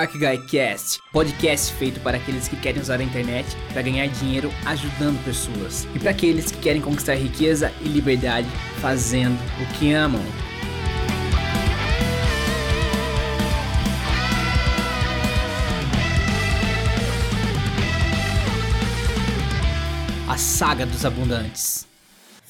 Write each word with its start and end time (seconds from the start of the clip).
Spark 0.00 0.18
Guy 0.18 0.38
Cast, 0.46 0.98
podcast 1.12 1.74
feito 1.74 2.00
para 2.00 2.16
aqueles 2.16 2.48
que 2.48 2.56
querem 2.56 2.80
usar 2.80 3.00
a 3.00 3.02
internet 3.02 3.46
para 3.70 3.82
ganhar 3.82 4.06
dinheiro 4.06 4.50
ajudando 4.64 5.22
pessoas 5.26 5.86
e 5.94 5.98
para 5.98 6.10
aqueles 6.10 6.50
que 6.50 6.58
querem 6.58 6.80
conquistar 6.80 7.16
riqueza 7.16 7.70
e 7.82 7.88
liberdade 7.88 8.48
fazendo 8.80 9.38
o 9.60 9.78
que 9.78 9.92
amam. 9.92 10.22
A 20.26 20.38
saga 20.38 20.86
dos 20.86 21.04
abundantes. 21.04 21.89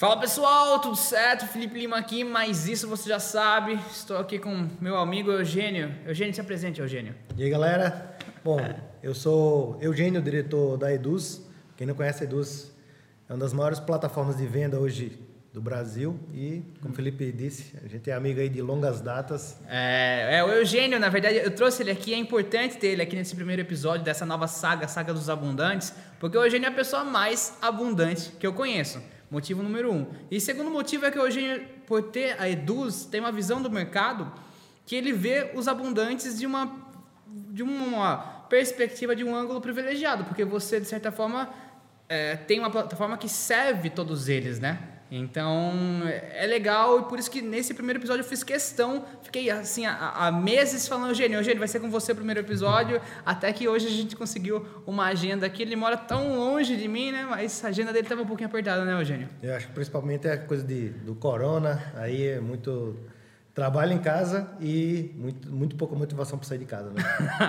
Fala 0.00 0.16
pessoal, 0.18 0.78
tudo 0.78 0.96
certo? 0.96 1.46
Felipe 1.46 1.78
Lima 1.78 1.98
aqui, 1.98 2.24
mas 2.24 2.66
isso 2.66 2.88
você 2.88 3.06
já 3.06 3.20
sabe. 3.20 3.78
Estou 3.90 4.16
aqui 4.16 4.38
com 4.38 4.66
meu 4.80 4.96
amigo 4.96 5.30
Eugênio. 5.30 5.94
Eugênio, 6.06 6.32
se 6.32 6.40
apresente, 6.40 6.80
Eugênio. 6.80 7.14
E 7.36 7.44
aí, 7.44 7.50
galera? 7.50 8.16
Bom, 8.42 8.58
eu 9.02 9.14
sou 9.14 9.76
Eugênio, 9.78 10.22
diretor 10.22 10.78
da 10.78 10.90
Eduz. 10.90 11.46
Quem 11.76 11.86
não 11.86 11.94
conhece 11.94 12.22
a 12.22 12.26
Eduz, 12.26 12.74
é 13.28 13.34
uma 13.34 13.40
das 13.40 13.52
maiores 13.52 13.78
plataformas 13.78 14.38
de 14.38 14.46
venda 14.46 14.80
hoje 14.80 15.20
do 15.52 15.60
Brasil 15.60 16.18
e, 16.32 16.62
como 16.80 16.94
o 16.94 16.96
Felipe 16.96 17.30
disse, 17.30 17.76
a 17.84 17.86
gente 17.86 18.10
é 18.10 18.14
amigo 18.14 18.40
aí 18.40 18.48
de 18.48 18.62
longas 18.62 19.02
datas. 19.02 19.58
É, 19.68 20.38
é, 20.38 20.42
o 20.42 20.48
Eugênio, 20.48 20.98
na 20.98 21.10
verdade, 21.10 21.36
eu 21.36 21.50
trouxe 21.50 21.82
ele 21.82 21.90
aqui, 21.90 22.14
é 22.14 22.16
importante 22.16 22.78
ter 22.78 22.86
ele 22.86 23.02
aqui 23.02 23.16
nesse 23.16 23.36
primeiro 23.36 23.60
episódio 23.60 24.02
dessa 24.02 24.24
nova 24.24 24.46
saga, 24.46 24.88
Saga 24.88 25.12
dos 25.12 25.28
Abundantes, 25.28 25.92
porque 26.18 26.38
o 26.38 26.42
Eugênio 26.42 26.68
é 26.68 26.70
a 26.70 26.74
pessoa 26.74 27.04
mais 27.04 27.58
abundante 27.60 28.30
que 28.40 28.46
eu 28.46 28.54
conheço. 28.54 28.98
Motivo 29.30 29.62
número 29.62 29.92
um. 29.92 30.06
E 30.30 30.40
segundo 30.40 30.70
motivo 30.70 31.06
é 31.06 31.10
que 31.10 31.18
hoje, 31.18 31.66
por 31.86 32.02
ter 32.02 32.40
a 32.40 32.48
Eduz, 32.48 33.04
tem 33.04 33.20
uma 33.20 33.30
visão 33.30 33.62
do 33.62 33.70
mercado 33.70 34.30
que 34.84 34.96
ele 34.96 35.12
vê 35.12 35.52
os 35.54 35.68
abundantes 35.68 36.38
de 36.38 36.46
uma, 36.46 36.74
de 37.26 37.62
uma 37.62 38.16
perspectiva, 38.48 39.14
de 39.14 39.22
um 39.22 39.34
ângulo 39.34 39.60
privilegiado, 39.60 40.24
porque 40.24 40.44
você, 40.44 40.80
de 40.80 40.86
certa 40.86 41.12
forma, 41.12 41.48
é, 42.08 42.34
tem 42.34 42.58
uma 42.58 42.70
plataforma 42.70 43.16
que 43.16 43.28
serve 43.28 43.88
todos 43.88 44.28
eles, 44.28 44.58
né? 44.58 44.99
Então 45.10 45.72
é 46.32 46.46
legal 46.46 47.00
e 47.00 47.02
por 47.04 47.18
isso 47.18 47.30
que 47.30 47.42
nesse 47.42 47.74
primeiro 47.74 47.98
episódio 47.98 48.22
eu 48.22 48.28
fiz 48.28 48.44
questão, 48.44 49.04
fiquei 49.22 49.50
assim 49.50 49.84
há, 49.84 50.30
meses 50.30 50.86
falando, 50.86 51.08
Eugênio, 51.10 51.38
Eugênio, 51.38 51.58
vai 51.58 51.66
ser 51.66 51.80
com 51.80 51.90
você 51.90 52.12
o 52.12 52.14
primeiro 52.14 52.40
episódio, 52.40 53.00
até 53.26 53.52
que 53.52 53.68
hoje 53.68 53.88
a 53.88 53.90
gente 53.90 54.14
conseguiu 54.14 54.64
uma 54.86 55.06
agenda 55.06 55.46
aqui. 55.46 55.62
Ele 55.62 55.74
mora 55.74 55.96
tão 55.96 56.38
longe 56.38 56.76
de 56.76 56.86
mim, 56.86 57.10
né? 57.10 57.26
Mas 57.28 57.64
a 57.64 57.68
agenda 57.68 57.92
dele 57.92 58.04
estava 58.04 58.22
um 58.22 58.26
pouquinho 58.26 58.48
apertada, 58.48 58.84
né, 58.84 58.92
Eugênio? 58.92 59.28
Eu 59.42 59.54
acho 59.54 59.66
que 59.66 59.72
principalmente 59.72 60.28
é 60.28 60.36
coisa 60.36 60.62
de, 60.62 60.90
do 60.90 61.14
corona, 61.14 61.92
aí 61.96 62.28
é 62.28 62.40
muito 62.40 62.96
Trabalho 63.54 63.92
em 63.92 63.98
casa 63.98 64.56
e 64.60 65.12
muito, 65.16 65.50
muito 65.50 65.76
pouca 65.76 65.96
motivação 65.96 66.38
para 66.38 66.46
sair 66.46 66.58
de 66.58 66.64
casa. 66.64 66.90
Né? 66.90 67.02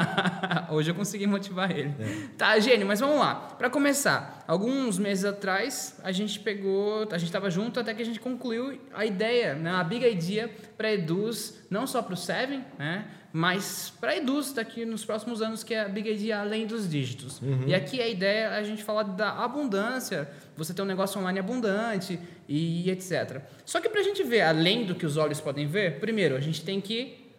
Hoje 0.71 0.89
eu 0.89 0.95
consegui 0.95 1.27
motivar 1.27 1.69
ele. 1.71 1.93
É. 1.99 2.27
Tá, 2.37 2.57
Gênio, 2.59 2.87
mas 2.87 2.99
vamos 2.99 3.19
lá. 3.19 3.35
Para 3.35 3.69
começar, 3.69 4.43
alguns 4.47 4.97
meses 4.97 5.25
atrás 5.25 5.99
a 6.03 6.11
gente 6.11 6.39
pegou, 6.39 7.07
a 7.11 7.17
gente 7.17 7.27
estava 7.27 7.51
junto 7.51 7.79
até 7.79 7.93
que 7.93 8.01
a 8.01 8.05
gente 8.05 8.19
concluiu 8.19 8.79
a 8.93 9.05
ideia, 9.05 9.53
né, 9.53 9.71
a 9.71 9.83
big 9.83 10.05
idea 10.05 10.49
para 10.75 10.91
Eduz, 10.91 11.61
não 11.69 11.85
só 11.85 12.01
para 12.01 12.15
o 12.15 12.17
Seven, 12.17 12.65
né, 12.79 13.05
mas 13.33 13.93
para 13.99 14.17
Eduz 14.17 14.51
daqui 14.51 14.85
nos 14.85 15.05
próximos 15.05 15.41
anos, 15.41 15.63
que 15.63 15.73
é 15.73 15.81
a 15.81 15.87
big 15.87 16.11
idea 16.11 16.41
além 16.41 16.67
dos 16.67 16.89
dígitos. 16.89 17.41
Uhum. 17.41 17.63
E 17.65 17.73
aqui 17.73 18.01
a 18.01 18.07
ideia 18.07 18.47
é 18.47 18.59
a 18.59 18.63
gente 18.63 18.83
falar 18.83 19.03
da 19.03 19.31
abundância, 19.43 20.29
você 20.57 20.73
ter 20.73 20.81
um 20.81 20.85
negócio 20.85 21.19
online 21.19 21.39
abundante 21.39 22.19
e 22.47 22.89
etc. 22.89 23.41
Só 23.65 23.79
que 23.79 23.87
para 23.87 24.01
a 24.01 24.03
gente 24.03 24.21
ver 24.23 24.41
além 24.41 24.85
do 24.85 24.95
que 24.95 25.05
os 25.05 25.15
olhos 25.15 25.39
podem 25.39 25.65
ver, 25.65 25.99
primeiro 25.99 26.35
a 26.35 26.41
gente 26.41 26.63
tem 26.63 26.81
que 26.81 27.29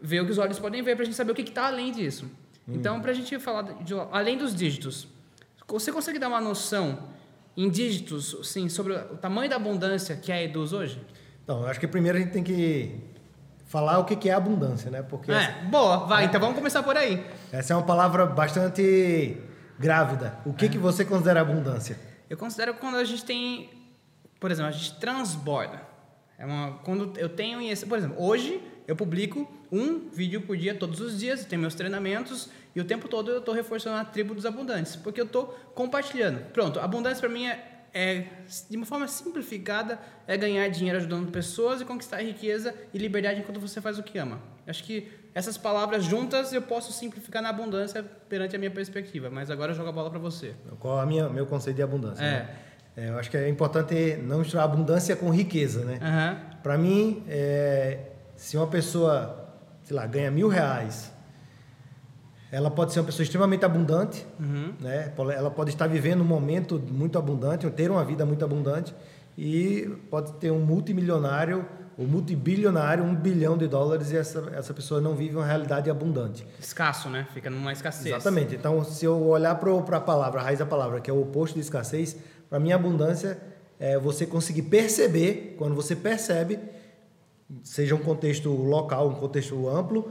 ver 0.00 0.20
o 0.20 0.24
que 0.24 0.32
os 0.32 0.38
olhos 0.38 0.58
podem 0.58 0.82
ver 0.82 0.96
para 0.96 1.02
a 1.02 1.06
gente 1.06 1.16
saber 1.16 1.32
o 1.32 1.34
que 1.34 1.42
está 1.42 1.66
além 1.66 1.92
disso. 1.92 2.24
Hum. 2.66 2.74
Então, 2.74 3.00
para 3.00 3.10
a 3.10 3.14
gente 3.14 3.38
falar 3.38 3.62
de, 3.82 3.94
além 4.10 4.38
dos 4.38 4.54
dígitos, 4.54 5.06
você 5.68 5.92
consegue 5.92 6.18
dar 6.18 6.28
uma 6.28 6.40
noção 6.40 7.10
em 7.56 7.68
dígitos, 7.68 8.36
sim, 8.44 8.68
sobre 8.68 8.94
o 8.94 9.16
tamanho 9.16 9.50
da 9.50 9.56
abundância 9.56 10.16
que 10.16 10.32
é 10.32 10.36
a 10.36 10.42
Eduz 10.42 10.72
hoje? 10.72 11.00
Então, 11.44 11.60
eu 11.60 11.66
acho 11.66 11.78
que 11.78 11.86
primeiro 11.86 12.16
a 12.16 12.20
gente 12.20 12.32
tem 12.32 12.42
que 12.42 13.11
falar 13.72 13.98
o 13.98 14.04
que 14.04 14.28
é 14.28 14.34
abundância, 14.34 14.90
né? 14.90 15.00
Porque 15.02 15.32
é, 15.32 15.34
essa, 15.34 15.52
boa, 15.70 16.06
vai. 16.06 16.24
É, 16.24 16.26
então 16.26 16.38
vamos 16.38 16.54
começar 16.54 16.82
por 16.82 16.94
aí. 16.94 17.26
Essa 17.50 17.72
é 17.72 17.76
uma 17.76 17.86
palavra 17.86 18.26
bastante 18.26 19.38
grávida. 19.78 20.38
O 20.44 20.52
que, 20.52 20.66
é. 20.66 20.68
que 20.68 20.76
você 20.76 21.06
considera 21.06 21.40
abundância? 21.40 21.98
Eu 22.28 22.36
considero 22.36 22.74
quando 22.74 22.98
a 22.98 23.04
gente 23.04 23.24
tem, 23.24 23.70
por 24.38 24.50
exemplo, 24.50 24.68
a 24.68 24.72
gente 24.72 25.00
transborda. 25.00 25.80
É 26.38 26.44
uma, 26.44 26.80
quando 26.84 27.18
eu 27.18 27.30
tenho, 27.30 27.60
por 27.88 27.96
exemplo, 27.96 28.22
hoje 28.22 28.62
eu 28.86 28.94
publico 28.94 29.50
um 29.72 30.10
vídeo 30.10 30.42
por 30.42 30.54
dia 30.54 30.74
todos 30.74 31.00
os 31.00 31.18
dias, 31.18 31.46
tenho 31.46 31.62
meus 31.62 31.74
treinamentos 31.74 32.50
e 32.76 32.80
o 32.80 32.84
tempo 32.84 33.08
todo 33.08 33.30
eu 33.30 33.38
estou 33.38 33.54
reforçando 33.54 33.96
a 33.96 34.04
tribo 34.04 34.34
dos 34.34 34.44
abundantes, 34.44 34.96
porque 34.96 35.18
eu 35.18 35.24
estou 35.24 35.46
compartilhando. 35.74 36.44
Pronto, 36.52 36.78
abundância 36.78 37.20
para 37.20 37.30
mim 37.30 37.46
é, 37.46 37.71
é, 37.94 38.24
de 38.70 38.76
uma 38.76 38.86
forma 38.86 39.06
simplificada, 39.06 39.98
é 40.26 40.36
ganhar 40.36 40.66
dinheiro 40.68 40.98
ajudando 40.98 41.30
pessoas 41.30 41.80
e 41.80 41.84
conquistar 41.84 42.22
riqueza 42.22 42.74
e 42.92 42.98
liberdade 42.98 43.40
enquanto 43.40 43.60
você 43.60 43.80
faz 43.80 43.98
o 43.98 44.02
que 44.02 44.18
ama. 44.18 44.40
Acho 44.66 44.82
que 44.84 45.10
essas 45.34 45.58
palavras 45.58 46.04
juntas 46.04 46.52
eu 46.52 46.62
posso 46.62 46.92
simplificar 46.92 47.42
na 47.42 47.48
abundância 47.48 48.02
perante 48.28 48.56
a 48.56 48.58
minha 48.58 48.70
perspectiva, 48.70 49.30
mas 49.30 49.50
agora 49.50 49.72
eu 49.72 49.76
jogo 49.76 49.88
a 49.88 49.92
bola 49.92 50.10
para 50.10 50.18
você. 50.18 50.54
Qual 50.78 51.00
é 51.00 51.24
o 51.24 51.32
meu 51.32 51.46
conceito 51.46 51.76
de 51.76 51.82
abundância? 51.82 52.22
É. 52.22 52.30
Né? 52.30 52.56
É, 52.96 53.08
eu 53.08 53.18
acho 53.18 53.30
que 53.30 53.36
é 53.36 53.48
importante 53.48 54.16
não 54.22 54.38
misturar 54.38 54.64
abundância 54.64 55.16
com 55.16 55.30
riqueza, 55.30 55.84
né? 55.84 55.94
Uhum. 55.94 56.60
Para 56.62 56.76
mim, 56.76 57.24
é, 57.28 57.98
se 58.36 58.56
uma 58.56 58.66
pessoa, 58.66 59.48
sei 59.82 59.96
lá, 59.96 60.06
ganha 60.06 60.30
mil 60.30 60.48
reais, 60.48 61.11
ela 62.52 62.70
pode 62.70 62.92
ser 62.92 63.00
uma 63.00 63.06
pessoa 63.06 63.24
extremamente 63.24 63.64
abundante, 63.64 64.24
uhum. 64.38 64.74
né? 64.78 65.12
Ela 65.34 65.50
pode 65.50 65.70
estar 65.70 65.88
vivendo 65.88 66.20
um 66.20 66.24
momento 66.24 66.78
muito 66.78 67.18
abundante, 67.18 67.68
ter 67.70 67.90
uma 67.90 68.04
vida 68.04 68.24
muito 68.24 68.44
abundante 68.44 68.94
e 69.36 69.90
pode 70.08 70.34
ter 70.34 70.52
um 70.52 70.60
multimilionário 70.60 71.66
o 71.96 72.04
multibilionário, 72.04 73.04
um 73.04 73.14
bilhão 73.14 73.56
de 73.56 73.68
dólares, 73.68 74.10
e 74.12 74.16
essa, 74.16 74.50
essa 74.54 74.72
pessoa 74.72 75.00
não 75.00 75.14
vive 75.14 75.36
uma 75.36 75.44
realidade 75.44 75.90
abundante. 75.90 76.46
Escasso, 76.58 77.08
né? 77.08 77.26
Fica 77.32 77.50
numa 77.50 77.72
escassez. 77.72 78.14
Exatamente. 78.14 78.54
Então, 78.54 78.82
se 78.84 79.04
eu 79.04 79.20
olhar 79.28 79.54
para 79.56 79.96
a 79.96 80.00
palavra, 80.00 80.40
a 80.40 80.44
raiz 80.44 80.58
da 80.58 80.66
palavra, 80.66 81.00
que 81.00 81.10
é 81.10 81.14
o 81.14 81.20
oposto 81.20 81.54
de 81.54 81.60
escassez, 81.60 82.16
para 82.48 82.58
mim, 82.58 82.72
abundância 82.72 83.38
é 83.78 83.98
você 83.98 84.26
conseguir 84.26 84.62
perceber, 84.62 85.54
quando 85.58 85.74
você 85.74 85.94
percebe, 85.94 86.58
seja 87.62 87.94
um 87.94 87.98
contexto 87.98 88.50
local, 88.50 89.08
um 89.08 89.14
contexto 89.14 89.68
amplo, 89.68 90.10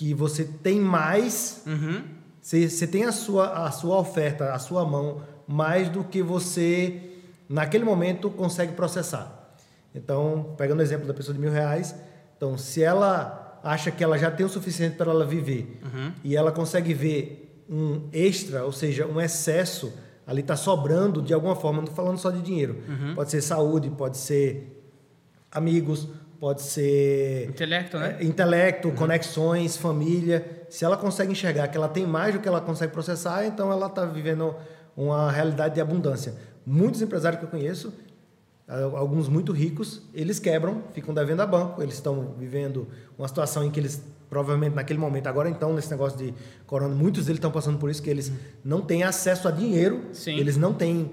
que 0.00 0.14
você 0.14 0.44
tem 0.44 0.80
mais, 0.80 1.60
uhum. 1.66 2.02
você, 2.40 2.70
você 2.70 2.86
tem 2.86 3.04
a 3.04 3.12
sua, 3.12 3.66
a 3.66 3.70
sua 3.70 3.98
oferta, 3.98 4.54
a 4.54 4.58
sua 4.58 4.82
mão, 4.82 5.20
mais 5.46 5.90
do 5.90 6.02
que 6.02 6.22
você, 6.22 7.18
naquele 7.46 7.84
momento, 7.84 8.30
consegue 8.30 8.72
processar. 8.72 9.52
Então, 9.94 10.54
pegando 10.56 10.78
o 10.78 10.82
exemplo 10.82 11.06
da 11.06 11.12
pessoa 11.12 11.34
de 11.34 11.40
mil 11.40 11.50
reais, 11.50 11.94
então, 12.34 12.56
se 12.56 12.82
ela 12.82 13.60
acha 13.62 13.90
que 13.90 14.02
ela 14.02 14.16
já 14.16 14.30
tem 14.30 14.46
o 14.46 14.48
suficiente 14.48 14.96
para 14.96 15.10
ela 15.10 15.26
viver 15.26 15.78
uhum. 15.84 16.12
e 16.24 16.34
ela 16.34 16.50
consegue 16.50 16.94
ver 16.94 17.62
um 17.68 18.08
extra, 18.10 18.64
ou 18.64 18.72
seja, 18.72 19.06
um 19.06 19.20
excesso, 19.20 19.92
ali 20.26 20.40
está 20.40 20.56
sobrando 20.56 21.20
de 21.20 21.34
alguma 21.34 21.54
forma, 21.54 21.76
não 21.76 21.84
estou 21.84 21.94
falando 21.94 22.16
só 22.16 22.30
de 22.30 22.40
dinheiro, 22.40 22.78
uhum. 22.88 23.14
pode 23.14 23.30
ser 23.30 23.42
saúde, 23.42 23.90
pode 23.90 24.16
ser 24.16 24.82
amigos, 25.52 26.08
pode 26.40 26.62
ser 26.62 27.48
intelecto, 27.50 27.98
né? 27.98 28.16
É, 28.18 28.24
intelecto, 28.24 28.88
uhum. 28.88 28.94
conexões, 28.94 29.76
família. 29.76 30.64
Se 30.70 30.84
ela 30.84 30.96
consegue 30.96 31.30
enxergar 31.30 31.68
que 31.68 31.76
ela 31.76 31.88
tem 31.88 32.06
mais 32.06 32.34
do 32.34 32.40
que 32.40 32.48
ela 32.48 32.60
consegue 32.60 32.92
processar, 32.92 33.44
então 33.44 33.70
ela 33.70 33.86
está 33.86 34.06
vivendo 34.06 34.56
uma 34.96 35.30
realidade 35.30 35.74
de 35.74 35.80
abundância. 35.80 36.34
Muitos 36.64 37.02
empresários 37.02 37.38
que 37.38 37.46
eu 37.46 37.50
conheço 37.50 37.92
alguns 38.96 39.28
muito 39.28 39.52
ricos, 39.52 40.02
eles 40.14 40.38
quebram, 40.38 40.82
ficam 40.92 41.12
devendo 41.12 41.40
a 41.40 41.46
banco, 41.46 41.82
eles 41.82 41.94
estão 41.94 42.34
vivendo 42.38 42.86
uma 43.18 43.26
situação 43.26 43.64
em 43.64 43.70
que 43.70 43.80
eles 43.80 44.00
provavelmente 44.28 44.76
naquele 44.76 44.98
momento, 44.98 45.26
agora 45.26 45.50
então 45.50 45.74
nesse 45.74 45.90
negócio 45.90 46.16
de 46.16 46.32
corona, 46.64 46.94
muitos 46.94 47.26
deles 47.26 47.38
estão 47.38 47.50
passando 47.50 47.78
por 47.78 47.90
isso 47.90 48.00
que 48.00 48.08
eles 48.08 48.30
não 48.64 48.80
têm 48.80 49.02
acesso 49.02 49.48
a 49.48 49.50
dinheiro, 49.50 50.04
Sim. 50.12 50.38
eles 50.38 50.56
não 50.56 50.72
têm 50.72 51.10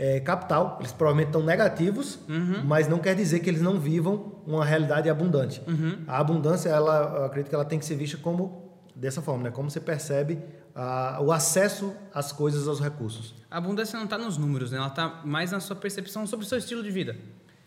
é, 0.00 0.18
capital, 0.18 0.78
eles 0.80 0.92
provavelmente 0.92 1.26
estão 1.26 1.42
negativos, 1.42 2.18
uhum. 2.26 2.64
mas 2.64 2.88
não 2.88 2.98
quer 2.98 3.14
dizer 3.14 3.40
que 3.40 3.50
eles 3.50 3.60
não 3.60 3.78
vivam 3.78 4.32
uma 4.46 4.64
realidade 4.64 5.10
abundante. 5.10 5.62
Uhum. 5.68 5.98
A 6.08 6.18
abundância, 6.18 6.70
ela, 6.70 7.16
eu 7.18 7.24
acredito 7.26 7.50
que 7.50 7.54
ela 7.54 7.66
tem 7.66 7.78
que 7.78 7.84
ser 7.84 7.96
vista 7.96 8.16
como 8.16 8.72
dessa 8.96 9.20
forma, 9.20 9.44
né? 9.44 9.50
Como 9.50 9.70
você 9.70 9.78
percebe 9.78 10.38
a, 10.74 11.20
o 11.20 11.30
acesso 11.30 11.92
às 12.14 12.32
coisas, 12.32 12.66
aos 12.66 12.80
recursos. 12.80 13.34
A 13.50 13.58
abundância 13.58 13.98
não 13.98 14.04
está 14.04 14.16
nos 14.16 14.38
números, 14.38 14.70
né? 14.70 14.78
ela 14.78 14.86
está 14.86 15.20
mais 15.22 15.52
na 15.52 15.60
sua 15.60 15.76
percepção 15.76 16.26
sobre 16.26 16.46
o 16.46 16.48
seu 16.48 16.56
estilo 16.56 16.82
de 16.82 16.90
vida, 16.90 17.12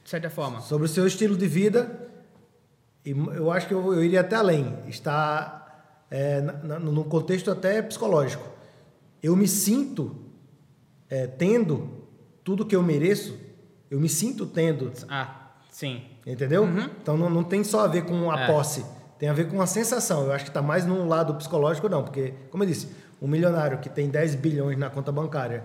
de 0.03 0.09
certa 0.09 0.27
forma. 0.27 0.59
Sobre 0.61 0.85
o 0.85 0.89
seu 0.89 1.05
estilo 1.05 1.37
de 1.37 1.47
vida, 1.47 2.09
e 3.05 3.11
eu 3.11 3.51
acho 3.51 3.67
que 3.67 3.75
eu, 3.75 3.93
eu 3.93 4.03
iria 4.03 4.21
até 4.21 4.37
além. 4.37 4.75
Está 4.87 5.93
é, 6.09 6.41
no 6.41 7.03
contexto 7.03 7.51
até 7.51 7.79
psicológico. 7.83 8.47
Eu 9.21 9.35
me 9.35 9.47
sinto 9.47 10.15
é, 11.07 11.27
tendo 11.27 12.02
tudo 12.43 12.65
que 12.65 12.75
eu 12.75 12.83
mereço, 12.83 13.37
eu 13.89 13.99
me 13.99 14.09
sinto 14.09 14.45
tendo. 14.45 14.91
Ah, 15.09 15.51
sim. 15.69 16.03
Entendeu? 16.25 16.63
Uhum. 16.63 16.89
Então 17.01 17.17
não, 17.17 17.29
não 17.29 17.43
tem 17.43 17.63
só 17.63 17.85
a 17.85 17.87
ver 17.87 18.05
com 18.05 18.31
a 18.31 18.41
é. 18.41 18.47
posse 18.47 18.83
tem 19.23 19.29
a 19.29 19.33
ver 19.33 19.47
com 19.47 19.61
a 19.61 19.65
sensação. 19.65 20.25
Eu 20.25 20.33
acho 20.33 20.43
que 20.43 20.49
está 20.49 20.61
mais 20.61 20.85
no 20.85 21.07
lado 21.07 21.33
psicológico, 21.35 21.87
não, 21.87 22.03
porque, 22.03 22.33
como 22.51 22.63
eu 22.63 22.67
disse, 22.67 22.89
um 23.21 23.27
milionário 23.27 23.77
que 23.77 23.87
tem 23.87 24.09
10 24.09 24.35
bilhões 24.35 24.77
na 24.77 24.89
conta 24.89 25.13
bancária, 25.13 25.63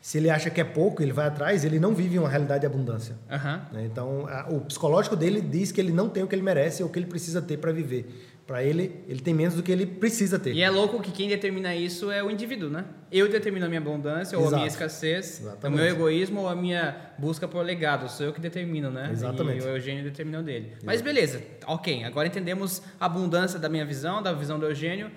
se 0.00 0.18
ele 0.18 0.28
acha 0.28 0.50
que 0.50 0.60
é 0.60 0.64
pouco, 0.64 1.00
ele 1.00 1.12
vai 1.12 1.28
atrás, 1.28 1.64
ele 1.64 1.78
não 1.78 1.94
vive 1.94 2.18
uma 2.18 2.28
realidade 2.28 2.62
de 2.62 2.66
abundância. 2.66 3.14
Uhum. 3.30 3.84
Então, 3.84 4.26
a, 4.26 4.48
o 4.48 4.60
psicológico 4.62 5.14
dele 5.14 5.40
diz 5.40 5.70
que 5.70 5.80
ele 5.80 5.92
não 5.92 6.08
tem 6.08 6.24
o 6.24 6.26
que 6.26 6.34
ele 6.34 6.42
merece 6.42 6.82
ou 6.82 6.88
o 6.88 6.92
que 6.92 6.98
ele 6.98 7.06
precisa 7.06 7.40
ter 7.40 7.58
para 7.58 7.70
viver. 7.70 8.35
Para 8.46 8.62
ele, 8.62 9.02
ele 9.08 9.18
tem 9.18 9.34
menos 9.34 9.54
do 9.56 9.62
que 9.62 9.72
ele 9.72 9.84
precisa 9.84 10.38
ter. 10.38 10.54
E 10.54 10.62
é 10.62 10.70
louco 10.70 11.02
que 11.02 11.10
quem 11.10 11.28
determina 11.28 11.74
isso 11.74 12.12
é 12.12 12.22
o 12.22 12.30
indivíduo, 12.30 12.70
né? 12.70 12.84
Eu 13.10 13.28
determino 13.28 13.66
a 13.66 13.68
minha 13.68 13.80
abundância 13.80 14.38
ou 14.38 14.46
a 14.46 14.50
minha 14.52 14.68
escassez, 14.68 15.40
Exatamente. 15.40 15.66
o 15.66 15.82
meu 15.82 15.92
egoísmo 15.92 16.42
ou 16.42 16.48
a 16.48 16.54
minha 16.54 16.96
busca 17.18 17.48
por 17.48 17.64
legado. 17.64 18.08
Sou 18.08 18.24
eu 18.24 18.32
que 18.32 18.40
determino, 18.40 18.88
né? 18.88 19.08
Exatamente. 19.10 19.64
E 19.64 19.66
o 19.66 19.70
Eugênio 19.70 20.04
determina 20.04 20.38
o 20.38 20.42
dele. 20.44 20.74
Mas 20.84 21.02
beleza, 21.02 21.42
ok. 21.66 22.04
Agora 22.04 22.28
entendemos 22.28 22.82
a 23.00 23.06
abundância 23.06 23.58
da 23.58 23.68
minha 23.68 23.84
visão, 23.84 24.22
da 24.22 24.32
visão 24.32 24.60
do 24.60 24.66
Eugênio. 24.66 25.10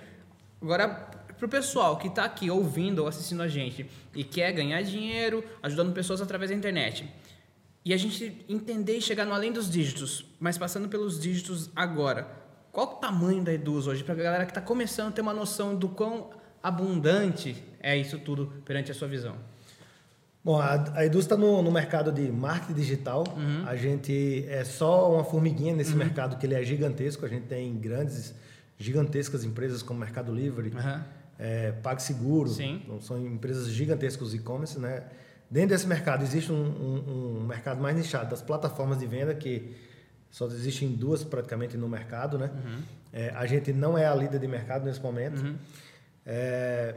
Agora, 0.59 0.87
para 0.87 1.45
o 1.45 1.49
pessoal 1.49 1.97
que 1.97 2.07
está 2.07 2.25
aqui 2.25 2.49
ouvindo 2.49 2.99
ou 2.99 3.07
assistindo 3.07 3.43
a 3.43 3.47
gente 3.47 3.85
e 4.15 4.23
quer 4.23 4.51
ganhar 4.53 4.81
dinheiro 4.81 5.43
ajudando 5.61 5.93
pessoas 5.93 6.19
através 6.19 6.49
da 6.49 6.57
internet, 6.57 7.07
e 7.85 7.93
a 7.93 7.97
gente 7.97 8.43
entender 8.49 8.97
e 8.97 9.01
chegar 9.01 9.23
no 9.23 9.33
além 9.33 9.51
dos 9.51 9.69
dígitos, 9.69 10.25
mas 10.39 10.57
passando 10.57 10.89
pelos 10.89 11.19
dígitos 11.19 11.69
agora 11.75 12.48
qual 12.79 12.93
o 12.93 12.95
tamanho 12.95 13.43
da 13.43 13.51
Eduz 13.51 13.87
hoje 13.87 14.05
para 14.05 14.13
a 14.13 14.17
galera 14.17 14.45
que 14.45 14.51
está 14.51 14.61
começando 14.61 15.09
a 15.09 15.11
ter 15.11 15.19
uma 15.19 15.33
noção 15.33 15.75
do 15.75 15.89
quão 15.89 16.29
abundante 16.63 17.61
é 17.81 17.97
isso 17.97 18.17
tudo 18.19 18.53
perante 18.63 18.89
a 18.89 18.93
sua 18.93 19.05
visão? 19.05 19.35
Bom, 20.41 20.61
a, 20.61 20.75
a 20.95 21.05
está 21.05 21.35
no, 21.35 21.61
no, 21.61 21.69
mercado 21.73 22.09
de 22.09 22.31
marketing 22.31 22.73
digital. 22.79 23.25
Uhum. 23.35 23.67
A 23.67 23.75
gente 23.75 24.45
é 24.47 24.63
só 24.63 25.13
uma 25.13 25.25
formiguinha 25.25 25.75
nesse 25.75 25.91
uhum. 25.91 25.97
mercado 25.97 26.37
que 26.37 26.45
ele 26.45 26.55
é 26.55 26.63
gigantesco. 26.63 27.25
A 27.25 27.27
gente 27.27 27.47
tem 27.47 27.75
grandes, 27.75 28.33
gigantescas 28.77 29.43
empresas 29.43 29.83
como 29.83 29.99
Mercado 29.99 30.33
Livre, 30.33 30.69
uhum. 30.69 31.01
é, 31.37 31.73
PagSeguro. 31.83 32.47
Sim. 32.47 32.81
Então, 32.85 33.01
são 33.01 33.21
empresas 33.21 33.67
gigantescas 33.67 34.33
e-commerce, 34.33 34.79
né? 34.79 35.03
Dentro 35.51 35.71
desse 35.71 35.85
mercado 35.85 36.23
existe 36.23 36.49
um, 36.49 36.55
um, 36.55 37.39
um 37.41 37.45
mercado 37.45 37.81
mais 37.81 37.97
nichado 37.97 38.29
das 38.29 38.41
plataformas 38.41 38.99
de 38.99 39.05
venda 39.05 39.35
que 39.35 39.75
só 40.29 40.45
existem 40.47 40.89
duas 40.89 41.23
praticamente 41.23 41.75
no 41.77 41.89
mercado, 41.89 42.37
né? 42.37 42.51
Uhum. 42.53 42.81
É, 43.11 43.29
a 43.35 43.45
gente 43.45 43.73
não 43.73 43.97
é 43.97 44.05
a 44.05 44.13
líder 44.13 44.39
de 44.39 44.47
mercado 44.47 44.85
nesse 44.85 45.01
momento. 45.01 45.41
Uhum. 45.41 45.55
É, 46.25 46.95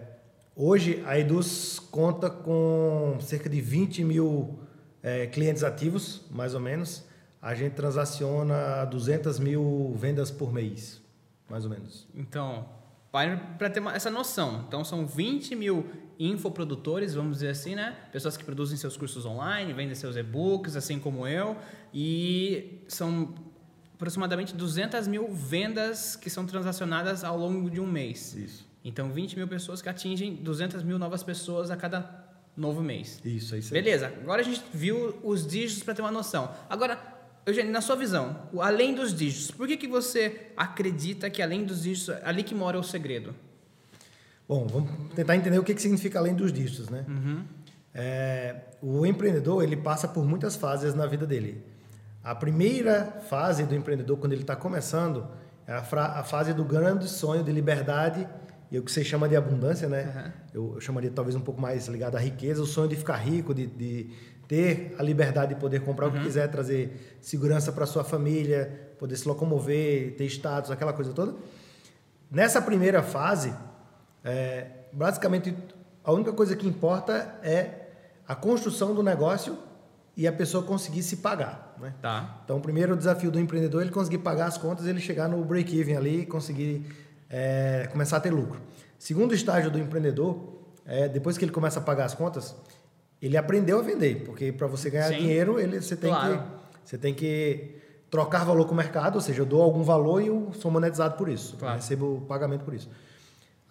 hoje, 0.54 1.02
a 1.06 1.18
Eduz 1.18 1.78
conta 1.78 2.28
com 2.28 3.16
cerca 3.20 3.48
de 3.48 3.60
20 3.60 4.04
mil 4.04 4.58
é, 5.02 5.26
clientes 5.26 5.64
ativos, 5.64 6.22
mais 6.30 6.54
ou 6.54 6.60
menos. 6.60 7.04
A 7.40 7.54
gente 7.54 7.74
transaciona 7.74 8.84
200 8.84 9.38
mil 9.38 9.94
vendas 9.96 10.30
por 10.30 10.52
mês, 10.52 11.00
mais 11.48 11.64
ou 11.64 11.70
menos. 11.70 12.06
Então, 12.14 12.68
para 13.10 13.70
ter 13.70 13.82
essa 13.88 14.10
noção. 14.10 14.64
Então, 14.68 14.84
são 14.84 15.06
20 15.06 15.56
mil 15.56 15.86
infoprodutores, 16.18 17.14
vamos 17.14 17.38
dizer 17.38 17.48
assim, 17.48 17.74
né? 17.74 17.96
Pessoas 18.12 18.36
que 18.36 18.44
produzem 18.44 18.76
seus 18.76 18.96
cursos 18.96 19.24
online, 19.24 19.72
vendem 19.72 19.94
seus 19.94 20.16
e-books, 20.16 20.76
assim 20.76 20.98
como 20.98 21.26
eu. 21.26 21.56
E 21.92 22.82
são 22.88 23.34
aproximadamente 23.94 24.54
200 24.54 25.06
mil 25.06 25.28
vendas 25.32 26.16
que 26.16 26.28
são 26.28 26.44
transacionadas 26.46 27.22
ao 27.22 27.38
longo 27.38 27.70
de 27.70 27.80
um 27.80 27.86
mês. 27.86 28.34
Isso. 28.34 28.68
Então, 28.84 29.10
20 29.10 29.36
mil 29.36 29.46
pessoas 29.46 29.80
que 29.80 29.88
atingem 29.88 30.34
200 30.34 30.82
mil 30.82 30.98
novas 30.98 31.22
pessoas 31.22 31.70
a 31.70 31.76
cada 31.76 32.22
novo 32.56 32.82
mês. 32.82 33.20
Isso, 33.24 33.54
é 33.54 33.58
isso. 33.58 33.72
Beleza. 33.72 34.12
Agora 34.20 34.40
a 34.40 34.44
gente 34.44 34.62
viu 34.74 35.18
os 35.22 35.46
dígitos 35.46 35.82
para 35.82 35.94
ter 35.94 36.02
uma 36.02 36.10
noção. 36.10 36.52
Agora, 36.68 36.98
Eugênio, 37.46 37.72
na 37.72 37.80
sua 37.80 37.96
visão, 37.96 38.48
além 38.60 38.94
dos 38.94 39.14
dígitos, 39.14 39.50
por 39.50 39.66
que, 39.66 39.76
que 39.76 39.88
você 39.88 40.52
acredita 40.56 41.30
que 41.30 41.40
além 41.42 41.64
dos 41.64 41.82
dígitos, 41.82 42.10
é 42.10 42.22
ali 42.24 42.42
que 42.42 42.54
mora 42.54 42.78
o 42.78 42.82
segredo? 42.82 43.34
Bom, 44.48 44.66
vamos 44.66 44.90
tentar 45.14 45.36
entender 45.36 45.58
o 45.58 45.64
que, 45.64 45.74
que 45.74 45.82
significa 45.82 46.18
além 46.18 46.34
dos 46.34 46.52
dígitos, 46.52 46.88
né? 46.88 47.04
Uhum. 47.08 47.44
É, 47.94 48.56
o 48.80 49.04
empreendedor, 49.04 49.62
ele 49.62 49.76
passa 49.76 50.08
por 50.08 50.24
muitas 50.24 50.56
fases 50.56 50.94
na 50.94 51.06
vida 51.06 51.26
dele. 51.26 51.64
A 52.22 52.34
primeira 52.34 53.20
fase 53.28 53.64
do 53.64 53.74
empreendedor, 53.74 54.16
quando 54.18 54.32
ele 54.32 54.42
está 54.42 54.56
começando, 54.56 55.26
é 55.66 55.72
a, 55.72 55.80
a, 55.80 56.24
fase 56.24 56.52
do 56.52 56.64
grande 56.64 57.08
sonho 57.08 57.42
de 57.42 57.52
liberdade 57.52 58.26
e 58.70 58.78
o 58.78 58.82
que 58.82 58.90
você 58.90 59.04
chama 59.04 59.28
de 59.28 59.36
abundância, 59.36 59.88
né? 59.88 60.04
Uhum. 60.14 60.32
Eu, 60.54 60.74
eu, 60.74 60.80
chamaria 60.80 61.10
talvez 61.10 61.36
um 61.36 61.40
pouco 61.40 61.60
mais 61.60 61.88
ligado 61.88 62.16
à 62.16 62.20
riqueza, 62.20 62.62
o 62.62 62.66
sonho 62.66 62.88
de 62.88 62.96
ficar 62.96 63.16
rico, 63.16 63.54
de, 63.54 63.66
de 63.66 64.10
ter 64.48 64.94
a 64.98 65.02
liberdade 65.02 65.54
de 65.54 65.60
poder 65.60 65.80
comprar 65.80 66.06
uhum. 66.06 66.10
o 66.10 66.12
que 66.14 66.18
uhum. 66.20 66.26
quiser, 66.26 66.48
trazer 66.48 67.18
segurança 67.20 67.72
para 67.72 67.86
sua 67.86 68.04
família, 68.04 68.92
poder 68.98 69.16
se 69.16 69.26
locomover, 69.26 70.14
ter 70.16 70.24
status, 70.26 70.70
aquela 70.70 70.92
coisa 70.92 71.12
toda. 71.12 71.34
Nessa 72.30 72.62
primeira 72.62 73.02
fase, 73.02 73.52
é, 74.24 74.66
basicamente 74.92 75.54
a 76.04 76.12
única 76.12 76.32
coisa 76.32 76.56
que 76.56 76.66
importa 76.66 77.38
é 77.42 77.88
a 78.26 78.34
construção 78.34 78.94
do 78.94 79.02
negócio 79.02 79.58
e 80.16 80.26
a 80.26 80.32
pessoa 80.32 80.62
conseguir 80.62 81.02
se 81.02 81.18
pagar. 81.18 81.74
Né? 81.80 81.94
Tá. 82.00 82.40
Então, 82.44 82.58
o 82.58 82.60
primeiro 82.60 82.96
desafio 82.96 83.30
do 83.30 83.40
empreendedor 83.40 83.80
é 83.80 83.84
ele 83.84 83.92
conseguir 83.92 84.18
pagar 84.18 84.46
as 84.46 84.58
contas, 84.58 84.86
ele 84.86 85.00
chegar 85.00 85.28
no 85.28 85.42
break-even 85.44 85.96
ali 85.96 86.20
e 86.20 86.26
conseguir 86.26 86.84
é, 87.30 87.88
começar 87.90 88.18
a 88.18 88.20
ter 88.20 88.30
lucro. 88.30 88.60
Segundo 88.98 89.34
estágio 89.34 89.70
do 89.70 89.78
empreendedor, 89.78 90.60
é, 90.84 91.08
depois 91.08 91.38
que 91.38 91.44
ele 91.44 91.52
começa 91.52 91.80
a 91.80 91.82
pagar 91.82 92.04
as 92.04 92.14
contas, 92.14 92.54
ele 93.20 93.36
aprendeu 93.36 93.78
a 93.78 93.82
vender, 93.82 94.24
porque 94.24 94.52
para 94.52 94.66
você 94.66 94.90
ganhar 94.90 95.08
Sim. 95.08 95.18
dinheiro, 95.18 95.58
ele, 95.58 95.80
você, 95.80 95.96
tem 95.96 96.10
claro. 96.10 96.38
que, 96.38 96.44
você 96.84 96.98
tem 96.98 97.14
que 97.14 97.76
trocar 98.10 98.44
valor 98.44 98.66
com 98.66 98.72
o 98.72 98.76
mercado, 98.76 99.14
ou 99.14 99.20
seja, 99.20 99.40
eu 99.40 99.46
dou 99.46 99.62
algum 99.62 99.82
valor 99.82 100.20
e 100.20 100.26
eu 100.26 100.52
sou 100.54 100.70
monetizado 100.70 101.16
por 101.16 101.28
isso, 101.28 101.56
claro. 101.56 101.76
recebo 101.76 102.24
pagamento 102.28 102.64
por 102.64 102.74
isso. 102.74 102.90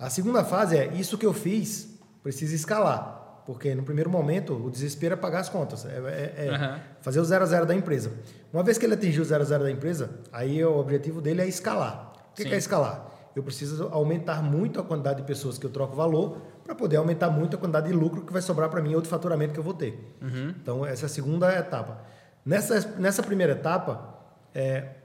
A 0.02 0.10
segunda 0.10 0.44
fase 0.44 0.76
é 0.76 0.88
isso 0.96 1.16
que 1.16 1.26
eu 1.26 1.32
fiz 1.32 1.96
precisa 2.24 2.56
escalar, 2.56 3.44
porque 3.46 3.76
no 3.76 3.84
primeiro 3.84 4.10
momento 4.10 4.54
o 4.54 4.72
desespero 4.72 5.14
é 5.14 5.18
pagar 5.18 5.42
as 5.42 5.50
contas, 5.50 5.86
é, 5.86 5.90
é, 5.90 6.48
é 6.48 6.52
uhum. 6.52 6.80
fazer 7.02 7.20
o 7.20 7.24
zero 7.24 7.44
a 7.44 7.48
zero 7.48 7.68
da 7.68 7.76
empresa. 7.76 8.12
Uma 8.52 8.64
vez 8.64 8.80
que 8.80 8.86
ele 8.86 8.96
atingiu 8.96 9.22
o 9.22 9.26
zero 9.26 9.44
a 9.44 9.46
zero 9.46 9.64
da 9.64 9.70
empresa, 9.70 10.10
aí 10.34 10.66
o 10.66 10.76
objetivo 10.76 11.22
dele 11.22 11.42
é 11.42 11.48
escalar. 11.48 12.14
O 12.32 12.34
que, 12.34 12.46
que 12.46 12.54
é 12.54 12.58
escalar? 12.58 13.12
Eu 13.36 13.44
preciso 13.44 13.90
aumentar 13.92 14.42
muito 14.42 14.80
a 14.80 14.84
quantidade 14.84 15.22
de 15.22 15.28
pessoas 15.28 15.60
que 15.60 15.66
eu 15.68 15.70
troco 15.70 15.96
valor 15.96 16.42
para 16.64 16.74
poder 16.74 16.98
aumentar 16.98 17.30
muito 17.30 17.56
a 17.56 17.60
quantidade 17.60 17.88
de 17.88 17.94
lucro 17.94 18.26
que 18.26 18.34
vai 18.34 18.42
sobrar 18.42 18.70
para 18.70 18.82
mim, 18.82 18.96
outro 18.96 19.10
faturamento 19.10 19.54
que 19.54 19.60
eu 19.60 19.64
vou 19.64 19.74
ter. 19.74 20.16
Uhum. 20.20 20.56
Então, 20.62 20.84
essa 20.84 21.06
é 21.06 21.08
a 21.08 21.10
segunda 21.10 21.56
etapa. 21.56 22.02
Nessa, 22.44 22.96
nessa 22.98 23.22
primeira 23.22 23.54
etapa, 23.54 24.18
é, 24.54 24.96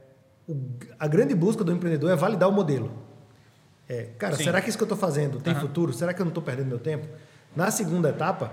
o, 0.48 0.56
a 0.98 1.06
grande 1.06 1.34
busca 1.34 1.62
do 1.62 1.70
empreendedor 1.70 2.10
é 2.10 2.16
validar 2.16 2.48
o 2.48 2.52
modelo. 2.52 3.05
É, 3.88 4.08
cara, 4.18 4.36
Sim. 4.36 4.44
será 4.44 4.60
que 4.60 4.68
isso 4.68 4.76
que 4.76 4.82
eu 4.82 4.86
estou 4.86 4.98
fazendo 4.98 5.40
tem 5.40 5.54
uhum. 5.54 5.60
futuro? 5.60 5.92
Será 5.92 6.12
que 6.12 6.20
eu 6.20 6.24
não 6.24 6.30
estou 6.30 6.42
perdendo 6.42 6.68
meu 6.68 6.78
tempo? 6.78 7.06
Na 7.54 7.70
segunda 7.70 8.10
etapa... 8.10 8.50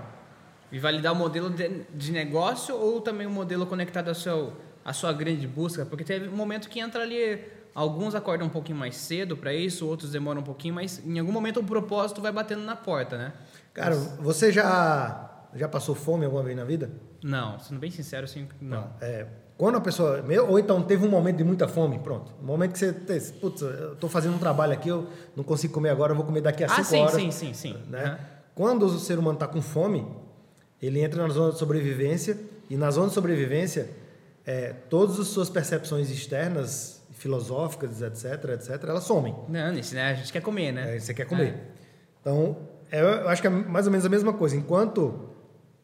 E 0.72 0.78
validar 0.78 1.12
o 1.12 1.16
modelo 1.16 1.50
de, 1.50 1.84
de 1.94 2.10
negócio 2.10 2.74
ou 2.74 3.00
também 3.00 3.26
o 3.26 3.30
modelo 3.30 3.64
conectado 3.64 4.08
ao 4.08 4.14
seu, 4.14 4.54
à 4.84 4.92
sua 4.92 5.12
grande 5.12 5.46
busca? 5.46 5.86
Porque 5.86 6.02
teve 6.02 6.28
um 6.28 6.34
momento 6.34 6.68
que 6.68 6.80
entra 6.80 7.02
ali 7.02 7.44
Alguns 7.74 8.14
acordam 8.14 8.46
um 8.46 8.50
pouquinho 8.50 8.78
mais 8.78 8.96
cedo 8.96 9.36
para 9.36 9.52
isso, 9.52 9.86
outros 9.86 10.12
demoram 10.12 10.40
um 10.40 10.44
pouquinho, 10.44 10.74
mas 10.74 11.04
em 11.04 11.18
algum 11.18 11.32
momento 11.32 11.58
o 11.58 11.64
propósito 11.64 12.20
vai 12.20 12.30
batendo 12.30 12.62
na 12.62 12.76
porta, 12.76 13.18
né? 13.18 13.32
Cara, 13.72 13.96
você 13.96 14.52
já 14.52 15.28
já 15.52 15.68
passou 15.68 15.94
fome 15.94 16.24
alguma 16.24 16.44
vez 16.44 16.56
na 16.56 16.64
vida? 16.64 16.90
Não, 17.22 17.58
sendo 17.58 17.80
bem 17.80 17.90
sincero, 17.90 18.28
sim, 18.28 18.46
não. 18.60 18.82
não 18.82 18.90
é, 19.00 19.26
quando 19.56 19.76
a 19.76 19.80
pessoa, 19.80 20.24
ou 20.48 20.58
então 20.58 20.82
teve 20.82 21.06
um 21.06 21.10
momento 21.10 21.36
de 21.36 21.44
muita 21.44 21.68
fome, 21.68 21.98
pronto. 22.00 22.32
Um 22.42 22.46
momento 22.46 22.72
que 22.72 22.78
você, 22.78 22.92
putz, 23.40 23.62
eu 23.62 23.94
tô 23.96 24.08
fazendo 24.08 24.34
um 24.34 24.38
trabalho 24.38 24.72
aqui, 24.72 24.88
eu 24.88 25.06
não 25.36 25.44
consigo 25.44 25.72
comer 25.72 25.90
agora, 25.90 26.12
eu 26.12 26.16
vou 26.16 26.24
comer 26.24 26.40
daqui 26.40 26.64
a 26.64 26.66
ah, 26.66 26.70
cinco 26.70 26.84
sim, 26.84 27.00
horas. 27.00 27.14
sim, 27.14 27.30
sim, 27.30 27.54
sim. 27.54 27.76
Né? 27.88 28.10
Uhum. 28.10 28.16
Quando 28.54 28.86
o 28.86 28.98
ser 28.98 29.18
humano 29.18 29.34
está 29.34 29.46
com 29.46 29.62
fome, 29.62 30.06
ele 30.82 31.00
entra 31.00 31.22
na 31.22 31.32
zona 31.32 31.52
de 31.52 31.58
sobrevivência 31.58 32.36
e 32.68 32.76
na 32.76 32.90
zona 32.90 33.08
de 33.08 33.14
sobrevivência, 33.14 33.90
é, 34.44 34.72
todas 34.90 35.20
as 35.20 35.28
suas 35.28 35.48
percepções 35.48 36.10
externas 36.10 37.00
filosóficas, 37.12 38.02
etc, 38.02 38.50
etc, 38.54 38.84
elas 38.88 39.04
somem. 39.04 39.34
Não, 39.48 39.72
isso, 39.72 39.94
né? 39.94 40.10
A 40.10 40.14
gente 40.14 40.32
quer 40.32 40.42
comer, 40.42 40.72
né? 40.72 40.96
É, 40.96 40.98
você 40.98 41.14
quer 41.14 41.26
comer. 41.26 41.48
É. 41.48 41.60
Então, 42.20 42.56
é, 42.90 43.00
eu 43.00 43.28
acho 43.28 43.40
que 43.40 43.46
é 43.46 43.50
mais 43.50 43.86
ou 43.86 43.92
menos 43.92 44.04
a 44.04 44.08
mesma 44.08 44.32
coisa. 44.32 44.56
Enquanto 44.56 45.30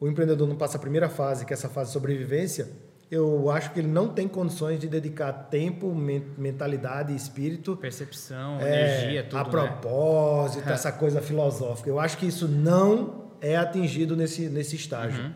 o 0.01 0.09
empreendedor 0.09 0.49
não 0.49 0.57
passa 0.57 0.77
a 0.77 0.81
primeira 0.81 1.09
fase, 1.09 1.47
que 1.47 1.53
é 1.53 1.55
essa 1.55 1.69
fase 1.69 1.91
de 1.91 1.93
sobrevivência, 1.93 2.69
eu 3.11 3.51
acho 3.51 3.73
que 3.73 3.81
ele 3.81 3.89
não 3.89 4.09
tem 4.09 4.29
condições 4.29 4.79
de 4.79 4.87
dedicar 4.87 5.33
tempo, 5.33 5.93
mentalidade, 5.93 7.15
espírito, 7.15 7.77
percepção, 7.77 8.61
é, 8.61 9.01
energia, 9.01 9.25
tudo, 9.25 9.39
a 9.39 9.45
né? 9.45 9.51
propósito, 9.51 10.67
né? 10.67 10.73
essa 10.73 10.93
coisa 10.93 11.21
filosófica. 11.21 11.91
Eu 11.91 11.99
acho 11.99 12.17
que 12.17 12.27
isso 12.27 12.47
não 12.47 13.33
é 13.41 13.57
atingido 13.57 14.17
nesse 14.17 14.49
nesse 14.49 14.77
estágio. 14.77 15.25
Uhum. 15.25 15.33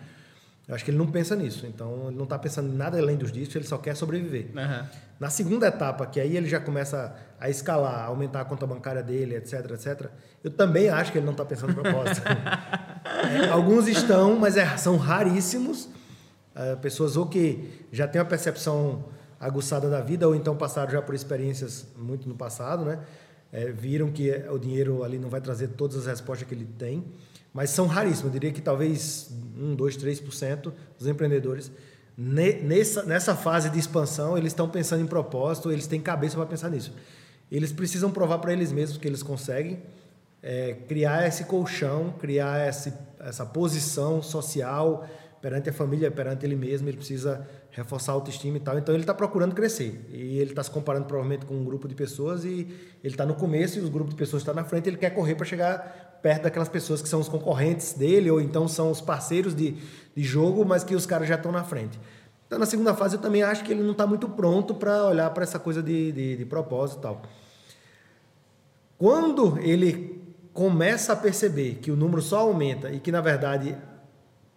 Eu 0.66 0.74
acho 0.74 0.84
que 0.84 0.90
ele 0.90 0.98
não 0.98 1.06
pensa 1.06 1.36
nisso. 1.36 1.66
Então, 1.66 2.06
ele 2.06 2.16
não 2.16 2.24
está 2.24 2.38
pensando 2.38 2.72
em 2.72 2.76
nada 2.76 2.98
além 2.98 3.16
dos 3.16 3.30
dígitos, 3.30 3.54
ele 3.54 3.66
só 3.66 3.76
quer 3.76 3.94
sobreviver. 3.94 4.46
Uhum. 4.54 4.86
Na 5.20 5.28
segunda 5.28 5.66
etapa, 5.66 6.06
que 6.06 6.18
aí 6.18 6.36
ele 6.36 6.48
já 6.48 6.58
começa 6.58 7.14
a 7.38 7.50
escalar, 7.50 8.00
a 8.00 8.04
aumentar 8.04 8.40
a 8.40 8.44
conta 8.44 8.66
bancária 8.66 9.02
dele, 9.02 9.36
etc, 9.36 9.70
etc, 9.72 10.10
eu 10.42 10.50
também 10.50 10.88
acho 10.88 11.12
que 11.12 11.18
ele 11.18 11.26
não 11.26 11.32
está 11.32 11.44
pensando 11.44 11.72
em 11.72 11.74
propósito. 11.74 12.22
é, 13.44 13.48
alguns 13.50 13.88
estão, 13.88 14.38
mas 14.38 14.56
é, 14.56 14.76
são 14.78 14.96
raríssimos. 14.96 15.88
É, 16.54 16.76
pessoas 16.76 17.16
ou 17.16 17.26
que 17.26 17.86
já 17.90 18.06
têm 18.06 18.20
uma 18.20 18.26
percepção 18.26 19.04
aguçada 19.40 19.90
da 19.90 20.00
vida, 20.00 20.26
ou 20.26 20.34
então 20.34 20.56
passaram 20.56 20.90
já 20.90 21.02
por 21.02 21.14
experiências 21.14 21.86
muito 21.96 22.28
no 22.28 22.34
passado, 22.34 22.84
né? 22.84 23.00
É, 23.52 23.70
viram 23.70 24.10
que 24.10 24.30
o 24.50 24.58
dinheiro 24.58 25.04
ali 25.04 25.18
não 25.18 25.28
vai 25.28 25.40
trazer 25.40 25.68
todas 25.68 25.96
as 25.96 26.06
respostas 26.06 26.48
que 26.48 26.54
ele 26.54 26.66
tem, 26.78 27.04
mas 27.52 27.70
são 27.70 27.86
raríssimos. 27.86 28.24
Eu 28.24 28.30
diria 28.30 28.52
que 28.52 28.60
talvez 28.60 29.30
1, 29.56 29.74
2, 29.74 29.96
3% 29.96 30.72
dos 30.98 31.06
empreendedores 31.06 31.70
nessa, 32.16 33.02
nessa 33.02 33.34
fase 33.34 33.68
de 33.70 33.78
expansão, 33.78 34.38
eles 34.38 34.52
estão 34.52 34.68
pensando 34.68 35.02
em 35.02 35.06
propósito, 35.06 35.70
eles 35.70 35.86
têm 35.86 36.00
cabeça 36.00 36.36
para 36.36 36.46
pensar 36.46 36.70
nisso. 36.70 36.92
Eles 37.50 37.72
precisam 37.72 38.10
provar 38.10 38.38
para 38.38 38.52
eles 38.52 38.72
mesmos 38.72 38.98
que 38.98 39.06
eles 39.06 39.22
conseguem 39.22 39.82
é, 40.42 40.74
criar 40.88 41.26
esse 41.26 41.44
colchão, 41.44 42.14
criar 42.18 42.68
esse, 42.68 42.92
essa 43.20 43.44
posição 43.44 44.22
social 44.22 45.08
perante 45.44 45.68
a 45.68 45.74
família, 45.74 46.10
perante 46.10 46.46
ele 46.46 46.56
mesmo. 46.56 46.88
Ele 46.88 46.96
precisa 46.96 47.46
reforçar 47.70 48.12
a 48.12 48.14
autoestima 48.14 48.56
e 48.56 48.60
tal. 48.60 48.78
Então 48.78 48.94
ele 48.94 49.02
está 49.02 49.12
procurando 49.12 49.54
crescer. 49.54 50.08
E 50.08 50.38
ele 50.38 50.52
está 50.52 50.62
se 50.62 50.70
comparando 50.70 51.04
provavelmente 51.04 51.44
com 51.44 51.54
um 51.54 51.62
grupo 51.62 51.86
de 51.86 51.94
pessoas 51.94 52.46
e 52.46 52.66
ele 53.04 53.12
está 53.12 53.26
no 53.26 53.34
começo 53.34 53.78
e 53.78 53.82
os 53.82 53.90
grupos 53.90 54.14
de 54.14 54.16
pessoas 54.16 54.40
estão 54.40 54.54
na 54.54 54.64
frente. 54.64 54.88
Ele 54.88 54.96
quer 54.96 55.10
correr 55.10 55.34
para 55.34 55.44
chegar 55.44 56.18
perto 56.22 56.44
daquelas 56.44 56.70
pessoas 56.70 57.02
que 57.02 57.08
são 57.10 57.20
os 57.20 57.28
concorrentes 57.28 57.92
dele 57.92 58.30
ou 58.30 58.40
então 58.40 58.66
são 58.66 58.90
os 58.90 59.02
parceiros 59.02 59.54
de, 59.54 59.76
de 60.16 60.22
jogo, 60.22 60.64
mas 60.64 60.82
que 60.82 60.94
os 60.94 61.04
caras 61.04 61.28
já 61.28 61.34
estão 61.34 61.52
na 61.52 61.62
frente. 61.62 62.00
Então, 62.46 62.58
na 62.58 62.64
segunda 62.64 62.94
fase, 62.94 63.16
eu 63.16 63.20
também 63.20 63.42
acho 63.42 63.64
que 63.64 63.72
ele 63.72 63.82
não 63.82 63.92
está 63.92 64.06
muito 64.06 64.26
pronto 64.30 64.74
para 64.74 65.04
olhar 65.04 65.28
para 65.28 65.42
essa 65.42 65.58
coisa 65.58 65.82
de, 65.82 66.10
de, 66.10 66.36
de 66.38 66.44
propósito 66.46 67.00
e 67.00 67.02
tal. 67.02 67.22
Quando 68.96 69.58
ele 69.58 70.22
começa 70.54 71.12
a 71.12 71.16
perceber 71.16 71.80
que 71.82 71.90
o 71.90 71.96
número 71.96 72.22
só 72.22 72.38
aumenta 72.38 72.90
e 72.90 72.98
que, 72.98 73.12
na 73.12 73.20
verdade, 73.20 73.76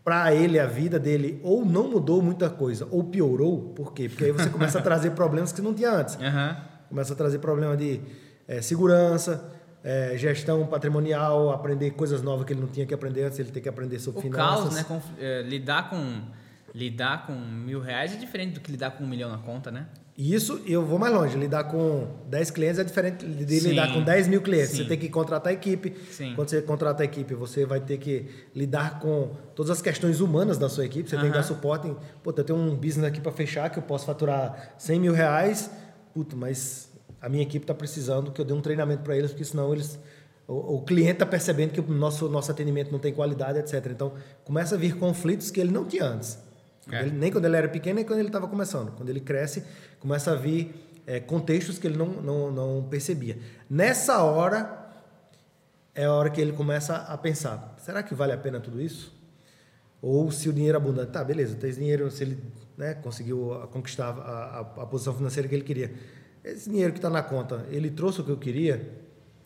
para 0.08 0.34
ele, 0.34 0.58
a 0.58 0.66
vida 0.66 0.98
dele 0.98 1.38
ou 1.44 1.66
não 1.66 1.90
mudou 1.90 2.22
muita 2.22 2.50
coisa, 2.50 2.88
ou 2.90 3.04
piorou, 3.04 3.74
por 3.76 3.92
quê? 3.92 4.08
Porque 4.08 4.24
aí 4.24 4.32
você 4.32 4.48
começa 4.50 4.80
a 4.80 4.82
trazer 4.82 5.10
problemas 5.12 5.52
que 5.52 5.62
não 5.62 5.74
tinha 5.74 5.92
antes. 5.92 6.18
Uhum. 6.28 6.56
Começa 6.88 7.12
a 7.12 7.16
trazer 7.18 7.40
problema 7.40 7.76
de 7.76 8.00
é, 8.48 8.62
segurança, 8.62 9.52
é, 9.84 10.18
gestão 10.18 10.66
patrimonial, 10.66 11.50
aprender 11.52 11.92
coisas 11.92 12.22
novas 12.22 12.46
que 12.46 12.54
ele 12.54 12.62
não 12.62 12.70
tinha 12.70 12.86
que 12.86 12.94
aprender 12.94 13.24
antes, 13.24 13.38
ele 13.40 13.52
tem 13.52 13.62
que 13.62 13.68
aprender 13.68 14.00
sobre 14.00 14.20
o 14.20 14.22
finanças. 14.22 14.60
Caos, 14.60 14.76
né? 14.76 14.86
Com, 14.86 15.02
é, 15.20 15.42
lidar 15.42 15.90
com 15.90 16.22
lidar 16.74 17.28
com 17.28 17.34
mil 17.34 17.82
reais 17.82 18.14
é 18.14 18.16
diferente 18.16 18.54
do 18.54 18.62
que 18.62 18.72
lidar 18.72 18.92
com 18.92 19.04
um 19.04 19.08
milhão 19.08 19.30
na 19.30 19.40
conta, 19.40 19.70
né? 19.70 19.88
Isso, 20.18 20.60
eu 20.66 20.84
vou 20.84 20.98
mais 20.98 21.14
longe. 21.14 21.38
Lidar 21.38 21.66
com 21.66 22.08
10 22.28 22.50
clientes 22.50 22.80
é 22.80 22.84
diferente 22.84 23.24
de 23.24 23.60
Sim. 23.60 23.70
lidar 23.70 23.94
com 23.94 24.02
10 24.02 24.28
mil 24.28 24.42
clientes. 24.42 24.72
Sim. 24.72 24.78
Você 24.78 24.86
tem 24.86 24.98
que 24.98 25.10
contratar 25.10 25.52
a 25.52 25.54
equipe. 25.54 25.94
Sim. 26.10 26.34
Quando 26.36 26.50
você 26.50 26.60
contrata 26.60 27.04
a 27.04 27.06
equipe, 27.06 27.36
você 27.36 27.68
vai 27.68 27.80
ter 27.80 28.00
que 28.00 28.26
lidar 28.56 29.00
com 29.00 29.36
todas 29.54 29.70
as 29.70 29.80
questões 29.80 30.20
humanas 30.20 30.58
da 30.58 30.68
sua 30.70 30.86
equipe. 30.86 31.08
Você 31.08 31.16
uh 31.16 31.20
-huh. 31.20 31.22
tem 31.22 31.32
que 31.32 31.38
dar 31.38 31.44
suporte. 31.44 31.88
Em, 31.88 31.96
Pô, 32.24 32.34
eu 32.36 32.44
tenho 32.44 32.58
um 32.58 32.76
business 32.76 33.06
aqui 33.06 33.22
para 33.22 33.32
fechar 33.32 33.70
que 33.70 33.78
eu 33.78 33.84
posso 33.84 34.08
faturar 34.08 34.74
100 34.80 35.00
mil 35.00 35.14
reais. 35.14 35.70
Puta, 36.16 36.36
mas 36.36 36.90
a 37.22 37.30
minha 37.30 37.44
equipe 37.44 37.64
está 37.64 37.76
precisando 37.76 38.32
que 38.32 38.42
eu 38.42 38.46
dê 38.46 38.54
um 38.54 38.62
treinamento 38.62 39.04
para 39.04 39.16
eles, 39.16 39.30
porque 39.30 39.46
senão 39.46 39.72
eles 39.72 40.00
o, 40.48 40.78
o 40.78 40.82
cliente 40.82 41.14
está 41.14 41.26
percebendo 41.26 41.74
que 41.74 41.80
o 41.80 41.94
nosso, 41.94 42.28
nosso 42.30 42.50
atendimento 42.50 42.92
não 42.92 43.00
tem 43.00 43.14
qualidade, 43.14 43.60
etc. 43.60 43.86
Então, 43.92 44.14
começa 44.44 44.76
a 44.76 44.78
vir 44.78 44.96
conflitos 44.96 45.52
que 45.52 45.60
ele 45.60 45.72
não 45.72 45.86
tinha 45.86 46.06
antes. 46.06 46.40
É. 46.92 47.02
Ele, 47.02 47.12
nem 47.12 47.32
quando 47.32 47.46
ele 47.46 47.56
era 47.56 47.68
pequeno, 47.68 47.96
nem 47.96 48.06
quando 48.06 48.20
ele 48.20 48.30
estava 48.30 48.48
começando. 48.48 48.92
Quando 48.96 49.10
ele 49.10 49.20
cresce, 49.20 49.64
começa 50.00 50.32
a 50.32 50.36
vir 50.36 50.74
é, 51.06 51.20
contextos 51.20 51.80
que 51.80 51.88
ele 51.88 51.98
não, 51.98 52.08
não, 52.08 52.52
não 52.52 52.88
percebia. 52.90 53.38
Nessa 53.70 54.22
hora, 54.22 54.88
é 55.96 56.06
a 56.06 56.14
hora 56.14 56.30
que 56.30 56.40
ele 56.40 56.52
começa 56.52 56.96
a 56.96 57.18
pensar: 57.18 57.76
será 57.80 58.04
que 58.04 58.14
vale 58.14 58.34
a 58.34 58.38
pena 58.38 58.60
tudo 58.60 58.82
isso? 58.82 59.16
Ou 60.02 60.30
se 60.32 60.48
o 60.48 60.54
dinheiro 60.54 60.78
é 60.78 60.82
abundante, 60.82 61.12
tá, 61.12 61.24
beleza, 61.24 61.56
tem 61.56 61.72
dinheiro, 61.72 62.12
se 62.12 62.24
ele 62.24 62.44
né, 62.78 62.94
conseguiu 62.94 63.68
conquistar 63.72 64.10
a, 64.10 64.12
a, 64.12 64.60
a, 64.60 64.86
posição 64.86 65.14
financeira 65.14 65.50
que 65.50 65.56
ele 65.56 65.64
queria. 65.64 65.92
Esse 66.44 66.70
dinheiro 66.70 66.94
que 66.94 67.00
está 67.00 67.10
na 67.10 67.24
conta, 67.24 67.66
ele 67.70 67.90
trouxe 67.90 68.22
o 68.22 68.24
que 68.24 68.30
eu 68.30 68.38
queria? 68.38 68.90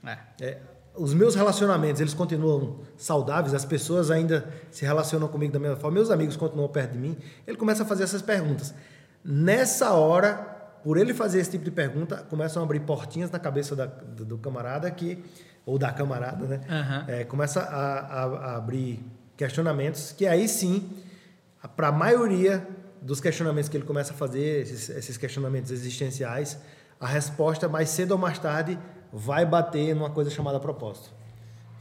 É. 0.03 0.17
é 0.41 0.57
os 0.95 1.13
meus 1.13 1.35
relacionamentos, 1.35 2.01
eles 2.01 2.13
continuam 2.13 2.79
saudáveis, 2.97 3.53
as 3.53 3.63
pessoas 3.63 4.11
ainda 4.11 4.47
se 4.69 4.85
relacionam 4.85 5.27
comigo 5.27 5.53
da 5.53 5.59
mesma 5.59 5.77
forma, 5.77 5.95
meus 5.95 6.11
amigos 6.11 6.35
continuam 6.35 6.67
perto 6.67 6.91
de 6.91 6.97
mim. 6.97 7.17
Ele 7.47 7.57
começa 7.57 7.83
a 7.83 7.85
fazer 7.85 8.03
essas 8.03 8.21
perguntas. 8.21 8.73
Nessa 9.23 9.91
hora, 9.93 10.33
por 10.83 10.97
ele 10.97 11.13
fazer 11.13 11.39
esse 11.39 11.51
tipo 11.51 11.63
de 11.63 11.71
pergunta, 11.71 12.17
começam 12.29 12.61
a 12.61 12.65
abrir 12.65 12.81
portinhas 12.81 13.31
na 13.31 13.39
cabeça 13.39 13.75
da, 13.75 13.85
do, 13.85 14.25
do, 14.25 14.37
camarada 14.37 14.89
que 14.91 15.23
ou 15.65 15.77
da 15.77 15.91
camarada, 15.91 16.45
né? 16.45 16.61
Uhum. 16.67 17.13
É, 17.13 17.23
começa 17.23 17.61
a, 17.61 17.99
a, 17.99 18.23
a, 18.23 18.55
abrir 18.57 19.05
questionamentos 19.37 20.11
que 20.11 20.25
aí 20.25 20.47
sim, 20.47 20.89
para 21.75 21.87
a 21.87 21.91
maioria 21.91 22.67
dos 23.01 23.21
questionamentos 23.21 23.69
que 23.69 23.77
ele 23.77 23.85
começa 23.85 24.11
a 24.13 24.15
fazer, 24.15 24.61
esses, 24.61 24.89
esses 24.89 25.17
questionamentos 25.17 25.71
existenciais, 25.71 26.57
a 26.99 27.07
resposta 27.07 27.67
mais 27.67 27.89
cedo 27.89 28.11
ou 28.11 28.17
mais 28.17 28.37
tarde 28.37 28.77
vai 29.11 29.45
bater 29.45 29.95
numa 29.95 30.09
coisa 30.09 30.29
chamada 30.29 30.59
propósito. 30.59 31.11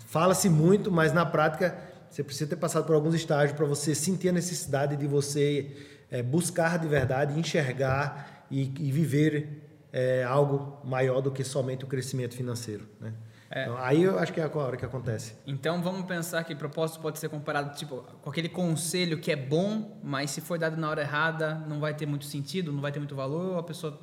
Fala-se 0.07 0.49
muito, 0.49 0.91
mas 0.91 1.13
na 1.13 1.25
prática 1.25 1.79
você 2.11 2.25
precisa 2.25 2.51
ter 2.51 2.57
passado 2.57 2.85
por 2.85 2.95
alguns 2.95 3.15
estágios 3.15 3.57
para 3.57 3.65
você 3.65 3.95
sentir 3.95 4.31
a 4.31 4.33
necessidade 4.33 4.97
de 4.97 5.07
você 5.07 5.77
é, 6.11 6.23
buscar 6.23 6.79
de 6.79 6.89
verdade, 6.89 7.39
enxergar 7.39 8.47
e, 8.51 8.63
e 8.63 8.91
viver 8.91 9.87
é, 9.93 10.25
algo 10.25 10.79
maior 10.85 11.21
do 11.21 11.31
que 11.31 11.45
somente 11.45 11.85
o 11.85 11.87
crescimento 11.87 12.35
financeiro. 12.35 12.89
Né? 13.01 13.13
É. 13.51 13.63
Então, 13.63 13.77
aí 13.79 14.03
eu 14.03 14.19
acho 14.19 14.33
que 14.33 14.41
é 14.41 14.45
a 14.45 14.59
hora 14.59 14.77
que 14.77 14.85
acontece. 14.85 15.35
Então 15.47 15.83
vamos 15.83 16.05
pensar 16.07 16.45
que 16.45 16.55
propósito 16.55 17.01
pode 17.01 17.19
ser 17.19 17.29
comparado 17.29 17.77
tipo, 17.77 18.05
com 18.23 18.31
aquele 18.31 18.49
conselho 18.49 19.19
que 19.19 19.31
é 19.31 19.37
bom, 19.37 19.99
mas 20.03 20.31
se 20.31 20.41
for 20.41 20.59
dado 20.59 20.77
na 20.77 20.89
hora 20.89 21.03
errada, 21.03 21.55
não 21.67 21.81
vai 21.81 21.95
ter 21.95 22.07
muito 22.07 22.25
sentido, 22.25 22.73
não 22.73 22.81
vai 22.81 22.93
ter 22.93 23.01
muito 23.01 23.15
valor, 23.15 23.59
a 23.59 23.63
pessoa 23.63 23.99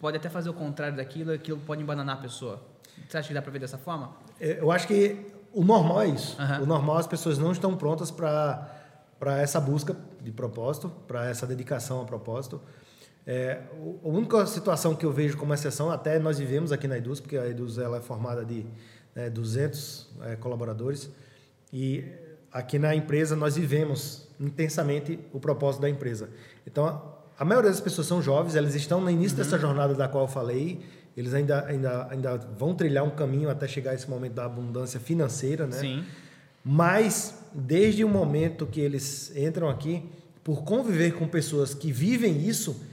pode 0.00 0.16
até 0.16 0.28
fazer 0.28 0.50
o 0.50 0.54
contrário 0.54 0.96
daquilo, 0.96 1.32
aquilo 1.32 1.58
pode 1.58 1.82
embananar 1.82 2.18
a 2.18 2.20
pessoa. 2.20 2.60
Você 3.08 3.18
acha 3.18 3.28
que 3.28 3.34
dá 3.34 3.42
para 3.42 3.52
ver 3.52 3.58
dessa 3.58 3.78
forma? 3.78 4.12
É, 4.40 4.58
eu 4.60 4.70
acho 4.70 4.86
que 4.86 5.26
o 5.52 5.64
normal 5.64 6.02
é 6.02 6.08
isso. 6.08 6.36
Uhum. 6.40 6.62
O 6.62 6.66
normal 6.66 6.96
as 6.98 7.06
pessoas 7.06 7.38
não 7.38 7.52
estão 7.52 7.76
prontas 7.76 8.10
para 8.10 8.78
para 9.20 9.38
essa 9.38 9.60
busca 9.60 9.94
de 10.22 10.32
propósito, 10.32 10.90
para 11.06 11.28
essa 11.28 11.46
dedicação 11.46 12.00
a 12.00 12.06
propósito. 12.06 12.58
É, 13.26 13.60
a 14.02 14.08
única 14.08 14.46
situação 14.46 14.94
que 14.94 15.04
eu 15.04 15.12
vejo 15.12 15.36
como 15.36 15.52
exceção, 15.52 15.90
até 15.90 16.18
nós 16.18 16.38
vivemos 16.38 16.72
aqui 16.72 16.88
na 16.88 16.96
Eduz, 16.96 17.20
porque 17.20 17.36
a 17.36 17.46
Eduz 17.46 17.76
ela 17.76 17.98
é 17.98 18.00
formada 18.00 18.42
de 18.42 18.64
né, 19.14 19.28
200 19.28 20.08
é, 20.22 20.36
colaboradores, 20.36 21.10
e 21.70 22.02
aqui 22.50 22.78
na 22.78 22.94
empresa 22.94 23.36
nós 23.36 23.56
vivemos 23.56 24.26
intensamente 24.40 25.20
o 25.34 25.38
propósito 25.38 25.82
da 25.82 25.90
empresa. 25.90 26.30
Então, 26.66 27.14
a 27.40 27.44
maioria 27.44 27.70
das 27.70 27.80
pessoas 27.80 28.06
são 28.06 28.20
jovens, 28.20 28.54
elas 28.54 28.74
estão 28.74 29.00
no 29.00 29.08
início 29.08 29.36
uhum. 29.38 29.42
dessa 29.42 29.58
jornada 29.58 29.94
da 29.94 30.06
qual 30.06 30.24
eu 30.24 30.28
falei, 30.28 30.84
eles 31.16 31.32
ainda, 31.32 31.64
ainda, 31.64 32.06
ainda 32.10 32.36
vão 32.36 32.74
trilhar 32.74 33.02
um 33.02 33.08
caminho 33.08 33.48
até 33.48 33.66
chegar 33.66 33.92
a 33.92 33.94
esse 33.94 34.08
momento 34.10 34.34
da 34.34 34.44
abundância 34.44 35.00
financeira, 35.00 35.66
né? 35.66 35.78
Sim. 35.78 36.04
Mas, 36.62 37.42
desde 37.54 38.04
o 38.04 38.08
momento 38.10 38.66
que 38.66 38.78
eles 38.78 39.34
entram 39.34 39.70
aqui, 39.70 40.06
por 40.44 40.64
conviver 40.64 41.12
com 41.12 41.26
pessoas 41.26 41.72
que 41.72 41.90
vivem 41.90 42.46
isso, 42.46 42.84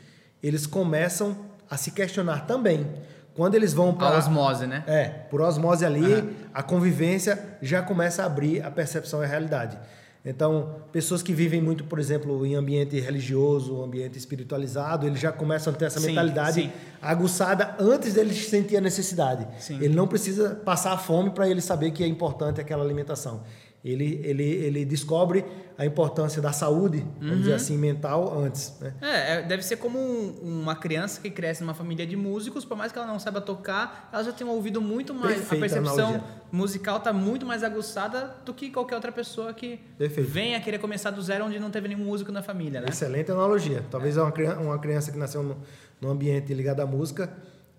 eles 0.41 0.65
começam 0.65 1.37
a 1.69 1.75
se 1.75 1.91
questionar 1.91 2.47
também. 2.47 2.87
Ququando 3.35 3.55
eles 3.55 3.73
vão 3.73 3.93
para. 3.93 4.15
A 4.15 4.17
osmose, 4.17 4.65
né? 4.65 4.81
É, 4.87 5.09
por 5.09 5.41
osmose 5.41 5.85
ali, 5.85 6.13
uhum. 6.13 6.33
a 6.53 6.63
convivência 6.63 7.57
já 7.61 7.81
começa 7.81 8.23
a 8.23 8.25
abrir 8.25 8.63
a 8.63 8.71
percepção 8.71 9.21
e 9.21 9.25
a 9.25 9.27
realidade. 9.27 9.77
Então, 10.29 10.75
pessoas 10.91 11.23
que 11.23 11.33
vivem 11.33 11.61
muito, 11.61 11.85
por 11.85 11.99
exemplo, 11.99 12.45
em 12.45 12.53
ambiente 12.53 12.99
religioso, 12.99 13.81
ambiente 13.81 14.17
espiritualizado, 14.17 15.07
eles 15.07 15.21
já 15.21 15.31
começam 15.31 15.71
a 15.71 15.75
ter 15.75 15.85
essa 15.85 16.01
sim, 16.01 16.07
mentalidade 16.07 16.63
sim. 16.63 16.71
aguçada 17.01 17.77
antes 17.79 18.13
deles 18.13 18.45
sentir 18.49 18.75
a 18.75 18.81
necessidade. 18.81 19.47
Sim. 19.57 19.77
Ele 19.81 19.95
não 19.95 20.05
precisa 20.05 20.49
passar 20.65 20.97
fome 20.97 21.29
para 21.29 21.47
ele 21.47 21.61
saber 21.61 21.91
que 21.91 22.03
é 22.03 22.07
importante 22.07 22.59
aquela 22.59 22.83
alimentação. 22.83 23.41
Ele, 23.85 24.19
ele, 24.23 24.43
ele 24.43 24.85
descobre 24.85 25.45
a 25.77 25.85
importância 25.85 26.41
da 26.41 26.51
saúde, 26.51 27.05
vamos 27.19 27.35
uhum. 27.35 27.39
dizer 27.41 27.53
assim, 27.53 27.77
mental 27.77 28.37
antes. 28.37 28.75
Né? 28.81 28.93
É, 28.99 29.33
é 29.33 29.41
deve 29.43 29.63
ser 29.63 29.77
como 29.77 29.99
um, 29.99 30.39
uma 30.41 30.75
criança 30.75 31.21
que 31.21 31.29
cresce 31.29 31.61
numa 31.61 31.75
família 31.75 32.05
de 32.05 32.15
músicos, 32.15 32.65
por 32.65 32.75
mais 32.75 32.91
que 32.91 32.97
ela 32.97 33.07
não 33.07 33.19
saiba 33.19 33.39
tocar, 33.39 34.09
ela 34.11 34.23
já 34.23 34.31
tem 34.31 34.45
um 34.45 34.49
ouvido 34.49 34.81
muito 34.81 35.13
mais. 35.13 35.35
Perfeita 35.35 35.55
a 35.55 35.59
percepção 35.59 36.09
analogia. 36.09 36.23
musical 36.51 36.97
está 36.97 37.13
muito 37.13 37.45
mais 37.45 37.63
aguçada 37.63 38.35
do 38.43 38.55
que 38.55 38.71
qualquer 38.71 38.95
outra 38.95 39.11
pessoa 39.11 39.53
que 39.53 39.79
Perfeito. 39.97 40.27
venha 40.27 40.59
querer 40.59 40.79
começar 40.79 41.11
do 41.11 41.21
zero 41.21 41.45
onde 41.45 41.59
não 41.59 41.69
teve 41.69 41.87
nenhum 41.87 42.05
músico 42.05 42.31
na 42.31 42.41
família. 42.41 42.81
Né? 42.81 42.87
Excelente 42.89 43.31
analogia. 43.31 43.85
Talvez 43.91 44.17
é. 44.17 44.21
uma, 44.21 44.31
criança, 44.31 44.59
uma 44.59 44.79
criança 44.79 45.11
que 45.11 45.17
nasceu 45.17 45.57
num 46.01 46.09
ambiente 46.09 46.51
ligado 46.55 46.79
à 46.79 46.87
música, 46.87 47.31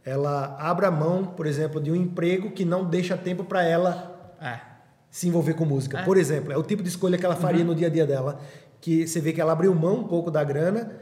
ela 0.04 0.56
abra 0.60 0.88
mão, 0.88 1.26
por 1.26 1.46
exemplo, 1.46 1.80
de 1.80 1.90
um 1.90 1.96
emprego 1.96 2.52
que 2.52 2.64
não 2.64 2.84
deixa 2.84 3.16
tempo 3.16 3.42
para 3.42 3.64
ela. 3.64 4.36
É 4.40 4.77
se 5.10 5.28
envolver 5.28 5.54
com 5.54 5.64
música. 5.64 6.00
É. 6.00 6.04
Por 6.04 6.16
exemplo, 6.16 6.52
é 6.52 6.56
o 6.56 6.62
tipo 6.62 6.82
de 6.82 6.88
escolha 6.88 7.18
que 7.18 7.24
ela 7.24 7.36
faria 7.36 7.62
uhum. 7.62 7.68
no 7.68 7.74
dia 7.74 7.86
a 7.86 7.90
dia 7.90 8.06
dela, 8.06 8.40
que 8.80 9.06
você 9.06 9.20
vê 9.20 9.32
que 9.32 9.40
ela 9.40 9.52
abriu 9.52 9.74
mão 9.74 10.00
um 10.00 10.04
pouco 10.04 10.30
da 10.30 10.44
grana, 10.44 10.92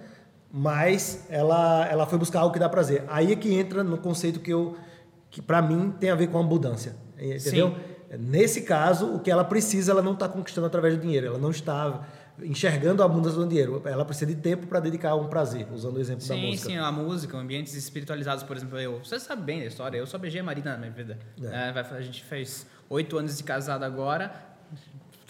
mas 0.51 1.27
ela, 1.29 1.87
ela 1.87 2.07
foi 2.07 2.19
buscar 2.19 2.41
algo 2.41 2.53
que 2.53 2.59
dá 2.59 2.69
prazer. 2.69 3.05
Aí 3.09 3.33
é 3.33 3.37
que 3.37 3.53
entra 3.53 3.83
no 3.85 3.99
conceito 3.99 4.41
que 4.41 4.53
eu 4.53 4.77
que 5.31 5.43
para 5.43 5.61
mim 5.61 5.93
tem 6.01 6.09
a 6.09 6.15
ver 6.15 6.29
com 6.29 6.41
abundância, 6.41 6.97
entendeu? 7.19 7.71
Sim. 7.71 8.19
Nesse 8.19 8.63
caso, 8.63 9.17
o 9.17 9.21
que 9.21 9.31
ela 9.31 9.45
precisa, 9.45 9.93
ela 9.93 10.01
não 10.01 10.15
está 10.15 10.29
conquistando 10.29 10.67
através 10.67 10.95
do 10.95 11.01
dinheiro, 11.01 11.27
ela 11.27 11.39
não 11.39 11.51
está 11.51 12.07
enxergando 12.43 13.03
a 13.03 13.07
abundância 13.07 13.39
do 13.39 13.47
dinheiro. 13.47 13.81
Ela 13.85 14.05
precisa 14.05 14.27
de 14.27 14.37
tempo 14.37 14.67
para 14.67 14.81
dedicar 14.81 15.11
a 15.11 15.15
um 15.15 15.29
prazer, 15.29 15.67
usando 15.73 15.97
o 15.97 16.01
exemplo 16.01 16.23
sim, 16.23 16.29
da 16.29 16.37
música. 16.37 16.69
Sim, 16.69 16.75
sim, 16.75 16.77
a 16.79 16.93
música, 16.93 17.37
ambientes 17.37 17.75
espiritualizados, 17.75 18.43
por 18.43 18.57
exemplo, 18.57 18.79
eu. 18.79 18.99
Você 18.99 19.19
sabe 19.19 19.43
bem 19.43 19.61
da 19.61 19.67
história, 19.67 19.99
eu 19.99 20.07
só 20.07 20.19
beijei 20.19 20.41
a 20.41 20.45
Marina 20.45 20.73
na 20.73 20.79
minha 20.79 20.91
vida. 20.91 21.19
É. 21.43 21.47
É, 21.47 21.97
a 21.97 22.01
gente 22.01 22.25
fez 22.25 22.67
oito 22.89 23.19
anos 23.19 23.37
de 23.37 23.45
casado 23.45 23.85
agora. 23.85 24.45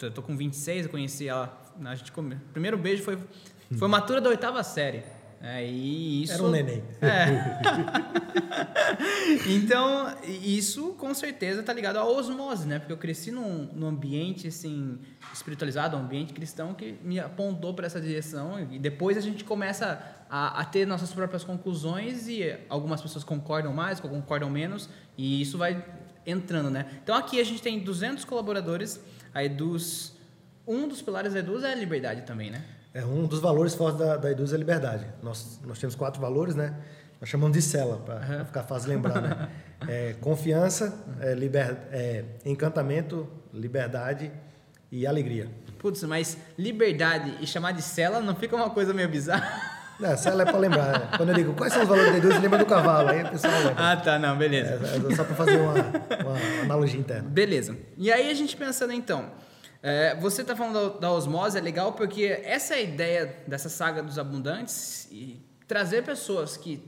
Eu 0.01 0.11
tô 0.11 0.21
com 0.21 0.35
26, 0.35 0.85
eu 0.85 0.91
conheci 0.91 1.27
ela. 1.27 1.57
A 1.83 1.95
gente 1.95 2.11
come... 2.11 2.35
primeiro 2.53 2.77
beijo 2.77 3.03
foi 3.03 3.17
formatura 3.77 4.21
da 4.21 4.29
oitava 4.29 4.63
série. 4.63 5.03
É, 5.41 5.65
e 5.65 6.23
isso... 6.23 6.33
Era 6.33 6.43
um 6.43 6.49
neném. 6.51 6.83
É. 7.01 7.27
então, 9.53 10.15
isso 10.23 10.93
com 10.93 11.13
certeza 11.13 11.61
está 11.61 11.71
ligado 11.71 11.97
à 11.97 12.05
osmose, 12.05 12.67
né? 12.67 12.79
Porque 12.79 12.91
eu 12.91 12.97
cresci 12.97 13.31
num, 13.31 13.69
num 13.73 13.87
ambiente 13.87 14.47
assim 14.47 14.99
espiritualizado, 15.33 15.95
um 15.95 15.99
ambiente 15.99 16.33
cristão 16.33 16.73
que 16.73 16.97
me 17.03 17.19
apontou 17.19 17.73
para 17.73 17.85
essa 17.85 18.01
direção 18.01 18.59
e 18.71 18.79
depois 18.79 19.17
a 19.17 19.21
gente 19.21 19.43
começa 19.43 20.01
a, 20.29 20.61
a, 20.61 20.65
ter 20.65 20.85
nossas 20.85 21.13
próprias 21.13 21.43
conclusões 21.43 22.27
e 22.27 22.57
algumas 22.67 23.01
pessoas 23.01 23.23
concordam 23.23 23.73
mais, 23.73 23.99
concordam 23.99 24.49
menos 24.49 24.89
e 25.17 25.41
isso 25.41 25.57
vai 25.57 25.85
entrando, 26.25 26.69
né? 26.69 26.85
Então 27.03 27.15
aqui 27.15 27.39
a 27.39 27.43
gente 27.43 27.61
tem 27.61 27.79
200 27.79 28.25
colaboradores, 28.25 28.99
aí 29.33 29.47
dos 29.47 30.15
um 30.67 30.87
dos 30.87 31.01
pilares 31.01 31.33
da 31.33 31.39
Eduz 31.39 31.63
é 31.63 31.71
a 31.71 31.75
liberdade 31.75 32.23
também, 32.23 32.51
né? 32.51 32.61
É 32.97 33.05
um 33.05 33.27
dos 33.27 33.39
valores 33.39 33.75
fortes 33.75 33.99
da, 33.99 34.17
da 34.17 34.31
Eduz 34.31 34.51
é 34.51 34.55
a 34.55 34.57
liberdade. 34.57 35.05
Nós, 35.21 35.61
nós 35.63 35.77
temos 35.77 35.93
quatro 35.93 36.19
valores, 36.19 36.55
né? 36.55 36.75
Nós 37.21 37.29
chamamos 37.29 37.55
de 37.55 37.61
cela, 37.61 37.97
para 37.97 38.15
uhum. 38.15 38.45
ficar 38.45 38.63
fácil 38.63 38.89
lembrar, 38.89 39.21
né? 39.21 39.49
É, 39.87 40.15
confiança, 40.19 41.05
é, 41.21 41.35
liber, 41.35 41.77
é, 41.91 42.25
encantamento, 42.43 43.27
liberdade 43.53 44.31
e 44.91 45.05
alegria. 45.05 45.47
Putz, 45.77 46.01
mas 46.01 46.35
liberdade 46.57 47.37
e 47.39 47.45
chamar 47.45 47.73
de 47.73 47.83
cela 47.83 48.19
não 48.19 48.35
fica 48.35 48.55
uma 48.55 48.71
coisa 48.71 48.91
meio 48.91 49.07
bizarra? 49.07 49.77
Não, 49.99 50.15
cela 50.15 50.43
é 50.43 50.45
para 50.45 50.59
lembrar. 50.59 50.99
Né? 50.99 51.09
Quando 51.17 51.29
eu 51.29 51.35
digo 51.35 51.53
quais 51.53 51.73
são 51.73 51.81
os 51.81 51.87
valores 51.87 52.11
da 52.11 52.17
Eduz, 52.19 52.39
lembra 52.39 52.59
do 52.59 52.67
cavalo. 52.67 53.09
Aí 53.09 53.23
o 53.23 53.29
pessoal 53.31 53.53
lembra. 53.63 53.91
Ah, 53.91 53.97
tá, 53.97 54.19
não, 54.19 54.37
beleza. 54.37 54.79
É, 54.83 55.11
é 55.11 55.15
só 55.15 55.23
para 55.23 55.35
fazer 55.35 55.57
uma, 55.57 55.73
uma 55.73 56.37
analogia 56.61 56.99
interna. 56.99 57.27
Beleza. 57.27 57.75
E 57.97 58.11
aí 58.11 58.29
a 58.29 58.33
gente 58.35 58.55
pensando 58.55 58.93
então, 58.93 59.31
é, 59.81 60.15
você 60.15 60.41
está 60.41 60.55
falando 60.55 60.93
da, 60.93 60.99
da, 60.99 61.11
osmose, 61.11 61.57
é 61.57 61.61
legal 61.61 61.93
porque 61.93 62.25
essa 62.43 62.73
é 62.75 62.77
a 62.77 62.81
ideia 62.81 63.37
dessa 63.47 63.69
saga 63.69 64.01
dos 64.01 64.17
abundantes 64.17 65.07
e 65.11 65.39
trazer 65.67 66.03
pessoas 66.03 66.57
que, 66.57 66.83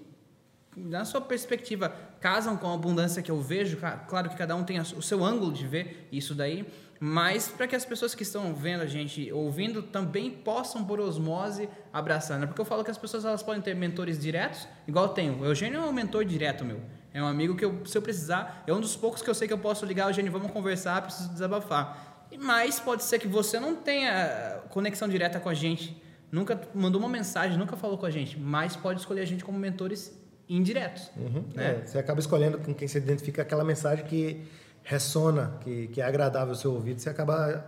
na 0.75 1.05
sua 1.05 1.22
perspectiva, 1.22 1.93
casam 2.19 2.58
com 2.58 2.67
a 2.67 2.74
abundância 2.74 3.22
que 3.22 3.31
eu 3.31 3.41
vejo. 3.41 3.77
Claro 4.08 4.29
que 4.29 4.36
cada 4.36 4.55
um 4.55 4.63
tem 4.63 4.79
o 4.79 5.01
seu 5.01 5.24
ângulo 5.24 5.51
de 5.51 5.67
ver 5.67 6.08
isso 6.12 6.34
daí, 6.34 6.65
mas 7.00 7.48
para 7.48 7.67
que 7.67 7.75
as 7.75 7.86
pessoas 7.86 8.13
que 8.13 8.24
estão 8.24 8.53
vendo 8.53 8.81
a 8.81 8.86
gente, 8.86 9.31
ouvindo, 9.31 9.81
também 9.81 10.29
possam, 10.29 10.84
por 10.84 11.00
osmose, 11.00 11.69
abraçar. 11.93 12.39
Né? 12.39 12.46
Porque 12.46 12.60
eu 12.60 12.65
falo 12.65 12.84
que 12.84 12.91
as 12.91 12.98
pessoas 12.98 13.24
elas 13.24 13.41
podem 13.41 13.62
ter 13.62 13.74
mentores 13.74 14.19
diretos, 14.19 14.67
igual 14.86 15.05
eu 15.05 15.13
tenho. 15.13 15.39
O 15.39 15.46
Eugênio 15.46 15.79
é 15.79 15.86
um 15.86 15.93
mentor 15.93 16.25
direto 16.25 16.65
meu. 16.65 16.81
É 17.13 17.24
um 17.24 17.27
amigo 17.27 17.55
que, 17.55 17.63
eu, 17.63 17.86
se 17.86 17.98
eu 17.98 18.01
precisar, 18.01 18.63
é 18.67 18.74
um 18.74 18.81
dos 18.81 18.96
poucos 18.96 19.22
que 19.22 19.29
eu 19.29 19.34
sei 19.34 19.48
que 19.48 19.53
eu 19.53 19.58
posso 19.58 19.86
ligar, 19.86 20.08
Eugênio, 20.08 20.31
vamos 20.31 20.51
conversar, 20.51 21.01
preciso 21.01 21.29
desabafar. 21.29 22.18
Mas 22.38 22.79
pode 22.79 23.03
ser 23.03 23.19
que 23.19 23.27
você 23.27 23.59
não 23.59 23.75
tenha 23.75 24.62
conexão 24.69 25.07
direta 25.07 25.39
com 25.39 25.50
a 25.50 25.53
gente, 25.53 26.01
nunca 26.31 26.59
mandou 26.74 27.00
uma 27.00 27.09
mensagem, 27.09 27.57
nunca 27.57 27.75
falou 27.75 27.98
com 27.98 28.05
a 28.05 28.12
gente, 28.12 28.39
mas 28.39 28.75
pode 28.75 29.00
escolher 29.00 29.21
a 29.21 29.25
gente 29.25 29.43
como 29.43 29.57
mentores 29.57 30.17
indiretos. 30.48 31.12
Uhum. 31.15 31.43
Né? 31.53 31.81
É, 31.81 31.86
você 31.86 31.98
acaba 31.98 32.19
escolhendo 32.19 32.57
com 32.59 32.74
quem 32.74 32.88
você 32.88 32.98
identifica 32.98 33.41
aquela 33.41 33.63
mensagem 33.63 34.05
que 34.05 34.45
ressona, 34.83 35.57
que, 35.62 35.88
que 35.88 36.01
é 36.01 36.05
agradável 36.05 36.50
ao 36.50 36.55
seu 36.55 36.74
ouvido, 36.74 37.00
você 37.00 37.09
acaba 37.09 37.65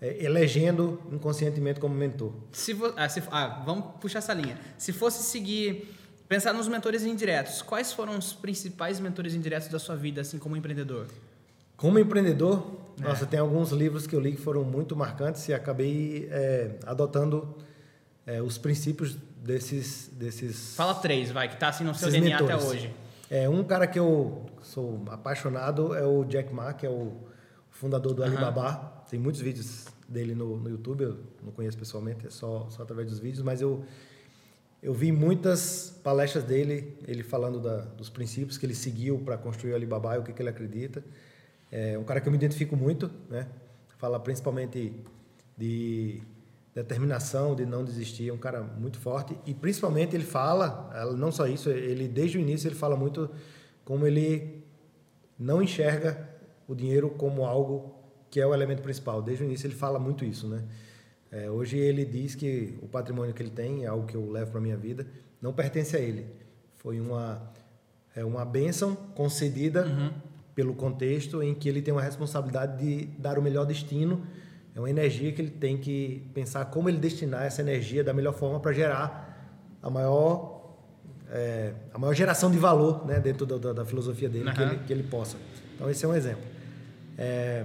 é, 0.00 0.24
elegendo 0.24 1.00
inconscientemente 1.12 1.78
como 1.78 1.94
mentor. 1.94 2.32
Se, 2.52 2.72
vo, 2.72 2.92
ah, 2.96 3.08
se 3.08 3.22
ah, 3.30 3.62
vamos 3.64 3.96
puxar 4.00 4.18
essa 4.18 4.34
linha. 4.34 4.58
Se 4.76 4.92
fosse 4.92 5.22
seguir, 5.22 5.94
pensar 6.28 6.52
nos 6.52 6.66
mentores 6.68 7.04
indiretos, 7.04 7.62
quais 7.62 7.92
foram 7.92 8.18
os 8.18 8.32
principais 8.32 8.98
mentores 8.98 9.34
indiretos 9.34 9.68
da 9.68 9.78
sua 9.78 9.94
vida, 9.94 10.20
assim 10.20 10.38
como 10.38 10.56
empreendedor? 10.56 11.06
Como 11.76 11.98
empreendedor, 11.98 12.64
é. 13.00 13.04
nossa, 13.04 13.26
tem 13.26 13.38
alguns 13.38 13.70
livros 13.70 14.06
que 14.06 14.14
eu 14.14 14.20
li 14.20 14.32
que 14.32 14.40
foram 14.40 14.64
muito 14.64 14.94
marcantes 14.94 15.48
e 15.48 15.54
acabei 15.54 16.28
é, 16.30 16.78
adotando 16.86 17.56
é, 18.26 18.40
os 18.40 18.58
princípios 18.58 19.16
desses, 19.36 20.08
desses. 20.12 20.74
Fala 20.76 20.94
três, 20.94 21.30
vai, 21.30 21.48
que 21.48 21.54
está 21.54 21.68
assim 21.68 21.84
no 21.84 21.94
seu 21.94 22.10
DNA 22.10 22.40
mentores. 22.40 22.64
até 22.64 22.64
hoje. 22.66 22.94
É, 23.30 23.48
um 23.48 23.64
cara 23.64 23.86
que 23.86 23.98
eu 23.98 24.46
sou 24.62 25.02
apaixonado 25.08 25.94
é 25.94 26.06
o 26.06 26.24
Jack 26.24 26.52
Ma, 26.52 26.72
que 26.72 26.86
é 26.86 26.90
o 26.90 27.12
fundador 27.70 28.14
do 28.14 28.22
uhum. 28.22 28.28
Alibaba. 28.28 29.04
Tem 29.10 29.18
muitos 29.18 29.40
vídeos 29.40 29.86
dele 30.08 30.34
no, 30.34 30.56
no 30.56 30.68
YouTube, 30.68 31.02
eu 31.02 31.18
não 31.42 31.52
conheço 31.52 31.76
pessoalmente, 31.76 32.26
é 32.26 32.30
só, 32.30 32.68
só 32.70 32.82
através 32.82 33.08
dos 33.08 33.18
vídeos, 33.18 33.42
mas 33.42 33.60
eu, 33.60 33.84
eu 34.82 34.92
vi 34.92 35.10
muitas 35.10 35.98
palestras 36.02 36.44
dele, 36.44 36.96
ele 37.06 37.22
falando 37.22 37.58
da, 37.58 37.78
dos 37.78 38.10
princípios 38.10 38.58
que 38.58 38.66
ele 38.66 38.74
seguiu 38.74 39.18
para 39.18 39.36
construir 39.38 39.72
o 39.72 39.74
Alibaba 39.74 40.14
e 40.16 40.18
o 40.18 40.22
que, 40.22 40.32
que 40.32 40.42
ele 40.42 40.50
acredita. 40.50 41.02
É 41.76 41.98
um 41.98 42.04
cara 42.04 42.20
que 42.20 42.28
eu 42.28 42.30
me 42.30 42.38
identifico 42.38 42.76
muito, 42.76 43.10
né? 43.28 43.48
Fala 43.98 44.20
principalmente 44.20 44.94
de 45.58 46.22
determinação, 46.72 47.56
de 47.56 47.66
não 47.66 47.84
desistir, 47.84 48.28
é 48.28 48.32
um 48.32 48.38
cara 48.38 48.62
muito 48.62 48.96
forte 49.00 49.36
e 49.44 49.52
principalmente 49.52 50.14
ele 50.14 50.22
fala, 50.22 50.88
não 51.16 51.32
só 51.32 51.48
isso, 51.48 51.68
ele 51.70 52.06
desde 52.06 52.38
o 52.38 52.40
início 52.40 52.68
ele 52.68 52.76
fala 52.76 52.96
muito 52.96 53.28
como 53.84 54.06
ele 54.06 54.62
não 55.36 55.60
enxerga 55.60 56.28
o 56.68 56.76
dinheiro 56.76 57.10
como 57.10 57.44
algo 57.44 57.92
que 58.30 58.40
é 58.40 58.46
o 58.46 58.54
elemento 58.54 58.80
principal. 58.80 59.20
Desde 59.20 59.42
o 59.42 59.46
início 59.46 59.66
ele 59.66 59.74
fala 59.74 59.98
muito 59.98 60.24
isso, 60.24 60.46
né? 60.46 60.62
É, 61.28 61.50
hoje 61.50 61.76
ele 61.76 62.04
diz 62.04 62.36
que 62.36 62.78
o 62.82 62.86
patrimônio 62.86 63.34
que 63.34 63.42
ele 63.42 63.50
tem 63.50 63.82
é 63.82 63.88
algo 63.88 64.06
que 64.06 64.16
eu 64.16 64.30
levo 64.30 64.52
para 64.52 64.60
minha 64.60 64.76
vida, 64.76 65.04
não 65.42 65.52
pertence 65.52 65.96
a 65.96 65.98
ele. 65.98 66.24
Foi 66.76 67.00
uma 67.00 67.52
é 68.14 68.24
uma 68.24 68.44
bênção 68.44 68.94
concedida 68.94 69.84
uhum 69.86 70.33
pelo 70.54 70.74
contexto 70.74 71.42
em 71.42 71.54
que 71.54 71.68
ele 71.68 71.82
tem 71.82 71.92
uma 71.92 72.02
responsabilidade 72.02 72.78
de 72.78 73.06
dar 73.18 73.38
o 73.38 73.42
melhor 73.42 73.66
destino. 73.66 74.24
É 74.74 74.78
uma 74.78 74.90
energia 74.90 75.32
que 75.32 75.42
ele 75.42 75.50
tem 75.50 75.76
que 75.76 76.22
pensar 76.32 76.64
como 76.66 76.88
ele 76.88 76.98
destinar 76.98 77.44
essa 77.44 77.60
energia 77.60 78.02
da 78.02 78.12
melhor 78.12 78.32
forma 78.32 78.60
para 78.60 78.72
gerar 78.72 79.78
a 79.82 79.90
maior 79.90 80.54
é, 81.30 81.72
a 81.92 81.98
maior 81.98 82.14
geração 82.14 82.50
de 82.50 82.58
valor 82.58 83.06
né, 83.06 83.18
dentro 83.18 83.46
da, 83.46 83.56
da, 83.56 83.72
da 83.72 83.84
filosofia 83.84 84.28
dele 84.28 84.48
uhum. 84.48 84.54
que, 84.54 84.62
ele, 84.62 84.78
que 84.86 84.92
ele 84.92 85.02
possa. 85.02 85.36
Então 85.74 85.90
esse 85.90 86.04
é 86.04 86.08
um 86.08 86.14
exemplo. 86.14 86.44
É, 87.18 87.64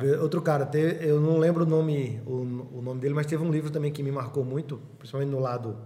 ver, 0.00 0.20
outro 0.20 0.40
cara, 0.40 0.64
teve, 0.66 1.04
eu 1.06 1.20
não 1.20 1.38
lembro 1.38 1.64
o 1.64 1.66
nome, 1.66 2.20
o, 2.26 2.78
o 2.78 2.82
nome 2.82 3.00
dele, 3.00 3.14
mas 3.14 3.26
teve 3.26 3.42
um 3.42 3.50
livro 3.50 3.70
também 3.70 3.92
que 3.92 4.02
me 4.02 4.12
marcou 4.12 4.44
muito, 4.44 4.80
principalmente 4.98 5.30
no 5.30 5.40
lado 5.40 5.76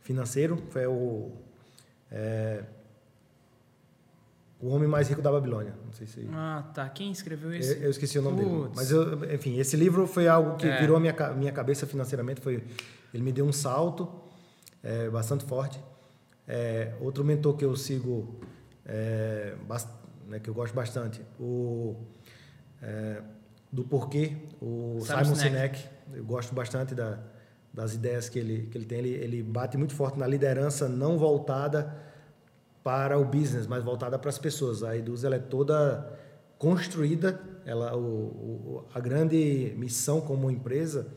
financeiro, 0.00 0.62
foi 0.70 0.86
o 0.86 1.32
é, 2.10 2.62
o 4.60 4.68
Homem 4.68 4.88
Mais 4.88 5.08
Rico 5.08 5.20
da 5.20 5.30
Babilônia. 5.30 5.74
Não 5.84 5.92
sei 5.92 6.06
se. 6.06 6.28
Ah, 6.32 6.64
tá. 6.74 6.88
Quem 6.88 7.10
escreveu 7.12 7.54
isso? 7.54 7.72
Eu, 7.72 7.82
eu 7.82 7.90
esqueci 7.90 8.18
o 8.18 8.22
nome 8.22 8.42
Puts. 8.42 8.52
dele. 8.52 8.72
Mas, 8.74 8.90
eu, 8.90 9.34
enfim, 9.34 9.58
esse 9.58 9.76
livro 9.76 10.06
foi 10.06 10.26
algo 10.26 10.56
que 10.56 10.66
é. 10.66 10.80
virou 10.80 10.96
a 10.96 11.00
minha, 11.00 11.14
minha 11.36 11.52
cabeça 11.52 11.86
financeiramente. 11.86 12.40
Foi, 12.40 12.64
ele 13.12 13.22
me 13.22 13.32
deu 13.32 13.44
um 13.44 13.52
salto 13.52 14.08
é, 14.82 15.08
bastante 15.10 15.44
forte. 15.44 15.78
É, 16.48 16.94
outro 17.00 17.24
mentor 17.24 17.56
que 17.56 17.64
eu 17.64 17.76
sigo, 17.76 18.40
é, 18.84 19.54
bast, 19.66 19.90
né, 20.26 20.38
que 20.38 20.48
eu 20.48 20.54
gosto 20.54 20.74
bastante, 20.74 21.20
o 21.38 21.96
é, 22.80 23.20
do 23.70 23.84
porquê, 23.84 24.36
o 24.60 24.98
Simon, 25.02 25.24
Simon 25.24 25.34
Sinek. 25.34 25.84
Eu 26.14 26.24
gosto 26.24 26.54
bastante 26.54 26.94
da, 26.94 27.18
das 27.74 27.94
ideias 27.94 28.28
que 28.28 28.38
ele, 28.38 28.68
que 28.70 28.78
ele 28.78 28.86
tem. 28.86 28.98
Ele, 28.98 29.10
ele 29.10 29.42
bate 29.42 29.76
muito 29.76 29.94
forte 29.94 30.18
na 30.18 30.26
liderança 30.26 30.88
não 30.88 31.18
voltada 31.18 32.05
para 32.86 33.18
o 33.18 33.24
business, 33.24 33.66
mas 33.66 33.82
voltada 33.82 34.16
para 34.16 34.28
as 34.28 34.38
pessoas. 34.38 34.84
A 34.84 34.96
Eduz 34.96 35.24
ela 35.24 35.34
é 35.34 35.40
toda 35.40 36.08
construída, 36.56 37.40
ela, 37.64 37.96
o, 37.96 37.98
o, 38.00 38.84
a 38.94 39.00
grande 39.00 39.74
missão 39.76 40.20
como 40.20 40.48
empresa, 40.52 41.08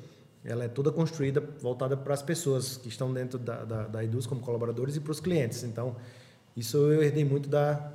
ela 0.44 0.64
é 0.64 0.68
toda 0.68 0.92
construída 0.92 1.40
voltada 1.62 1.96
para 1.96 2.12
as 2.12 2.24
pessoas 2.24 2.76
que 2.76 2.88
estão 2.88 3.14
dentro 3.14 3.38
da, 3.38 3.64
da, 3.66 3.84
da 3.84 4.04
Eduz 4.04 4.26
como 4.26 4.42
colaboradores 4.42 4.96
e 4.96 5.00
para 5.00 5.12
os 5.12 5.20
clientes. 5.20 5.64
Então, 5.64 5.96
isso 6.58 6.76
eu 6.78 7.04
herdei 7.04 7.24
muito 7.24 7.48
da, 7.48 7.92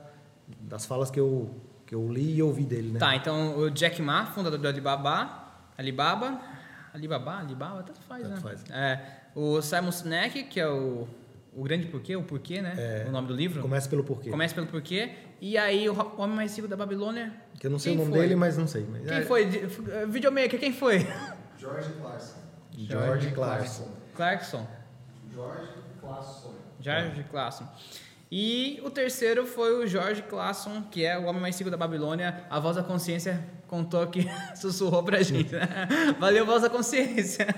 das 0.60 0.86
falas 0.86 1.10
que 1.10 1.18
eu, 1.18 1.50
que 1.84 1.96
eu 1.96 2.08
li 2.08 2.36
e 2.36 2.42
ouvi 2.44 2.62
dele. 2.62 2.92
Né? 2.92 3.00
Tá, 3.00 3.16
então 3.16 3.58
o 3.58 3.68
Jack 3.72 4.00
Ma, 4.00 4.26
fundador 4.26 4.60
do 4.60 4.68
Alibaba, 4.68 5.48
Alibaba, 5.76 6.40
Alibaba, 6.94 7.38
Alibaba, 7.38 7.82
tanto 7.82 8.00
faz, 8.02 8.22
tanto 8.22 8.34
né? 8.36 8.40
Faz. 8.40 8.64
É, 8.70 9.00
o 9.34 9.60
Simon 9.60 9.90
Sinek, 9.90 10.44
que 10.44 10.60
é 10.60 10.68
o 10.68 11.08
o 11.56 11.62
grande 11.62 11.86
porquê, 11.86 12.16
o 12.16 12.22
porquê, 12.22 12.60
né? 12.60 12.74
É, 12.76 13.08
o 13.08 13.12
nome 13.12 13.28
do 13.28 13.34
livro. 13.34 13.62
Começa 13.62 13.88
pelo 13.88 14.04
porquê. 14.04 14.30
Começa 14.30 14.54
pelo 14.54 14.66
porquê. 14.66 15.10
E 15.40 15.56
aí, 15.56 15.88
o 15.88 15.94
homem 16.16 16.36
mais 16.36 16.56
rico 16.56 16.68
da 16.68 16.76
Babilônia. 16.76 17.32
Que 17.58 17.66
eu 17.66 17.70
não 17.70 17.78
sei 17.78 17.94
o 17.94 17.98
nome 17.98 18.10
foi? 18.10 18.20
dele, 18.20 18.36
mas 18.36 18.56
não 18.56 18.66
sei. 18.66 18.86
Mas... 18.90 19.02
Quem 19.06 19.18
é... 19.18 19.22
foi? 19.22 19.46
Videomaker, 20.08 20.58
quem 20.58 20.72
foi? 20.72 21.06
George 21.58 21.92
Clarkson. 22.00 22.36
George 22.76 23.30
Clarkson. 23.30 23.88
Clarkson. 24.14 24.66
George 25.32 25.72
Clarkson. 26.00 26.54
George 26.80 27.24
Clarkson. 27.30 27.68
E 28.30 28.80
o 28.84 28.90
terceiro 28.90 29.46
foi 29.46 29.84
o 29.84 29.86
George 29.86 30.22
Clason, 30.22 30.82
que 30.90 31.04
é 31.04 31.16
o 31.16 31.24
homem 31.24 31.40
mais 31.40 31.56
rico 31.56 31.70
da 31.70 31.76
Babilônia. 31.76 32.44
A 32.50 32.58
voz 32.58 32.76
da 32.76 32.82
consciência 32.82 33.44
contou 33.68 34.06
que 34.08 34.26
sussurrou 34.56 35.02
pra 35.02 35.22
gente. 35.22 35.52
Né? 35.52 35.68
Valeu, 36.18 36.44
voz 36.44 36.62
da 36.62 36.70
consciência. 36.70 37.46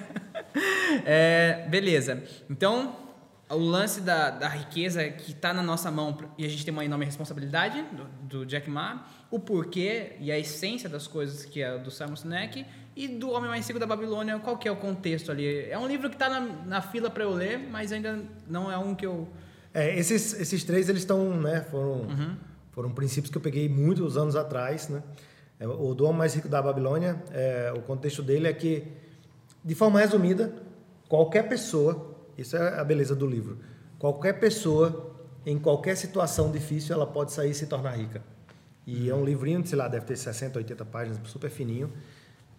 É, 1.04 1.66
beleza. 1.68 2.22
Então, 2.48 3.05
o 3.48 3.59
lance 3.59 4.00
da, 4.00 4.30
da 4.30 4.48
riqueza 4.48 5.09
que 5.09 5.30
está 5.30 5.54
na 5.54 5.62
nossa 5.62 5.90
mão 5.90 6.16
e 6.37 6.44
a 6.44 6.48
gente 6.48 6.64
tem 6.64 6.72
uma 6.72 6.85
enorme 6.85 7.04
responsabilidade 7.04 7.85
do, 7.92 8.38
do, 8.38 8.46
Jack 8.46 8.68
Ma, 8.68 9.06
o 9.30 9.38
porquê 9.38 10.16
e 10.18 10.32
a 10.32 10.38
essência 10.38 10.88
das 10.88 11.06
coisas 11.06 11.44
que 11.44 11.62
é 11.62 11.78
do 11.78 11.90
Simon 11.90 12.16
Sinek 12.16 12.66
e 12.96 13.06
do 13.06 13.30
Homem 13.30 13.48
Mais 13.48 13.66
Rico 13.66 13.78
da 13.78 13.87
Babilônia, 13.87 14.38
qual 14.40 14.59
que 14.59 14.66
é 14.66 14.70
o 14.70 14.76
contexto 14.76 15.30
ali? 15.30 15.70
É 15.70 15.78
um 15.78 15.87
livro 15.87 16.09
que 16.09 16.16
está 16.16 16.28
na, 16.28 16.40
na 16.40 16.80
fila 16.80 17.09
para 17.09 17.22
eu 17.22 17.30
ler, 17.30 17.59
mas 17.59 17.92
ainda 17.92 18.20
não 18.48 18.72
é 18.72 18.76
um 18.76 18.94
que 18.94 19.06
eu... 19.06 19.28
É, 19.72 19.96
esses, 19.96 20.32
esses 20.40 20.64
três, 20.64 20.88
eles 20.88 21.02
estão, 21.02 21.38
né, 21.40 21.61
foram, 21.61 22.00
uhum. 22.00 22.37
foram 22.72 22.90
princípios 22.90 23.30
que 23.30 23.37
eu 23.37 23.42
peguei 23.42 23.68
muitos 23.68 24.16
anos 24.16 24.35
atrás, 24.35 24.88
né? 24.88 25.02
É, 25.61 25.68
o 25.68 25.94
do 25.94 26.04
Homem 26.04 26.18
Mais 26.18 26.35
Rico 26.35 26.48
da 26.48 26.61
Babilônia, 26.61 27.22
é, 27.30 27.72
o 27.76 27.82
contexto 27.82 28.22
dele 28.22 28.48
é 28.48 28.52
que, 28.52 28.85
de 29.64 29.74
forma 29.74 30.00
resumida, 30.00 30.52
qualquer 31.09 31.48
pessoa 31.48 32.15
isso 32.37 32.57
é 32.57 32.79
a 32.79 32.85
beleza 32.85 33.14
do 33.14 33.27
livro. 33.27 33.59
Qualquer 33.99 34.35
pessoa, 34.35 35.14
em 35.44 35.59
qualquer 35.59 35.96
situação 35.96 36.51
difícil, 36.51 36.94
ela 36.94 37.07
pode 37.07 37.33
sair 37.33 37.51
e 37.51 37.55
se 37.55 37.66
tornar 37.66 37.92
rica. 37.92 38.22
E 38.87 39.11
é 39.11 39.14
um 39.14 39.25
livrinho, 39.25 39.66
sei 39.66 39.77
lá, 39.77 39.88
deve 39.88 40.05
ter 40.05 40.16
60, 40.16 40.59
80 40.59 40.85
páginas, 40.85 41.18
super 41.29 41.51
fininho, 41.51 41.92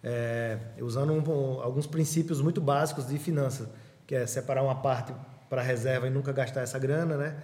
é, 0.02 0.58
usando 0.80 1.12
um, 1.12 1.60
alguns 1.60 1.86
princípios 1.86 2.40
muito 2.40 2.60
básicos 2.60 3.06
de 3.08 3.18
finanças, 3.18 3.66
que 4.06 4.14
é 4.14 4.26
separar 4.26 4.62
uma 4.62 4.74
parte 4.74 5.14
para 5.48 5.62
reserva 5.62 6.06
e 6.06 6.10
nunca 6.10 6.32
gastar 6.32 6.60
essa 6.60 6.78
grana, 6.78 7.16
né? 7.16 7.36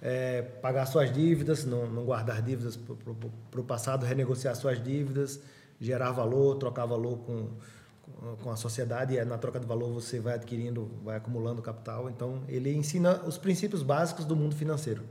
É, 0.00 0.42
pagar 0.42 0.86
suas 0.86 1.12
dívidas, 1.12 1.64
não, 1.64 1.86
não 1.86 2.04
guardar 2.04 2.40
dívidas 2.40 2.76
para 2.76 3.60
o 3.60 3.64
passado, 3.64 4.06
renegociar 4.06 4.54
suas 4.54 4.80
dívidas, 4.80 5.40
gerar 5.80 6.12
valor, 6.12 6.56
trocar 6.56 6.86
valor 6.86 7.18
com 7.18 7.48
com 8.42 8.50
a 8.50 8.56
sociedade 8.56 9.14
e 9.14 9.18
é 9.18 9.24
na 9.24 9.38
troca 9.38 9.60
de 9.60 9.66
valor 9.66 9.92
você 9.92 10.20
vai 10.20 10.34
adquirindo, 10.34 10.90
vai 11.02 11.16
acumulando 11.16 11.62
capital. 11.62 12.08
Então, 12.08 12.42
ele 12.48 12.74
ensina 12.74 13.22
os 13.24 13.38
princípios 13.38 13.82
básicos 13.82 14.24
do 14.24 14.34
mundo 14.34 14.54
financeiro. 14.54 15.04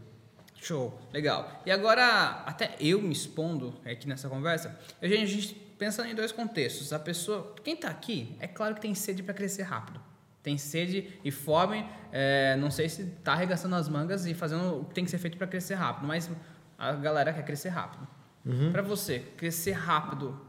Show, 0.62 1.00
legal. 1.14 1.62
E 1.66 1.72
agora, 1.72 2.44
até 2.46 2.76
eu 2.80 3.02
me 3.02 3.12
expondo 3.12 3.74
aqui 3.86 4.08
nessa 4.08 4.28
conversa, 4.28 4.78
a 5.02 5.08
gente, 5.08 5.24
a 5.24 5.26
gente 5.26 5.54
pensando 5.78 6.10
em 6.10 6.16
dois 6.16 6.32
contextos. 6.32 6.92
A 6.92 7.00
pessoa, 7.00 7.56
quem 7.64 7.76
está 7.76 7.90
aqui, 7.90 8.36
é 8.40 8.48
claro 8.48 8.76
que 8.76 8.82
tem 8.82 8.94
sede 8.96 9.24
para 9.24 9.34
crescer 9.34 9.64
rápido. 9.64 10.00
Tem 10.42 10.58
sede 10.58 11.20
e 11.24 11.32
fome, 11.32 11.86
é, 12.12 12.56
não 12.56 12.72
sei 12.72 12.88
se 12.88 13.02
está 13.02 13.34
arregaçando 13.34 13.76
as 13.76 13.90
mangas 13.90 14.26
e 14.26 14.34
fazendo 14.34 14.82
o 14.82 14.86
que 14.86 14.94
tem 14.94 15.04
que 15.04 15.12
ser 15.12 15.18
feito 15.18 15.38
para 15.38 15.46
crescer 15.46 15.74
rápido, 15.76 16.08
mas 16.08 16.30
a 16.78 16.94
galera 16.94 17.34
quer 17.34 17.44
crescer 17.44 17.70
rápido. 17.70 18.08
Uhum. 18.46 18.72
Para 18.72 18.82
você, 18.82 19.20
crescer 19.36 19.74
rápido 19.74 20.40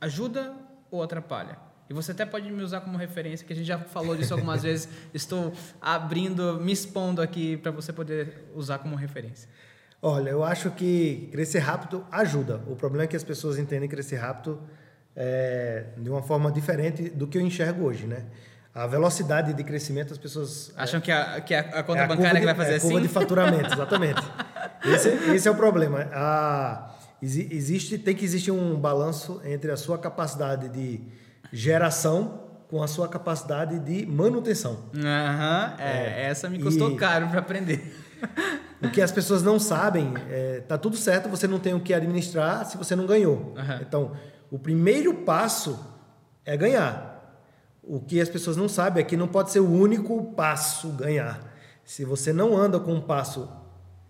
ajuda 0.00 0.54
ou 0.90 1.02
atrapalha? 1.02 1.58
E 1.88 1.94
você 1.94 2.12
até 2.12 2.26
pode 2.26 2.50
me 2.50 2.62
usar 2.62 2.82
como 2.82 2.98
referência, 2.98 3.46
que 3.46 3.52
a 3.52 3.56
gente 3.56 3.66
já 3.66 3.78
falou 3.78 4.14
disso 4.14 4.34
algumas 4.34 4.62
vezes. 4.62 4.88
Estou 5.14 5.52
abrindo, 5.80 6.60
me 6.60 6.72
expondo 6.72 7.22
aqui 7.22 7.56
para 7.56 7.70
você 7.70 7.92
poder 7.92 8.50
usar 8.54 8.78
como 8.78 8.94
referência. 8.94 9.48
Olha, 10.00 10.30
eu 10.30 10.44
acho 10.44 10.70
que 10.70 11.28
crescer 11.32 11.60
rápido 11.60 12.06
ajuda. 12.12 12.62
O 12.66 12.76
problema 12.76 13.04
é 13.04 13.06
que 13.06 13.16
as 13.16 13.24
pessoas 13.24 13.58
entendem 13.58 13.88
crescer 13.88 14.16
rápido 14.16 14.60
é, 15.16 15.86
de 15.96 16.08
uma 16.08 16.22
forma 16.22 16.52
diferente 16.52 17.08
do 17.08 17.26
que 17.26 17.38
eu 17.38 17.42
enxergo 17.42 17.84
hoje, 17.84 18.06
né? 18.06 18.26
A 18.72 18.86
velocidade 18.86 19.52
de 19.54 19.64
crescimento, 19.64 20.12
as 20.12 20.18
pessoas... 20.18 20.72
Acham 20.76 20.98
é, 20.98 21.02
que, 21.02 21.10
a, 21.10 21.40
que 21.40 21.54
a, 21.54 21.60
a 21.60 21.82
conta 21.82 22.02
é 22.02 22.06
bancária 22.06 22.34
de, 22.34 22.40
que 22.40 22.46
vai 22.46 22.54
fazer 22.54 22.74
é 22.74 22.76
assim? 22.76 22.86
a 22.86 22.90
curva 22.90 23.06
de 23.08 23.12
faturamento, 23.12 23.72
exatamente. 23.72 24.22
esse, 24.84 25.08
esse, 25.34 25.48
é 25.48 25.50
o 25.50 25.56
problema. 25.56 26.06
A, 26.12 26.94
existe, 27.20 27.98
tem 27.98 28.14
que 28.14 28.24
existir 28.24 28.52
um 28.52 28.78
balanço 28.78 29.40
entre 29.44 29.72
a 29.72 29.76
sua 29.76 29.98
capacidade 29.98 30.68
de 30.68 31.00
geração 31.52 32.48
com 32.68 32.82
a 32.82 32.86
sua 32.86 33.08
capacidade 33.08 33.78
de 33.78 34.06
manutenção. 34.06 34.90
Uhum, 34.94 35.78
é, 35.78 36.24
é, 36.24 36.24
essa 36.30 36.48
me 36.48 36.62
custou 36.62 36.94
caro 36.96 37.28
para 37.28 37.40
aprender. 37.40 37.96
o 38.82 38.90
que 38.90 39.00
as 39.00 39.10
pessoas 39.10 39.42
não 39.42 39.58
sabem, 39.58 40.12
é, 40.28 40.60
tá 40.60 40.76
tudo 40.76 40.96
certo, 40.96 41.28
você 41.28 41.46
não 41.46 41.58
tem 41.58 41.74
o 41.74 41.80
que 41.80 41.94
administrar 41.94 42.66
se 42.66 42.76
você 42.76 42.94
não 42.94 43.06
ganhou. 43.06 43.54
Uhum. 43.56 43.78
Então, 43.80 44.12
o 44.50 44.58
primeiro 44.58 45.14
passo 45.14 45.78
é 46.44 46.56
ganhar. 46.56 47.16
O 47.82 48.00
que 48.00 48.20
as 48.20 48.28
pessoas 48.28 48.56
não 48.56 48.68
sabem 48.68 49.02
é 49.02 49.06
que 49.06 49.16
não 49.16 49.28
pode 49.28 49.50
ser 49.50 49.60
o 49.60 49.70
único 49.70 50.32
passo 50.34 50.88
ganhar. 50.90 51.40
Se 51.84 52.04
você 52.04 52.34
não 52.34 52.54
anda 52.54 52.78
com 52.78 52.92
um 52.92 53.00
passo 53.00 53.50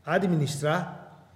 administrar, 0.04 1.28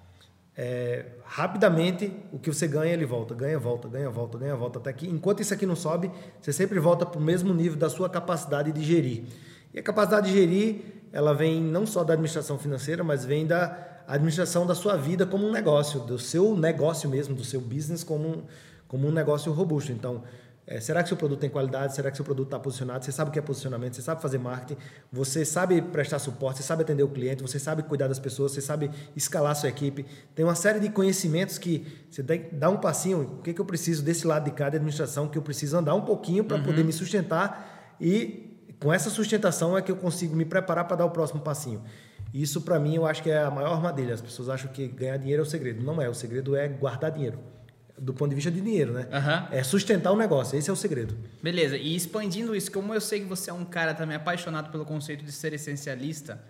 é, 0.57 1.07
rapidamente 1.35 2.13
o 2.31 2.39
que 2.39 2.53
você 2.53 2.69
ganha 2.69 2.93
ele 2.93 3.07
volta, 3.07 3.35
ganha, 3.35 3.59
volta, 3.59 3.89
ganha, 3.89 4.11
volta, 4.11 4.37
ganha, 4.37 4.55
volta, 4.55 4.79
até 4.79 4.93
que 4.93 5.09
enquanto 5.09 5.41
isso 5.41 5.55
aqui 5.55 5.65
não 5.65 5.75
sobe, 5.75 6.11
você 6.39 6.53
sempre 6.53 6.79
volta 6.79 7.07
para 7.07 7.19
o 7.19 7.23
mesmo 7.23 7.55
nível 7.55 7.79
da 7.79 7.89
sua 7.89 8.07
capacidade 8.11 8.71
de 8.71 8.83
gerir. 8.83 9.25
E 9.73 9.79
a 9.79 9.83
capacidade 9.83 10.31
de 10.31 10.35
gerir, 10.35 10.83
ela 11.11 11.33
vem 11.33 11.59
não 11.59 11.87
só 11.87 12.05
da 12.05 12.13
administração 12.13 12.59
financeira, 12.59 13.03
mas 13.03 13.25
vem 13.25 13.47
da 13.47 14.03
administração 14.07 14.67
da 14.67 14.75
sua 14.75 14.95
vida 14.95 15.25
como 15.25 15.47
um 15.47 15.51
negócio, 15.51 16.01
do 16.01 16.19
seu 16.19 16.55
negócio 16.55 17.09
mesmo, 17.09 17.35
do 17.35 17.45
seu 17.45 17.63
business 17.63 18.05
como 18.05 18.29
um, 18.29 18.43
como 18.87 19.09
um 19.09 19.11
negócio 19.11 19.51
robusto. 19.53 19.91
Então, 19.91 20.25
é, 20.65 20.81
será 20.81 21.03
que 21.03 21.09
seu 21.09 21.17
produto 21.17 21.41
tem 21.41 21.51
qualidade? 21.51 21.95
Será 21.95 22.09
que 22.09 22.17
seu 22.17 22.25
produto 22.25 22.47
está 22.47 22.59
posicionado? 22.59 23.05
Você 23.05 23.11
sabe 23.11 23.31
o 23.31 23.33
que 23.33 23.39
é 23.39 23.43
posicionamento? 23.43 23.95
Você 23.95 24.03
sabe 24.03 24.23
fazer 24.23 24.39
marketing? 24.39 24.81
Você 25.13 25.45
sabe 25.45 25.83
prestar 25.83 26.21
suporte? 26.21 26.59
Você 26.59 26.63
sabe 26.63 26.83
atender 26.83 27.03
o 27.03 27.09
cliente? 27.09 27.43
Você 27.43 27.59
sabe 27.59 27.83
cuidar 27.83 28.07
das 28.07 28.21
pessoas? 28.21 28.53
Você 28.53 28.61
sabe 28.61 28.89
escalar 29.17 29.53
a 29.53 29.55
sua 29.57 29.69
equipe? 29.69 30.07
Tem 30.37 30.45
uma 30.45 30.55
série 30.55 30.79
de 30.79 30.89
conhecimentos 30.89 31.59
que 31.59 32.05
você 32.09 32.23
dá 32.23 32.71
um 32.71 32.77
passinho. 32.77 33.39
O 33.39 33.43
que, 33.43 33.53
que 33.53 33.61
eu 33.61 33.65
preciso 33.65 34.05
desse 34.05 34.25
lado 34.25 34.45
de 34.45 34.53
cada 34.53 34.77
administração? 34.77 35.27
Que 35.27 35.37
eu 35.37 35.43
preciso 35.43 35.77
andar 35.77 35.97
um 35.97 36.03
pouquinho 36.03 36.45
para 36.45 36.57
uhum. 36.57 36.63
poder 36.63 36.85
me 36.85 36.93
sustentar 36.93 37.97
e 38.01 38.57
com 38.79 38.93
essa 38.93 39.11
sustentação 39.11 39.77
é 39.77 39.83
que 39.83 39.91
eu 39.91 39.97
consigo 39.97 40.37
me 40.37 40.45
preparar 40.45 40.87
para 40.87 40.99
dar 40.99 41.07
o 41.07 41.11
próximo 41.11 41.41
passinho. 41.41 41.83
Isso 42.33 42.61
para 42.61 42.79
mim 42.79 42.95
eu 42.95 43.05
acho 43.05 43.23
que 43.23 43.31
é 43.31 43.43
a 43.43 43.51
maior 43.51 43.73
armadilha. 43.73 44.15
As 44.15 44.21
pessoas 44.21 44.49
acham 44.49 44.71
que 44.73 44.87
ganhar 44.87 45.17
dinheiro 45.17 45.43
é 45.43 45.45
o 45.45 45.49
segredo. 45.49 45.83
Não 45.85 46.01
é. 46.01 46.09
O 46.09 46.15
segredo 46.15 46.55
é 46.55 46.69
guardar 46.69 47.11
dinheiro 47.11 47.39
do 48.03 48.13
ponto 48.13 48.31
de 48.31 48.35
vista 48.35 48.51
de 48.51 48.61
dinheiro, 48.61 48.93
né? 48.93 49.07
Uhum. 49.13 49.57
É 49.57 49.63
sustentar 49.63 50.11
o 50.11 50.17
negócio, 50.17 50.59
esse 50.59 50.69
é 50.69 50.73
o 50.73 50.77
segredo. 50.77 51.17
Beleza, 51.41 51.77
e 51.77 51.95
expandindo 51.95 52.55
isso, 52.55 52.71
como 52.73 52.93
eu 52.93 53.01
sei 53.01 53.21
que 53.21 53.27
você 53.27 53.49
é 53.49 53.53
um 53.53 53.65
cara 53.65 53.95
também 53.95 54.17
apaixonado 54.17 54.73
pelo 54.73 54.85
conceito 54.85 55.25
de 55.25 55.31
ser 55.31 55.53
essencialista 55.53 56.43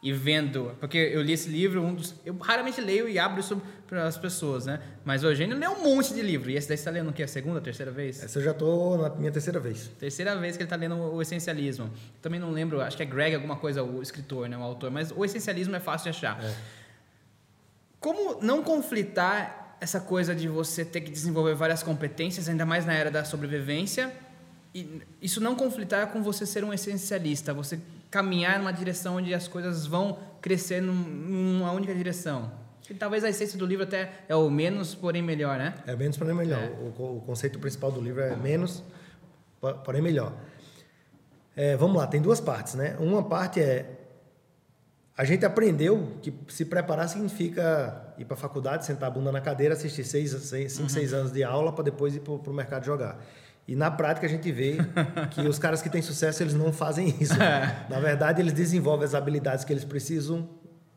e 0.00 0.12
vendo, 0.12 0.74
porque 0.78 0.96
eu 0.96 1.20
li 1.20 1.32
esse 1.32 1.48
livro, 1.48 1.82
um 1.82 1.94
dos, 1.94 2.14
eu 2.24 2.34
raramente 2.38 2.80
leio 2.80 3.08
e 3.08 3.18
abro 3.18 3.40
isso 3.40 3.60
para 3.88 4.06
as 4.06 4.16
pessoas, 4.16 4.66
né? 4.66 4.80
Mas 5.04 5.24
o 5.24 5.26
Eugênio 5.26 5.58
lê 5.58 5.66
um 5.68 5.82
monte 5.82 6.14
de 6.14 6.22
livro, 6.22 6.48
e 6.48 6.56
esse 6.56 6.68
daí 6.68 6.76
você 6.76 6.82
está 6.82 6.90
lendo 6.92 7.10
o 7.10 7.12
quê? 7.12 7.24
A 7.24 7.28
segunda, 7.28 7.60
terceira 7.60 7.90
vez? 7.90 8.22
Essa 8.22 8.38
eu 8.38 8.44
já 8.44 8.52
estou 8.52 8.96
na 8.96 9.10
minha 9.10 9.32
terceira 9.32 9.58
vez. 9.58 9.90
Terceira 9.98 10.36
vez 10.36 10.56
que 10.56 10.62
ele 10.62 10.66
está 10.66 10.76
lendo 10.76 10.94
o 10.94 11.20
essencialismo. 11.20 11.90
Também 12.22 12.38
não 12.38 12.50
lembro, 12.50 12.80
acho 12.80 12.96
que 12.96 13.02
é 13.02 13.06
Greg 13.06 13.34
alguma 13.34 13.56
coisa, 13.56 13.82
o 13.82 14.00
escritor, 14.00 14.48
né? 14.48 14.56
O 14.56 14.62
autor, 14.62 14.90
mas 14.90 15.10
o 15.10 15.24
essencialismo 15.24 15.74
é 15.74 15.80
fácil 15.80 16.04
de 16.04 16.16
achar. 16.16 16.42
É. 16.42 16.54
Como 17.98 18.40
não 18.40 18.62
conflitar 18.62 19.59
essa 19.80 20.00
coisa 20.00 20.34
de 20.34 20.46
você 20.46 20.84
ter 20.84 21.00
que 21.00 21.10
desenvolver 21.10 21.54
várias 21.54 21.82
competências, 21.82 22.48
ainda 22.48 22.66
mais 22.66 22.84
na 22.84 22.92
era 22.92 23.10
da 23.10 23.24
sobrevivência, 23.24 24.12
e 24.74 25.02
isso 25.20 25.40
não 25.40 25.56
conflitar 25.56 26.08
com 26.08 26.22
você 26.22 26.44
ser 26.46 26.62
um 26.62 26.72
essencialista, 26.72 27.52
você 27.54 27.80
caminhar 28.10 28.58
numa 28.58 28.72
direção 28.72 29.16
onde 29.16 29.32
as 29.32 29.48
coisas 29.48 29.86
vão 29.86 30.18
crescer 30.40 30.80
numa 30.80 31.72
única 31.72 31.94
direção. 31.94 32.52
E 32.88 32.94
talvez 32.94 33.22
a 33.22 33.28
essência 33.28 33.56
do 33.56 33.64
livro 33.64 33.84
até 33.84 34.10
é 34.28 34.34
o 34.34 34.50
menos, 34.50 34.96
porém 34.96 35.22
melhor, 35.22 35.56
né? 35.56 35.74
É 35.86 35.94
menos, 35.94 36.16
porém 36.16 36.34
melhor. 36.34 36.60
É. 36.60 36.68
O, 36.98 37.18
o, 37.18 37.22
conceito 37.24 37.56
principal 37.60 37.92
do 37.92 38.00
livro 38.00 38.20
é 38.20 38.34
menos, 38.34 38.82
porém 39.84 40.02
melhor. 40.02 40.32
É, 41.54 41.76
vamos 41.76 41.96
lá, 41.96 42.06
tem 42.08 42.20
duas 42.20 42.40
partes, 42.40 42.74
né? 42.74 42.96
Uma 42.98 43.22
parte 43.22 43.60
é 43.60 43.96
a 45.20 45.24
gente 45.24 45.44
aprendeu 45.44 46.16
que 46.22 46.32
se 46.48 46.64
preparar 46.64 47.06
significa 47.06 48.09
ir 48.20 48.24
para 48.24 48.34
a 48.34 48.38
faculdade, 48.38 48.84
sentar 48.84 49.08
a 49.08 49.10
bunda 49.10 49.32
na 49.32 49.40
cadeira, 49.40 49.74
assistir 49.74 50.04
seis, 50.04 50.30
seis, 50.30 50.72
cinco, 50.72 50.84
uhum. 50.84 50.88
seis 50.88 51.12
anos 51.12 51.32
de 51.32 51.42
aula 51.42 51.72
para 51.72 51.84
depois 51.84 52.14
ir 52.14 52.20
para 52.20 52.32
o 52.32 52.54
mercado 52.54 52.84
jogar. 52.84 53.18
E 53.66 53.74
na 53.74 53.90
prática 53.90 54.26
a 54.26 54.30
gente 54.30 54.50
vê 54.52 54.78
que 55.30 55.40
os 55.42 55.58
caras 55.58 55.80
que 55.80 55.88
têm 55.88 56.02
sucesso 56.02 56.42
eles 56.42 56.54
não 56.54 56.72
fazem 56.72 57.14
isso. 57.20 57.40
É. 57.40 57.86
Na 57.88 57.98
verdade 57.98 58.42
eles 58.42 58.52
desenvolvem 58.52 59.04
as 59.04 59.14
habilidades 59.14 59.64
que 59.64 59.72
eles 59.72 59.84
precisam 59.84 60.48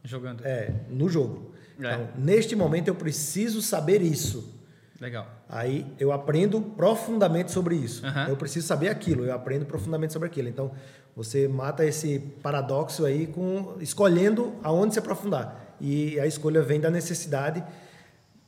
jogando. 0.03 0.45
É, 0.45 0.73
no 0.89 1.07
jogo. 1.07 1.53
É. 1.79 1.93
Então, 1.93 2.09
neste 2.17 2.55
momento 2.55 2.87
eu 2.87 2.95
preciso 2.95 3.61
saber 3.61 4.01
isso. 4.01 4.59
Legal. 4.99 5.27
Aí 5.49 5.85
eu 5.99 6.11
aprendo 6.11 6.61
profundamente 6.61 7.51
sobre 7.51 7.75
isso. 7.75 8.05
Uhum. 8.05 8.29
Eu 8.29 8.37
preciso 8.37 8.65
saber 8.65 8.89
aquilo, 8.89 9.25
eu 9.25 9.33
aprendo 9.33 9.65
profundamente 9.65 10.13
sobre 10.13 10.27
aquilo. 10.27 10.47
Então, 10.47 10.71
você 11.15 11.47
mata 11.47 11.85
esse 11.85 12.19
paradoxo 12.41 13.05
aí 13.05 13.27
com 13.27 13.75
escolhendo 13.79 14.55
aonde 14.63 14.93
se 14.93 14.99
aprofundar. 14.99 15.62
E 15.79 16.19
a 16.19 16.25
escolha 16.25 16.61
vem 16.61 16.79
da 16.79 16.89
necessidade, 16.89 17.63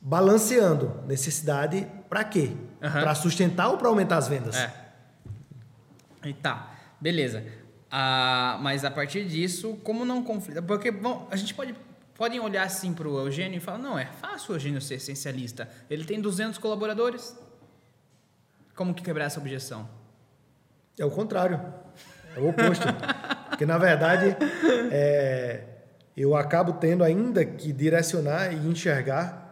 balanceando 0.00 1.02
necessidade 1.06 1.86
para 2.08 2.24
quê? 2.24 2.52
Uhum. 2.82 2.90
Para 2.90 3.14
sustentar 3.14 3.68
ou 3.68 3.76
para 3.76 3.88
aumentar 3.88 4.18
as 4.18 4.28
vendas? 4.28 4.56
É. 4.56 4.72
E 6.24 6.32
tá, 6.32 6.74
beleza. 7.00 7.44
Ah, 7.90 8.58
mas 8.60 8.84
a 8.84 8.90
partir 8.90 9.26
disso, 9.26 9.78
como 9.82 10.04
não 10.04 10.22
conflita? 10.22 10.60
Porque 10.60 10.90
bom, 10.90 11.28
a 11.30 11.36
gente 11.36 11.54
pode 11.54 11.74
podem 12.16 12.40
olhar 12.40 12.64
assim 12.64 12.92
para 12.92 13.08
o 13.08 13.18
Eugênio 13.18 13.58
e 13.58 13.60
falar: 13.60 13.78
não, 13.78 13.98
é 13.98 14.06
fácil 14.06 14.52
o 14.52 14.56
Eugênio 14.56 14.80
ser 14.80 14.94
essencialista. 14.94 15.68
Ele 15.88 16.04
tem 16.04 16.20
200 16.20 16.58
colaboradores. 16.58 17.36
Como 18.74 18.94
que 18.94 19.02
quebrar 19.02 19.26
essa 19.26 19.40
objeção? 19.40 19.88
É 20.98 21.04
o 21.04 21.10
contrário. 21.10 21.60
É 22.36 22.40
o 22.40 22.48
oposto. 22.48 22.86
Porque, 23.48 23.64
na 23.64 23.78
verdade, 23.78 24.36
é, 24.90 25.64
eu 26.16 26.34
acabo 26.34 26.74
tendo 26.74 27.04
ainda 27.04 27.44
que 27.44 27.72
direcionar 27.72 28.52
e 28.52 28.68
enxergar 28.68 29.46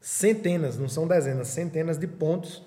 centenas, 0.00 0.78
não 0.78 0.88
são 0.88 1.06
dezenas, 1.06 1.48
centenas 1.48 1.98
de 1.98 2.06
pontos 2.06 2.62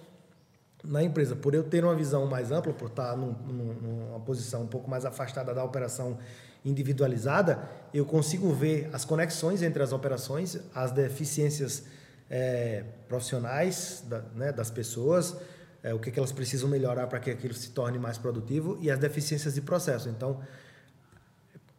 na 0.83 1.03
empresa. 1.03 1.35
Por 1.35 1.55
eu 1.55 1.63
ter 1.63 1.83
uma 1.83 1.95
visão 1.95 2.25
mais 2.27 2.51
ampla, 2.51 2.73
por 2.73 2.89
estar 2.89 3.17
num, 3.17 3.31
numa 3.31 4.19
posição 4.19 4.61
um 4.61 4.67
pouco 4.67 4.89
mais 4.89 5.03
afastada 5.03 5.53
da 5.53 5.63
operação 5.63 6.17
individualizada, 6.63 7.67
eu 7.93 8.05
consigo 8.05 8.51
ver 8.53 8.89
as 8.93 9.03
conexões 9.03 9.61
entre 9.61 9.81
as 9.81 9.91
operações, 9.91 10.57
as 10.73 10.91
deficiências 10.91 11.83
é, 12.29 12.83
profissionais 13.07 14.03
da, 14.07 14.21
né, 14.33 14.51
das 14.51 14.69
pessoas, 14.69 15.35
é, 15.83 15.93
o 15.93 15.99
que, 15.99 16.09
que 16.09 16.17
elas 16.17 16.31
precisam 16.31 16.67
melhorar 16.67 17.07
para 17.07 17.19
que 17.19 17.29
aquilo 17.29 17.53
se 17.53 17.69
torne 17.69 17.99
mais 17.99 18.17
produtivo 18.17 18.77
e 18.81 18.89
as 18.89 18.97
deficiências 18.97 19.53
de 19.53 19.61
processo. 19.61 20.09
Então, 20.09 20.39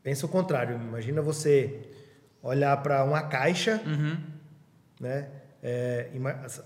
pensa 0.07 0.25
o 0.25 0.29
contrário. 0.29 0.77
Imagina 0.77 1.21
você 1.21 1.81
olhar 2.41 2.77
para 2.81 3.03
uma 3.03 3.23
caixa, 3.23 3.81
Uhum. 3.85 4.17
né? 5.01 5.27
É, 5.61 6.07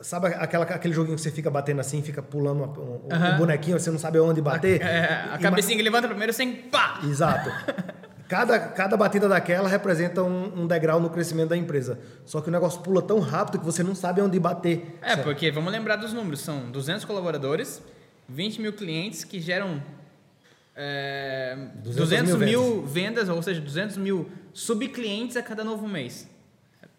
sabe 0.02 0.26
aquela, 0.26 0.64
aquele 0.66 0.92
joguinho 0.92 1.16
que 1.16 1.22
você 1.22 1.30
fica 1.30 1.48
batendo 1.50 1.80
assim, 1.80 2.02
fica 2.02 2.20
pulando 2.20 2.64
um, 2.64 3.06
um 3.06 3.14
Aham. 3.14 3.38
bonequinho, 3.38 3.80
você 3.80 3.90
não 3.90 3.98
sabe 3.98 4.18
onde 4.20 4.42
bater? 4.42 4.82
É, 4.82 5.06
a 5.06 5.26
Ima- 5.28 5.38
cabecinha 5.38 5.74
que 5.74 5.82
levanta 5.82 6.06
primeiro 6.06 6.34
sem 6.34 6.54
pá! 6.54 7.00
Exato. 7.02 7.48
Cada, 8.28 8.58
cada 8.60 8.94
batida 8.98 9.26
daquela 9.26 9.70
representa 9.70 10.22
um, 10.22 10.60
um 10.62 10.66
degrau 10.66 11.00
no 11.00 11.08
crescimento 11.08 11.48
da 11.48 11.56
empresa. 11.56 11.98
Só 12.26 12.42
que 12.42 12.48
o 12.48 12.52
negócio 12.52 12.82
pula 12.82 13.00
tão 13.00 13.20
rápido 13.20 13.58
que 13.60 13.64
você 13.64 13.82
não 13.82 13.94
sabe 13.94 14.20
onde 14.20 14.38
bater. 14.38 14.98
É, 15.00 15.16
porque 15.16 15.50
vamos 15.50 15.72
lembrar 15.72 15.96
dos 15.96 16.12
números: 16.12 16.40
são 16.40 16.70
200 16.70 17.06
colaboradores, 17.06 17.82
20 18.28 18.60
mil 18.60 18.72
clientes 18.74 19.24
que 19.24 19.40
geram 19.40 19.82
é, 20.82 21.56
200 21.82 21.96
200, 21.96 22.36
mil 22.36 22.38
mil, 22.46 22.86
vendas. 22.86 23.28
ou 23.28 23.42
seja, 23.42 23.60
200 23.60 23.96
mil 23.98 24.30
subclientes 24.54 25.36
a 25.36 25.42
cada 25.42 25.62
novo 25.62 25.86
mês. 25.86 26.26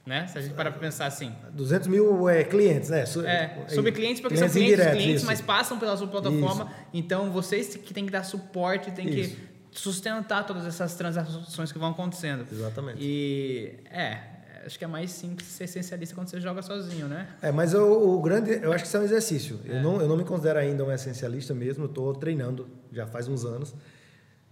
Né? 0.06 0.28
Se 0.28 0.38
a 0.38 0.41
gente 0.41 0.54
parar 0.56 0.72
para 0.72 0.80
pensar 0.80 1.06
assim. 1.06 1.32
200 1.54 1.88
mil 1.88 2.28
é, 2.28 2.44
clientes, 2.44 2.89
né? 2.89 3.06
Su- 3.06 3.26
É, 3.26 3.63
é, 3.65 3.70
subclientes 3.70 4.20
porque 4.22 4.36
são 4.38 4.50
clientes, 4.50 4.84
clientes, 4.88 5.15
isso. 5.17 5.26
mas 5.26 5.41
passam 5.41 5.78
pela 5.80 5.96
sua 5.96 6.08
plataforma. 6.08 6.72
Então, 6.94 7.32
vocês 7.32 7.76
que 7.76 7.94
têm 7.94 8.06
que 8.06 8.12
dar 8.12 8.24
suporte, 8.24 8.89
têm 8.91 9.08
Isso. 9.10 9.36
que 9.36 9.38
sustentar 9.72 10.44
todas 10.46 10.65
essas 10.65 10.96
transações 10.96 11.72
que 11.72 11.78
vão 11.80 11.91
acontecendo. 11.91 12.46
Exatamente. 12.52 12.98
E, 13.00 13.74
é, 13.91 14.17
acho 14.65 14.78
que 14.78 14.86
é 14.86 14.88
mais 14.88 15.12
simples 15.12 15.47
ser 15.47 15.65
essencialista 15.65 16.15
quando 16.15 16.28
você 16.28 16.39
joga 16.39 16.62
sozinho, 16.62 17.08
né? 17.08 17.28
É, 17.41 17.52
mas 17.52 17.74
o, 17.74 18.15
o 18.15 18.21
grande, 18.21 18.52
eu 18.62 18.71
acho 18.71 18.84
que 18.84 18.88
isso 18.88 18.97
é 18.97 19.00
um 19.00 19.04
exercício. 19.04 19.60
Eu, 19.65 19.82
não, 19.82 20.02
eu 20.02 20.08
não 20.08 20.17
me 20.17 20.24
considero 20.24 20.60
ainda 20.60 20.84
um 20.84 20.91
essencialista 20.91 21.54
mesmo, 21.54 21.86
eu 21.86 21.89
estou 21.89 22.13
treinando 22.13 22.67
já 22.91 23.06
faz 23.08 23.28
uns 23.28 23.45
anos. 23.45 23.74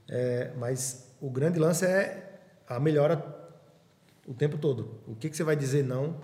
É, 0.07 0.51
mas 0.57 1.11
o 1.21 1.29
grande 1.29 1.59
lance 1.59 1.85
é 1.85 2.39
a 2.67 2.79
melhora 2.79 3.23
o 4.27 4.33
tempo 4.33 4.57
todo. 4.57 5.01
O 5.07 5.15
que, 5.15 5.29
que 5.29 5.35
você 5.35 5.43
vai 5.43 5.55
dizer 5.55 5.83
não 5.83 6.17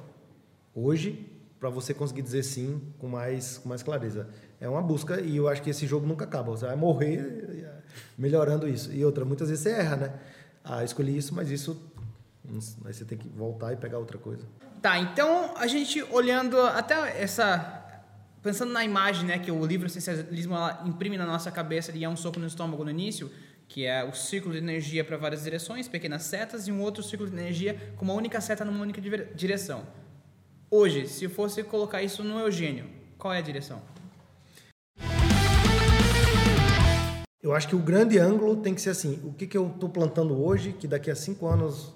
hoje 0.73 1.31
para 1.59 1.69
você 1.69 1.93
conseguir 1.93 2.21
dizer 2.21 2.43
sim 2.43 2.81
com 2.99 3.07
mais, 3.07 3.57
com 3.57 3.69
mais 3.69 3.81
clareza? 3.81 4.27
É 4.59 4.69
uma 4.69 4.81
busca 4.81 5.19
e 5.21 5.37
eu 5.37 5.47
acho 5.47 5.61
que 5.61 5.69
esse 5.69 5.85
jogo 5.85 6.05
nunca 6.05 6.25
acaba. 6.25 6.51
Você 6.51 6.65
vai 6.65 6.75
morrer 6.75 7.73
melhorando 8.17 8.67
isso. 8.67 8.91
E 8.91 9.03
outra, 9.03 9.25
muitas 9.25 9.49
vezes 9.49 9.63
você 9.63 9.71
erra, 9.71 9.95
né? 9.95 10.13
Ah, 10.63 10.83
escolhi 10.83 11.17
isso, 11.17 11.33
mas 11.33 11.49
isso. 11.49 11.79
Aí 12.85 12.93
você 12.93 13.05
tem 13.05 13.17
que 13.17 13.27
voltar 13.29 13.73
e 13.73 13.77
pegar 13.77 13.97
outra 13.97 14.17
coisa. 14.17 14.45
Tá, 14.81 14.99
então 14.99 15.53
a 15.57 15.67
gente 15.67 16.01
olhando 16.11 16.59
até 16.61 17.21
essa. 17.21 17.81
Pensando 18.41 18.71
na 18.71 18.85
imagem 18.85 19.25
né, 19.25 19.39
que 19.39 19.49
o 19.49 19.65
livro 19.65 19.87
Essencialismo 19.87 20.55
imprime 20.85 21.17
na 21.17 21.25
nossa 21.25 21.49
cabeça 21.49 21.91
e 21.95 22.03
é 22.03 22.09
um 22.09 22.15
soco 22.15 22.39
no 22.39 22.45
estômago 22.45 22.83
no 22.83 22.91
início, 22.91 23.31
que 23.67 23.85
é 23.85 24.03
o 24.03 24.13
ciclo 24.13 24.51
de 24.51 24.59
energia 24.59 25.03
para 25.03 25.17
várias 25.17 25.43
direções, 25.43 25.87
pequenas 25.87 26.21
setas, 26.23 26.67
e 26.67 26.71
um 26.71 26.79
outro 26.81 27.01
ciclo 27.01 27.27
de 27.27 27.35
energia 27.35 27.93
com 27.97 28.05
uma 28.05 28.13
única 28.13 28.39
seta 28.39 28.63
numa 28.63 28.81
única 28.81 29.01
dire- 29.01 29.29
direção. 29.33 29.83
Hoje, 30.69 31.07
se 31.07 31.27
fosse 31.27 31.63
colocar 31.63 32.03
isso 32.03 32.23
no 32.23 32.39
Eugênio, 32.39 32.85
qual 33.17 33.33
é 33.33 33.39
a 33.39 33.41
direção? 33.41 33.81
Eu 37.41 37.53
acho 37.53 37.67
que 37.67 37.75
o 37.75 37.79
grande 37.79 38.17
ângulo 38.17 38.57
tem 38.57 38.73
que 38.73 38.81
ser 38.81 38.89
assim: 38.89 39.19
o 39.23 39.31
que, 39.31 39.45
que 39.45 39.57
eu 39.57 39.67
estou 39.67 39.89
plantando 39.89 40.43
hoje 40.43 40.73
que 40.73 40.87
daqui 40.87 41.11
a 41.11 41.15
cinco 41.15 41.47
anos 41.47 41.93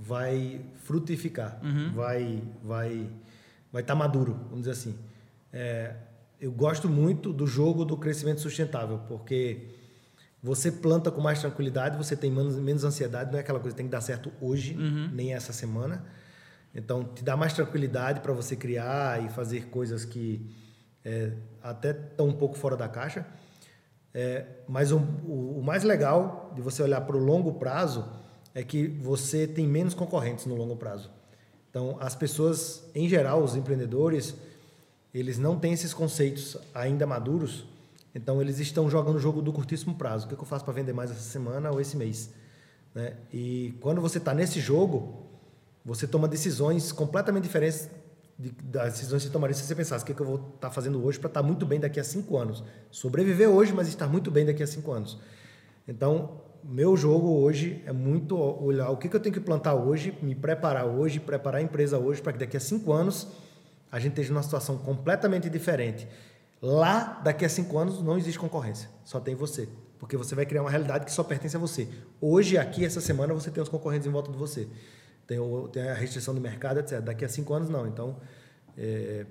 vai 0.00 0.60
frutificar, 0.84 1.60
vai 1.94 2.42
vai 2.62 3.10
vai 3.72 3.82
estar 3.82 3.94
maduro, 3.94 4.34
vamos 4.44 4.60
dizer 4.60 4.72
assim. 4.72 4.96
É, 5.52 5.94
eu 6.40 6.50
gosto 6.50 6.88
muito 6.88 7.32
do 7.32 7.46
jogo 7.46 7.84
do 7.84 7.96
crescimento 7.96 8.40
sustentável, 8.40 9.00
porque 9.06 9.68
você 10.42 10.72
planta 10.72 11.10
com 11.10 11.20
mais 11.20 11.40
tranquilidade, 11.40 11.96
você 11.96 12.16
tem 12.16 12.30
menos, 12.30 12.56
menos 12.56 12.82
ansiedade, 12.82 13.30
não 13.30 13.38
é 13.38 13.42
aquela 13.42 13.60
coisa 13.60 13.74
que 13.74 13.76
tem 13.76 13.86
que 13.86 13.92
dar 13.92 14.00
certo 14.00 14.32
hoje, 14.40 14.74
nem 15.12 15.34
essa 15.34 15.52
semana. 15.52 16.04
Então, 16.74 17.04
te 17.04 17.22
dá 17.22 17.36
mais 17.36 17.52
tranquilidade 17.52 18.20
para 18.20 18.32
você 18.32 18.56
criar 18.56 19.22
e 19.22 19.28
fazer 19.28 19.66
coisas 19.66 20.04
que 20.04 20.50
é, 21.04 21.32
até 21.62 21.90
estão 21.90 22.28
um 22.28 22.32
pouco 22.32 22.56
fora 22.56 22.76
da 22.76 22.88
caixa. 22.88 23.26
É, 24.14 24.46
mas 24.66 24.92
o, 24.92 24.98
o, 24.98 25.58
o 25.58 25.62
mais 25.62 25.84
legal 25.84 26.52
de 26.54 26.62
você 26.62 26.82
olhar 26.82 27.00
para 27.02 27.16
o 27.16 27.20
longo 27.20 27.54
prazo 27.54 28.08
é 28.54 28.62
que 28.62 28.86
você 28.88 29.46
tem 29.46 29.66
menos 29.66 29.94
concorrentes 29.94 30.46
no 30.46 30.54
longo 30.54 30.76
prazo. 30.76 31.10
Então, 31.70 31.96
as 32.00 32.14
pessoas, 32.14 32.82
em 32.94 33.08
geral, 33.08 33.42
os 33.42 33.54
empreendedores, 33.54 34.34
eles 35.14 35.38
não 35.38 35.58
têm 35.58 35.72
esses 35.72 35.94
conceitos 35.94 36.56
ainda 36.74 37.06
maduros, 37.06 37.64
então 38.14 38.40
eles 38.40 38.58
estão 38.58 38.90
jogando 38.90 39.16
o 39.16 39.20
jogo 39.20 39.40
do 39.40 39.52
curtíssimo 39.52 39.94
prazo. 39.94 40.26
O 40.26 40.28
que, 40.28 40.34
que 40.34 40.42
eu 40.42 40.46
faço 40.46 40.64
para 40.64 40.74
vender 40.74 40.92
mais 40.92 41.10
essa 41.10 41.20
semana 41.20 41.70
ou 41.70 41.80
esse 41.80 41.96
mês? 41.96 42.30
Né? 42.92 43.14
E 43.32 43.74
quando 43.80 44.00
você 44.00 44.18
está 44.18 44.34
nesse 44.34 44.58
jogo, 44.58 45.26
você 45.84 46.08
toma 46.08 46.26
decisões 46.26 46.90
completamente 46.90 47.44
diferentes 47.44 47.88
de- 48.36 48.50
das 48.50 48.94
decisões 48.94 49.22
que 49.22 49.28
você 49.28 49.32
tomaria 49.32 49.54
se 49.54 49.62
você 49.62 49.74
pensasse 49.74 50.02
o 50.02 50.06
que, 50.06 50.14
que 50.14 50.20
eu 50.22 50.26
vou 50.26 50.50
estar 50.56 50.70
fazendo 50.70 51.04
hoje 51.04 51.18
para 51.20 51.28
estar 51.28 51.42
muito 51.42 51.64
bem 51.64 51.78
daqui 51.78 52.00
a 52.00 52.04
cinco 52.04 52.36
anos. 52.36 52.64
Sobreviver 52.90 53.48
hoje, 53.48 53.72
mas 53.72 53.86
estar 53.86 54.08
muito 54.08 54.30
bem 54.30 54.44
daqui 54.44 54.62
a 54.62 54.66
cinco 54.66 54.90
anos. 54.90 55.18
Então, 55.86 56.40
meu 56.64 56.96
jogo 56.96 57.28
hoje 57.40 57.82
é 57.86 57.92
muito 57.92 58.36
olhar 58.36 58.90
o 58.90 58.96
que, 58.96 59.08
que 59.08 59.16
eu 59.16 59.20
tenho 59.20 59.34
que 59.34 59.40
plantar 59.40 59.74
hoje, 59.74 60.16
me 60.22 60.34
preparar 60.34 60.86
hoje, 60.86 61.18
preparar 61.18 61.60
a 61.60 61.62
empresa 61.62 61.98
hoje 61.98 62.20
para 62.20 62.32
que 62.32 62.38
daqui 62.38 62.56
a 62.56 62.60
cinco 62.60 62.92
anos 62.92 63.28
a 63.90 63.98
gente 63.98 64.12
esteja 64.12 64.32
numa 64.32 64.42
situação 64.42 64.78
completamente 64.78 65.48
diferente. 65.50 66.06
Lá, 66.62 67.20
daqui 67.24 67.44
a 67.44 67.48
cinco 67.48 67.78
anos, 67.78 68.02
não 68.02 68.18
existe 68.18 68.38
concorrência, 68.38 68.88
só 69.04 69.18
tem 69.18 69.34
você. 69.34 69.68
Porque 69.98 70.16
você 70.16 70.34
vai 70.34 70.46
criar 70.46 70.62
uma 70.62 70.70
realidade 70.70 71.04
que 71.04 71.12
só 71.12 71.22
pertence 71.22 71.56
a 71.56 71.58
você. 71.58 71.88
Hoje, 72.20 72.56
aqui, 72.56 72.84
essa 72.84 73.00
semana, 73.00 73.34
você 73.34 73.50
tem 73.50 73.62
os 73.62 73.68
concorrentes 73.68 74.06
em 74.06 74.10
volta 74.10 74.30
de 74.30 74.38
você. 74.38 74.68
Tem, 75.26 75.38
tem 75.72 75.88
a 75.88 75.94
restrição 75.94 76.34
do 76.34 76.40
mercado, 76.40 76.80
etc. 76.80 77.00
Daqui 77.00 77.24
a 77.24 77.28
cinco 77.28 77.52
anos, 77.52 77.68
não. 77.68 77.86
Então, 77.86 78.16
é, 78.78 79.26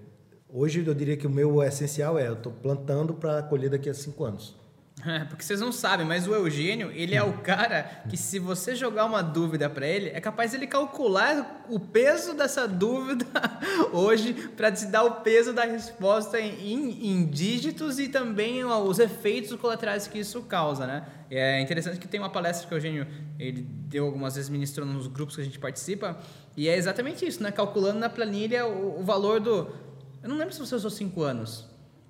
hoje 0.47 0.85
eu 0.85 0.93
diria 0.93 1.17
que 1.17 1.25
o 1.25 1.29
meu 1.29 1.63
essencial 1.63 2.19
é: 2.19 2.27
eu 2.27 2.33
estou 2.33 2.51
plantando 2.51 3.13
para 3.15 3.41
colher 3.43 3.69
daqui 3.69 3.89
a 3.89 3.93
cinco 3.93 4.23
anos. 4.23 4.58
É, 5.05 5.23
porque 5.23 5.43
vocês 5.43 5.61
não 5.61 5.71
sabem, 5.71 6.05
mas 6.05 6.27
o 6.27 6.33
Eugênio, 6.33 6.91
ele 6.91 7.15
é 7.15 7.23
o 7.23 7.37
cara 7.37 8.03
que 8.09 8.17
se 8.17 8.37
você 8.37 8.75
jogar 8.75 9.05
uma 9.05 9.21
dúvida 9.21 9.69
para 9.69 9.87
ele, 9.87 10.09
é 10.09 10.19
capaz 10.19 10.53
ele 10.53 10.67
calcular 10.67 11.65
o 11.69 11.79
peso 11.79 12.33
dessa 12.33 12.67
dúvida 12.67 13.25
hoje 13.93 14.33
para 14.33 14.69
te 14.71 14.85
dar 14.87 15.03
o 15.03 15.21
peso 15.21 15.53
da 15.53 15.63
resposta 15.63 16.39
em, 16.39 17.11
em 17.11 17.25
dígitos 17.25 17.97
e 17.97 18.09
também 18.09 18.65
os 18.65 18.99
efeitos 18.99 19.55
colaterais 19.55 20.05
que 20.05 20.19
isso 20.19 20.41
causa, 20.41 20.85
né? 20.85 21.05
É 21.31 21.61
interessante 21.61 21.97
que 21.97 22.07
tem 22.07 22.19
uma 22.19 22.29
palestra 22.29 22.67
que 22.67 22.73
o 22.73 22.77
Eugênio 22.77 23.07
ele 23.37 23.61
deu 23.61 24.05
algumas 24.05 24.35
vezes 24.35 24.49
ministrou 24.49 24.85
nos 24.85 25.07
grupos 25.07 25.35
que 25.35 25.41
a 25.41 25.45
gente 25.45 25.59
participa 25.59 26.19
e 26.57 26.67
é 26.67 26.75
exatamente 26.75 27.25
isso, 27.25 27.41
né? 27.41 27.51
Calculando 27.51 27.99
na 27.99 28.09
planilha 28.09 28.65
o, 28.67 28.99
o 28.99 29.03
valor 29.03 29.39
do... 29.39 29.69
Eu 30.21 30.27
não 30.27 30.35
lembro 30.35 30.53
se 30.53 30.59
você 30.59 30.75
usou 30.75 30.89
cinco 30.89 31.21
anos, 31.21 31.68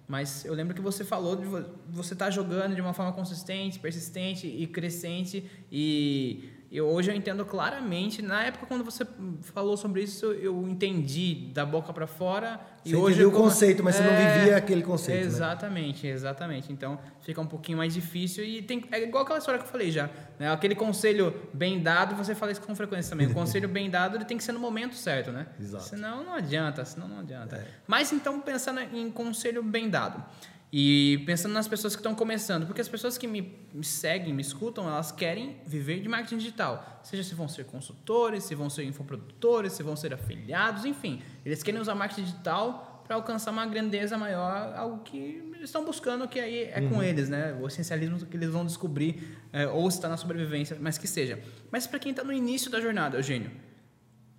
mas 0.10 0.44
eu 0.44 0.54
lembro 0.56 0.74
que 0.74 0.82
você 0.82 1.06
falou 1.06 1.36
de 1.36 1.46
vo- 1.46 1.64
você 1.88 2.14
estar 2.16 2.32
jogando 2.32 2.74
de 2.74 2.82
uma 2.82 2.94
forma 2.94 3.14
consistente, 3.14 3.78
persistente 3.80 4.48
e 4.48 4.66
crescente. 4.66 5.50
E 5.72 6.50
eu, 6.72 6.88
hoje 6.88 7.10
eu 7.12 7.16
entendo 7.16 7.44
claramente. 7.46 8.22
Na 8.22 8.44
época, 8.44 8.66
quando 8.68 8.84
você 8.84 9.06
falou 9.42 9.76
sobre 9.76 10.04
isso, 10.04 10.28
eu 10.34 10.62
entendi 10.68 11.50
da 11.54 11.66
boca 11.66 11.92
para 11.92 12.06
fora. 12.06 12.60
Você 12.84 12.94
e 12.94 12.96
hoje 12.96 13.26
o 13.26 13.32
como- 13.32 13.46
conceito, 13.46 13.84
mas 13.84 13.96
você 13.96 14.04
não 14.04 14.12
É, 14.12 14.38
vivia 14.40 14.58
aquele 14.58 14.82
conceito, 14.84 15.22
né? 15.22 15.26
Exatamente, 15.26 16.08
exatamente. 16.08 16.72
Então 16.72 17.00
fica 17.22 17.42
um 17.42 17.48
pouquinho 17.48 17.78
mais 17.78 17.94
difícil. 17.94 18.44
E 18.44 18.62
tem, 18.62 18.86
é 18.92 19.02
igual 19.04 19.24
aquela 19.24 19.40
história 19.40 19.60
que 19.60 19.66
eu 19.66 19.72
falei 19.72 19.92
já. 19.92 20.10
Né? 20.38 20.52
Aquele 20.52 20.76
conselho 20.76 21.34
bem 21.54 21.82
dado, 21.82 22.16
você 22.16 22.36
fala 22.36 22.52
isso 22.52 22.62
com 22.62 22.76
frequência 22.76 23.10
também. 23.12 23.28
O 23.28 23.34
conselho 23.34 23.68
bem 23.70 23.90
dado 23.90 24.18
ele 24.18 24.26
tem 24.26 24.38
que 24.38 24.44
ser 24.44 24.52
no 24.52 24.60
momento 24.60 24.96
certo, 24.96 25.32
né? 25.32 25.48
Exato. 25.60 25.84
Senão 25.86 26.24
não 26.24 26.34
adianta, 26.36 26.86
senão 26.86 27.08
não 27.08 27.20
adianta. 27.20 27.56
É. 27.58 27.66
Mas 27.88 28.12
então, 28.14 28.40
pensando 28.40 28.80
em 28.82 29.10
conselho 29.12 29.64
bem 29.64 29.90
dado. 29.90 30.24
E 30.72 31.24
pensando 31.26 31.54
nas 31.54 31.68
pessoas 31.68 31.96
que 31.96 32.00
estão 32.00 32.14
começando, 32.14 32.68
porque 32.68 32.80
as 32.80 32.88
pessoas 32.88 33.18
que 33.18 33.28
me, 33.28 33.58
me, 33.74 33.84
seguem, 33.84 34.32
me 34.32 34.42
escutam, 34.42 34.88
elas 34.88 35.12
querem 35.12 35.58
viver 35.66 36.00
de 36.00 36.08
marketing 36.08 36.38
digital. 36.38 37.02
Seja 37.04 37.24
se 37.24 37.34
vão 37.34 37.48
ser 37.48 37.66
consultores, 37.66 38.44
se 38.44 38.54
vão 38.54 38.70
ser 38.70 38.84
infoprodutores, 38.84 39.74
se 39.74 39.82
vão 39.82 39.96
ser 39.96 40.14
afiliados, 40.14 40.86
enfim. 40.86 41.22
Eles 41.44 41.64
querem 41.64 41.82
usar 41.82 41.96
marketing 41.96 42.24
digital 42.24 43.04
para 43.04 43.16
alcançar 43.16 43.50
uma 43.50 43.66
grandeza 43.66 44.16
maior, 44.16 44.72
algo 44.76 45.00
que 45.00 45.18
eles 45.18 45.64
estão 45.64 45.84
buscando, 45.84 46.28
que 46.28 46.40
aí 46.40 46.66
é 46.66 46.80
uhum. 46.80 46.90
com 46.90 47.04
eles, 47.04 47.28
né? 47.28 47.58
O 47.60 47.66
essencialismo 47.66 48.24
que 48.24 48.38
eles 48.38 48.50
vão 48.50 48.64
descobrir, 48.64 49.40
é, 49.52 49.66
ou 49.66 49.88
está 49.88 50.08
na 50.08 50.18
sobrevivência, 50.18 50.78
mas 50.80 51.00
que 51.00 51.08
seja. 51.08 51.40
Mas 51.72 51.88
para 51.88 51.98
quem 51.98 52.12
está 52.12 52.24
no 52.24 52.32
início 52.32 52.70
da 52.70 52.80
jornada, 52.80 53.18
Eugênio, 53.18 53.50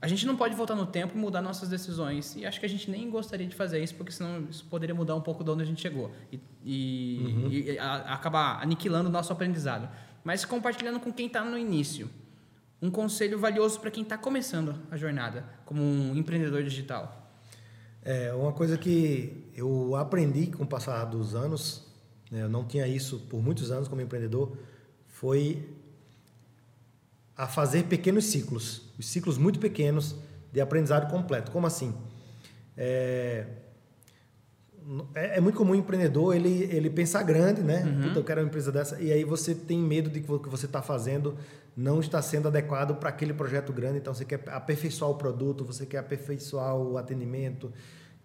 a 0.02 0.08
gente 0.08 0.26
não 0.26 0.34
pode 0.34 0.54
voltar 0.54 0.74
no 0.74 0.86
tempo 0.86 1.16
e 1.16 1.18
mudar 1.18 1.42
nossas 1.42 1.68
decisões. 1.68 2.34
E 2.34 2.46
acho 2.46 2.58
que 2.58 2.64
a 2.64 2.68
gente 2.68 2.90
nem 2.90 3.10
gostaria 3.10 3.46
de 3.46 3.54
fazer 3.54 3.82
isso, 3.82 3.94
porque 3.94 4.10
senão 4.10 4.46
isso 4.48 4.64
poderia 4.64 4.94
mudar 4.94 5.14
um 5.14 5.20
pouco 5.20 5.44
de 5.44 5.50
onde 5.50 5.62
a 5.62 5.66
gente 5.66 5.82
chegou. 5.82 6.10
E, 6.32 6.40
e, 6.64 7.18
uhum. 7.22 7.48
e 7.50 7.78
a, 7.78 8.14
acabar 8.14 8.62
aniquilando 8.62 9.10
o 9.10 9.12
nosso 9.12 9.30
aprendizado. 9.30 9.88
Mas 10.24 10.44
compartilhando 10.44 11.00
com 11.00 11.12
quem 11.12 11.26
está 11.26 11.44
no 11.44 11.58
início. 11.58 12.08
Um 12.80 12.90
conselho 12.90 13.38
valioso 13.38 13.78
para 13.78 13.90
quem 13.90 14.02
está 14.02 14.16
começando 14.16 14.74
a 14.90 14.96
jornada 14.96 15.44
como 15.66 15.82
um 15.82 16.16
empreendedor 16.16 16.62
digital. 16.62 17.30
É, 18.02 18.32
uma 18.32 18.52
coisa 18.52 18.78
que 18.78 19.50
eu 19.54 19.94
aprendi 19.96 20.46
com 20.46 20.64
o 20.64 20.66
passar 20.66 21.04
dos 21.04 21.34
anos, 21.34 21.86
né, 22.30 22.42
eu 22.42 22.48
não 22.48 22.64
tinha 22.64 22.88
isso 22.88 23.18
por 23.28 23.42
muitos 23.42 23.70
anos 23.70 23.86
como 23.86 24.00
empreendedor, 24.00 24.56
foi 25.06 25.68
a 27.40 27.46
fazer 27.46 27.84
pequenos 27.84 28.26
ciclos, 28.26 28.82
os 28.98 29.08
ciclos 29.08 29.38
muito 29.38 29.58
pequenos 29.58 30.14
de 30.52 30.60
aprendizado 30.60 31.10
completo. 31.10 31.50
Como 31.50 31.66
assim? 31.66 31.94
É, 32.76 33.46
é, 35.14 35.38
é 35.38 35.40
muito 35.40 35.56
comum 35.56 35.72
o 35.72 35.74
empreendedor 35.74 36.36
ele, 36.36 36.64
ele 36.64 36.90
pensar 36.90 37.22
grande, 37.22 37.62
né? 37.62 37.82
Uhum. 37.82 38.08
Puta, 38.08 38.18
eu 38.18 38.24
quero 38.24 38.42
uma 38.42 38.46
empresa 38.46 38.70
dessa. 38.70 39.00
E 39.00 39.10
aí 39.10 39.24
você 39.24 39.54
tem 39.54 39.78
medo 39.78 40.10
de 40.10 40.20
que 40.20 40.30
o 40.30 40.38
que 40.38 40.50
você 40.50 40.66
está 40.66 40.82
fazendo 40.82 41.34
não 41.74 42.00
está 42.00 42.20
sendo 42.20 42.48
adequado 42.48 42.96
para 42.96 43.08
aquele 43.08 43.32
projeto 43.32 43.72
grande. 43.72 43.96
Então 43.96 44.12
você 44.12 44.26
quer 44.26 44.42
aperfeiçoar 44.48 45.10
o 45.10 45.14
produto, 45.14 45.64
você 45.64 45.86
quer 45.86 45.96
aperfeiçoar 45.96 46.76
o 46.76 46.98
atendimento, 46.98 47.72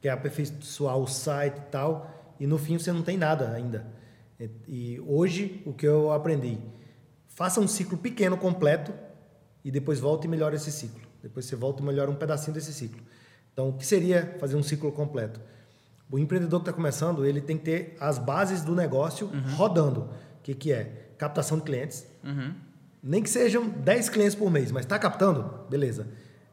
quer 0.02 0.10
aperfeiçoar 0.10 0.98
o 0.98 1.08
site 1.08 1.58
e 1.60 1.72
tal. 1.72 2.36
E 2.38 2.46
no 2.46 2.58
fim 2.58 2.78
você 2.78 2.92
não 2.92 3.02
tem 3.02 3.18
nada 3.18 3.54
ainda. 3.54 3.88
E 4.68 5.02
hoje 5.08 5.64
o 5.66 5.72
que 5.72 5.88
eu 5.88 6.12
aprendi? 6.12 6.60
Faça 7.30 7.62
um 7.62 7.68
ciclo 7.68 7.98
pequeno 7.98 8.36
completo 8.36 9.05
e 9.66 9.72
depois 9.72 10.00
volta 10.00 10.28
e 10.28 10.30
melhora 10.30 10.56
esse 10.56 10.72
ciclo. 10.72 11.02
Depois 11.24 11.48
você 11.48 11.56
volta 11.56 11.82
e 11.82 11.86
melhora 11.86 12.12
um 12.12 12.16
pedacinho 12.16 12.54
desse 12.54 12.72
ciclo. 12.72 13.02
Então, 13.52 13.70
o 13.70 13.74
que 13.74 13.86
seria 13.86 14.38
fazer 14.40 14.56
um 14.56 14.62
ciclo 14.62 14.92
completo? 14.92 15.42
O 16.12 16.20
empreendedor 16.20 16.60
que 16.60 16.70
está 16.70 16.74
começando, 16.74 17.26
ele 17.26 17.42
tem 17.42 17.58
que 17.58 17.64
ter 17.64 17.98
as 18.00 18.20
bases 18.20 18.62
do 18.62 18.76
negócio 18.76 19.26
uhum. 19.28 19.56
rodando. 19.56 20.02
O 20.02 20.44
que, 20.44 20.54
que 20.54 20.72
é? 20.72 21.10
Captação 21.18 21.58
de 21.58 21.64
clientes. 21.64 22.06
Uhum. 22.24 22.54
Nem 23.02 23.24
que 23.24 23.30
sejam 23.30 23.68
10 23.68 24.10
clientes 24.10 24.36
por 24.36 24.52
mês, 24.52 24.72
mas 24.72 24.86
está 24.86 25.00
captando? 25.00 25.62
Beleza. 25.68 26.08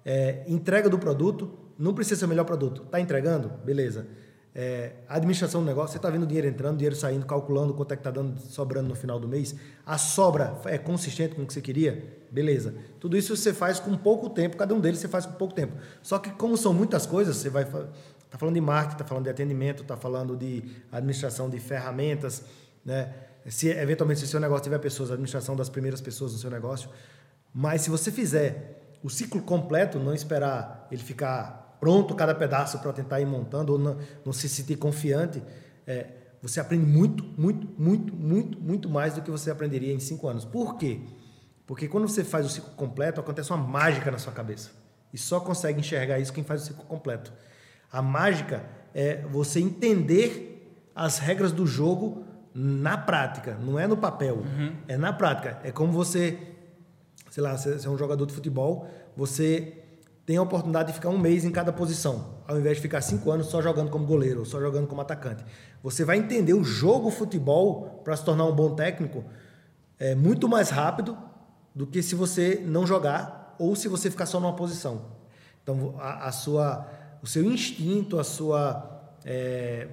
É, 0.05 0.43
entrega 0.47 0.89
do 0.89 0.99
produto, 0.99 1.53
não 1.79 1.93
precisa 1.93 2.21
ser 2.21 2.25
o 2.25 2.29
melhor 2.29 2.45
produto. 2.45 2.83
Está 2.83 2.99
entregando? 2.99 3.51
Beleza. 3.63 4.07
É, 4.55 4.93
administração 5.09 5.63
do 5.63 5.67
negócio, 5.67 5.93
você 5.93 5.97
está 5.97 6.11
vendo 6.11 6.27
dinheiro 6.27 6.47
entrando, 6.47 6.77
dinheiro 6.77 6.95
saindo, 6.95 7.25
calculando 7.25 7.73
quanto 7.73 7.93
é 7.93 7.97
que 7.97 8.01
está 8.01 8.11
dando, 8.11 8.39
sobrando 8.39 8.89
no 8.89 8.95
final 8.95 9.19
do 9.19 9.27
mês. 9.27 9.55
A 9.87 9.97
sobra 9.97 10.61
é 10.67 10.77
consistente 10.77 11.35
com 11.35 11.43
o 11.43 11.47
que 11.47 11.55
você 11.55 11.63
queria? 11.63 12.23
Beleza. 12.31 12.75
Tudo 13.01 13.17
isso 13.17 13.35
você 13.35 13.55
faz 13.55 13.81
com 13.81 13.97
pouco 13.97 14.29
tempo, 14.29 14.57
cada 14.57 14.75
um 14.75 14.81
deles 14.81 15.01
você 15.01 15.09
faz 15.09 15.25
com 15.25 15.33
pouco 15.33 15.55
tempo. 15.55 15.73
Só 16.03 16.19
que 16.19 16.31
como 16.31 16.57
são 16.57 16.75
muitas 16.75 17.07
coisas, 17.07 17.37
você 17.37 17.49
vai 17.49 17.65
tá 17.65 18.39
falando 18.39 18.55
de 18.55 18.61
marketing, 18.61 18.95
está 18.95 19.05
falando 19.05 19.25
de 19.25 19.31
atendimento, 19.31 19.83
está 19.83 19.97
falando 19.97 20.37
de 20.37 20.65
administração 20.91 21.49
de 21.49 21.59
ferramentas, 21.59 22.43
né? 22.85 23.13
Se 23.47 23.69
eventualmente 23.69 24.21
se 24.21 24.27
o 24.27 24.29
seu 24.29 24.39
negócio 24.39 24.65
tiver 24.65 24.79
pessoas, 24.79 25.11
a 25.11 25.15
administração 25.15 25.57
das 25.57 25.69
primeiras 25.69 26.01
pessoas 26.01 26.33
no 26.33 26.39
seu 26.39 26.51
negócio. 26.51 26.89
Mas 27.53 27.83
se 27.83 27.91
você 27.91 28.11
fizer 28.13 28.81
o 29.03 29.11
ciclo 29.11 29.43
completo, 29.43 29.99
não 29.99 30.15
esperar 30.15 30.87
ele 30.91 31.03
ficar 31.03 31.72
pronto 31.83 32.15
cada 32.15 32.33
pedaço 32.33 32.79
para 32.79 32.93
tentar 32.93 33.21
ir 33.21 33.27
montando 33.27 33.73
ou 33.73 33.79
não, 33.79 33.99
não 34.25 34.33
se 34.33 34.49
sentir 34.49 34.77
confiante, 34.77 35.43
é, 35.85 36.07
você 36.41 36.61
aprende 36.61 36.87
muito, 36.87 37.25
muito, 37.37 37.67
muito, 37.77 38.15
muito, 38.15 38.61
muito 38.61 38.89
mais 38.89 39.15
do 39.15 39.21
que 39.21 39.29
você 39.29 39.51
aprenderia 39.51 39.93
em 39.93 39.99
cinco 39.99 40.29
anos. 40.29 40.45
Por 40.45 40.77
quê? 40.79 41.01
Porque 41.67 41.89
quando 41.89 42.07
você 42.07 42.23
faz 42.23 42.47
o 42.47 42.49
ciclo 42.49 42.71
completo, 42.77 43.21
acontece 43.21 43.51
uma 43.51 43.57
mágica 43.57 44.13
na 44.13 44.19
sua 44.19 44.33
cabeça. 44.33 44.71
E 45.13 45.19
só 45.19 45.41
consegue 45.41 45.81
enxergar 45.81 46.21
isso 46.21 46.33
quem 46.33 46.45
faz 46.45 46.63
o 46.63 46.67
ciclo 46.67 46.85
completo. 46.85 47.33
A 47.91 48.01
mágica 48.01 48.65
é 48.95 49.23
você 49.23 49.59
entender 49.59 50.89
as 50.95 51.19
regras 51.19 51.51
do 51.51 51.67
jogo 51.67 52.25
na 52.55 52.97
prática, 52.97 53.59
não 53.61 53.77
é 53.77 53.89
no 53.89 53.97
papel, 53.97 54.37
uhum. 54.37 54.77
é 54.87 54.97
na 54.97 55.13
prática. 55.13 55.59
É 55.65 55.73
como 55.73 55.91
você, 55.91 56.39
sei 57.29 57.43
lá, 57.43 57.57
você 57.57 57.85
é 57.85 57.91
um 57.91 57.99
jogador 57.99 58.25
de 58.25 58.33
futebol, 58.33 58.89
você 59.17 59.82
tem 60.25 60.37
a 60.37 60.43
oportunidade 60.43 60.89
de 60.89 60.95
ficar 60.95 61.09
um 61.09 61.19
mês 61.19 61.45
em 61.45 61.51
cada 61.51 61.73
posição, 61.73 62.37
ao 62.47 62.59
invés 62.59 62.77
de 62.77 62.83
ficar 62.83 63.01
cinco 63.01 63.31
anos 63.31 63.47
só 63.47 63.61
jogando 63.61 63.91
como 63.91 64.07
goleiro 64.07 64.41
ou 64.41 64.47
só 64.47 64.61
jogando 64.61 64.87
como 64.87 65.01
atacante. 65.01 65.45
Você 65.83 66.05
vai 66.05 66.19
entender 66.19 66.55
o 66.55 66.63
jogo 66.63 67.11
futebol 67.11 68.01
para 68.05 68.17
se 68.17 68.25
tornar 68.25 68.45
um 68.45 68.55
bom 68.55 68.75
técnico 68.75 69.25
é, 69.99 70.15
muito 70.15 70.49
mais 70.49 70.71
rápido 70.71 71.19
do 71.75 71.87
que 71.87 72.03
se 72.03 72.15
você 72.15 72.63
não 72.65 72.87
jogar 72.87 73.55
ou 73.59 73.75
se 73.75 73.89
você 73.89 74.11
ficar 74.11 74.27
só 74.27 74.39
numa 74.39 74.55
posição. 74.55 75.07
Então, 75.63 75.97
a, 75.99 76.29
a 76.29 76.33
sua, 76.33 76.87
o 77.23 77.27
seu 77.27 77.45
instinto, 77.45 78.19
a 78.19 78.25
sua, 78.25 79.17
é, 79.25 79.89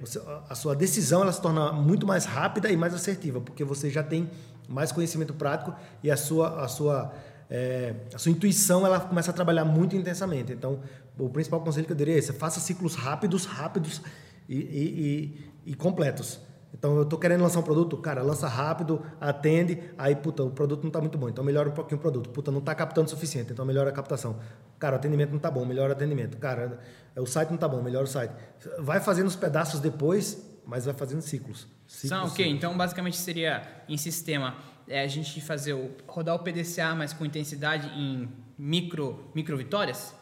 a 0.48 0.54
sua 0.54 0.76
decisão, 0.76 1.22
ela 1.22 1.32
se 1.32 1.40
torna 1.40 1.72
muito 1.72 2.06
mais 2.06 2.24
rápida 2.24 2.70
e 2.70 2.76
mais 2.76 2.94
assertiva, 2.94 3.40
porque 3.40 3.64
você 3.64 3.90
já 3.90 4.02
tem 4.02 4.30
mais 4.68 4.92
conhecimento 4.92 5.34
prático 5.34 5.74
e 6.02 6.10
a 6.10 6.16
sua, 6.16 6.64
a 6.64 6.68
sua 6.68 7.12
é, 7.50 7.94
a 8.14 8.18
sua 8.18 8.30
intuição 8.30 8.86
ela 8.86 9.00
começa 9.00 9.32
a 9.32 9.34
trabalhar 9.34 9.64
muito 9.64 9.96
intensamente. 9.96 10.52
Então, 10.52 10.80
o 11.18 11.28
principal 11.28 11.60
conselho 11.60 11.84
que 11.84 11.92
eu 11.92 11.96
daria 11.96 12.14
é 12.14 12.18
esse: 12.18 12.32
faça 12.32 12.60
ciclos 12.60 12.94
rápidos, 12.94 13.44
rápidos 13.44 14.00
e, 14.48 14.56
e, 14.56 15.40
e, 15.66 15.72
e 15.72 15.74
completos. 15.74 16.40
Então, 16.72 16.96
eu 16.96 17.02
estou 17.02 17.18
querendo 17.18 17.42
lançar 17.42 17.58
um 17.58 17.64
produto, 17.64 17.96
cara, 17.96 18.22
lança 18.22 18.46
rápido, 18.46 19.02
atende, 19.20 19.82
aí, 19.98 20.14
puta, 20.14 20.44
o 20.44 20.50
produto 20.50 20.82
não 20.82 20.88
está 20.88 21.00
muito 21.00 21.18
bom, 21.18 21.28
então 21.28 21.42
melhora 21.42 21.68
um 21.68 21.72
pouquinho 21.72 21.98
o 21.98 22.00
produto. 22.00 22.30
Puta, 22.30 22.52
não 22.52 22.60
está 22.60 22.72
captando 22.76 23.08
o 23.08 23.10
suficiente, 23.10 23.52
então 23.52 23.64
melhora 23.64 23.90
a 23.90 23.92
captação. 23.92 24.38
Cara, 24.78 24.94
o 24.94 24.98
atendimento 24.98 25.30
não 25.30 25.38
está 25.38 25.50
bom, 25.50 25.64
melhora 25.64 25.88
o 25.88 25.92
atendimento. 25.92 26.38
Cara, 26.38 26.78
o 27.16 27.26
site 27.26 27.48
não 27.48 27.56
está 27.56 27.66
bom, 27.66 27.82
melhora 27.82 28.04
o 28.04 28.08
site. 28.08 28.32
Vai 28.78 29.00
fazendo 29.00 29.26
os 29.26 29.34
pedaços 29.34 29.80
depois, 29.80 30.40
mas 30.64 30.84
vai 30.84 30.94
fazendo 30.94 31.20
ciclos. 31.20 31.66
ciclos 31.88 32.08
São, 32.08 32.26
ok, 32.26 32.48
então 32.48 32.76
basicamente 32.78 33.16
seria 33.16 33.62
em 33.88 33.96
sistema 33.96 34.54
é 34.90 35.02
a 35.02 35.06
gente 35.06 35.40
fazer 35.40 35.72
o, 35.72 35.92
rodar 36.06 36.34
o 36.34 36.40
PDCA, 36.40 36.94
mas 36.96 37.12
com 37.12 37.24
intensidade 37.24 37.86
em 37.96 38.28
micro, 38.58 39.30
micro 39.34 39.56
vitórias? 39.56 40.12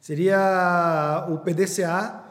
Seria 0.00 1.26
o 1.28 1.38
PDCA. 1.38 2.24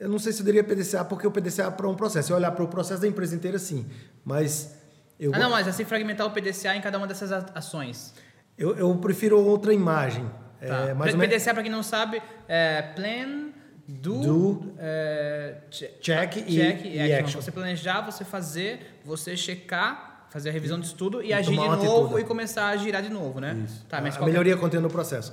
Eu 0.00 0.08
não 0.08 0.18
sei 0.18 0.32
se 0.32 0.40
eu 0.40 0.46
diria 0.46 0.64
PDCA, 0.64 1.04
porque 1.04 1.26
o 1.26 1.30
PDCA 1.30 1.64
é 1.64 1.70
para 1.70 1.86
um 1.88 1.94
processo. 1.94 2.32
Eu 2.32 2.36
olhar 2.36 2.50
para 2.52 2.64
o 2.64 2.68
processo 2.68 3.02
da 3.02 3.06
empresa 3.06 3.36
inteira, 3.36 3.58
sim. 3.58 3.86
Mas. 4.24 4.74
Eu 5.20 5.34
ah, 5.34 5.38
não, 5.38 5.50
mas 5.50 5.68
assim 5.68 5.84
fragmentar 5.84 6.26
o 6.26 6.30
PDCA 6.30 6.74
em 6.74 6.80
cada 6.80 6.98
uma 6.98 7.06
dessas 7.06 7.30
ações. 7.54 8.14
Eu, 8.56 8.74
eu 8.76 8.94
prefiro 8.96 9.38
outra 9.38 9.72
imagem. 9.72 10.28
Tá. 10.60 10.88
É, 10.88 10.94
mais 10.94 11.14
PDCA, 11.14 11.52
para 11.52 11.62
quem 11.62 11.72
não 11.72 11.82
sabe, 11.82 12.22
é 12.48 12.82
plan, 12.94 13.50
do, 13.86 14.20
do 14.20 14.74
é, 14.78 15.58
check, 15.70 16.00
check, 16.00 16.36
e, 16.36 16.56
check 16.56 16.84
e, 16.84 16.96
e 16.96 17.00
action. 17.00 17.18
action. 17.18 17.40
Você 17.42 17.52
planejar, 17.52 18.00
você 18.00 18.24
fazer, 18.24 19.00
você 19.04 19.36
checar 19.36 20.15
fazer 20.36 20.50
a 20.50 20.52
revisão 20.52 20.78
de 20.78 20.86
estudo 20.86 21.22
e, 21.22 21.28
e 21.28 21.32
agir 21.32 21.52
de 21.52 21.56
novo 21.56 21.72
atitude. 21.72 22.20
e 22.20 22.24
começar 22.24 22.68
a 22.68 22.76
girar 22.76 23.02
de 23.02 23.08
novo, 23.08 23.40
né? 23.40 23.58
Isso. 23.64 23.86
Tá, 23.86 24.02
mas 24.02 24.18
a 24.18 24.24
melhoria 24.26 24.52
é... 24.52 24.56
contínua 24.56 24.82
no 24.82 24.90
processo. 24.90 25.32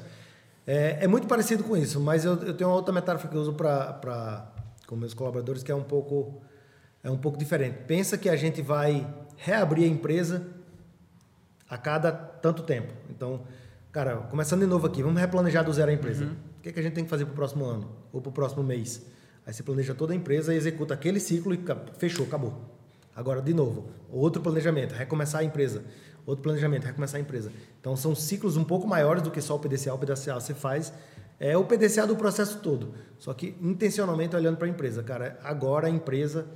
É, 0.65 0.99
é, 1.01 1.07
muito 1.07 1.27
parecido 1.27 1.61
com 1.61 1.75
isso, 1.75 1.99
mas 1.99 2.23
eu, 2.23 2.35
eu 2.35 2.53
tenho 2.53 2.69
uma 2.69 2.75
outra 2.77 2.93
metáfora 2.93 3.27
que 3.27 3.35
eu 3.35 3.41
uso 3.41 3.51
para 3.51 4.49
com 4.87 4.95
meus 4.95 5.13
colaboradores 5.13 5.61
que 5.61 5.69
é 5.69 5.75
um 5.75 5.83
pouco 5.83 6.41
é 7.03 7.11
um 7.11 7.17
pouco 7.17 7.37
diferente. 7.37 7.79
Pensa 7.85 8.17
que 8.17 8.29
a 8.29 8.37
gente 8.37 8.61
vai 8.61 9.05
reabrir 9.35 9.83
a 9.83 9.87
empresa 9.87 10.47
a 11.69 11.77
cada 11.77 12.09
tanto 12.09 12.63
tempo. 12.63 12.93
Então, 13.09 13.41
cara, 13.91 14.15
começando 14.31 14.61
de 14.61 14.67
novo 14.67 14.87
aqui, 14.87 15.03
vamos 15.03 15.19
replanejar 15.19 15.65
do 15.65 15.73
zero 15.73 15.91
a 15.91 15.93
empresa. 15.93 16.23
Uhum. 16.23 16.31
O 16.59 16.61
que, 16.61 16.69
é 16.69 16.71
que 16.71 16.79
a 16.79 16.83
gente 16.83 16.93
tem 16.93 17.03
que 17.03 17.09
fazer 17.09 17.25
para 17.25 17.33
o 17.33 17.35
próximo 17.35 17.65
ano 17.65 17.91
ou 18.13 18.21
para 18.21 18.29
o 18.29 18.33
próximo 18.33 18.63
mês? 18.63 19.05
Aí 19.45 19.53
você 19.53 19.63
planeja 19.63 19.93
toda 19.93 20.13
a 20.13 20.15
empresa 20.15 20.53
e 20.53 20.55
executa 20.55 20.93
aquele 20.93 21.19
ciclo 21.19 21.53
e 21.53 21.59
fechou, 21.97 22.25
acabou. 22.25 22.82
Agora, 23.15 23.41
de 23.41 23.53
novo, 23.53 23.89
outro 24.11 24.41
planejamento, 24.41 24.93
recomeçar 24.93 25.41
a 25.41 25.43
empresa. 25.43 25.83
Outro 26.25 26.41
planejamento, 26.41 26.85
recomeçar 26.85 27.19
a 27.19 27.21
empresa. 27.21 27.51
Então, 27.79 27.95
são 27.95 28.15
ciclos 28.15 28.55
um 28.55 28.63
pouco 28.63 28.87
maiores 28.87 29.21
do 29.21 29.29
que 29.29 29.41
só 29.41 29.55
o 29.55 29.59
PDCA. 29.59 29.93
O 29.93 29.97
PDCA 29.97 30.35
você 30.35 30.53
faz 30.53 30.93
é 31.39 31.57
o 31.57 31.65
PDCA 31.65 32.07
do 32.07 32.15
processo 32.15 32.59
todo. 32.59 32.93
Só 33.17 33.33
que 33.33 33.57
intencionalmente 33.61 34.35
olhando 34.35 34.57
para 34.57 34.67
a 34.67 34.69
empresa. 34.69 35.03
Cara, 35.03 35.37
agora 35.43 35.87
a 35.87 35.89
empresa, 35.89 36.47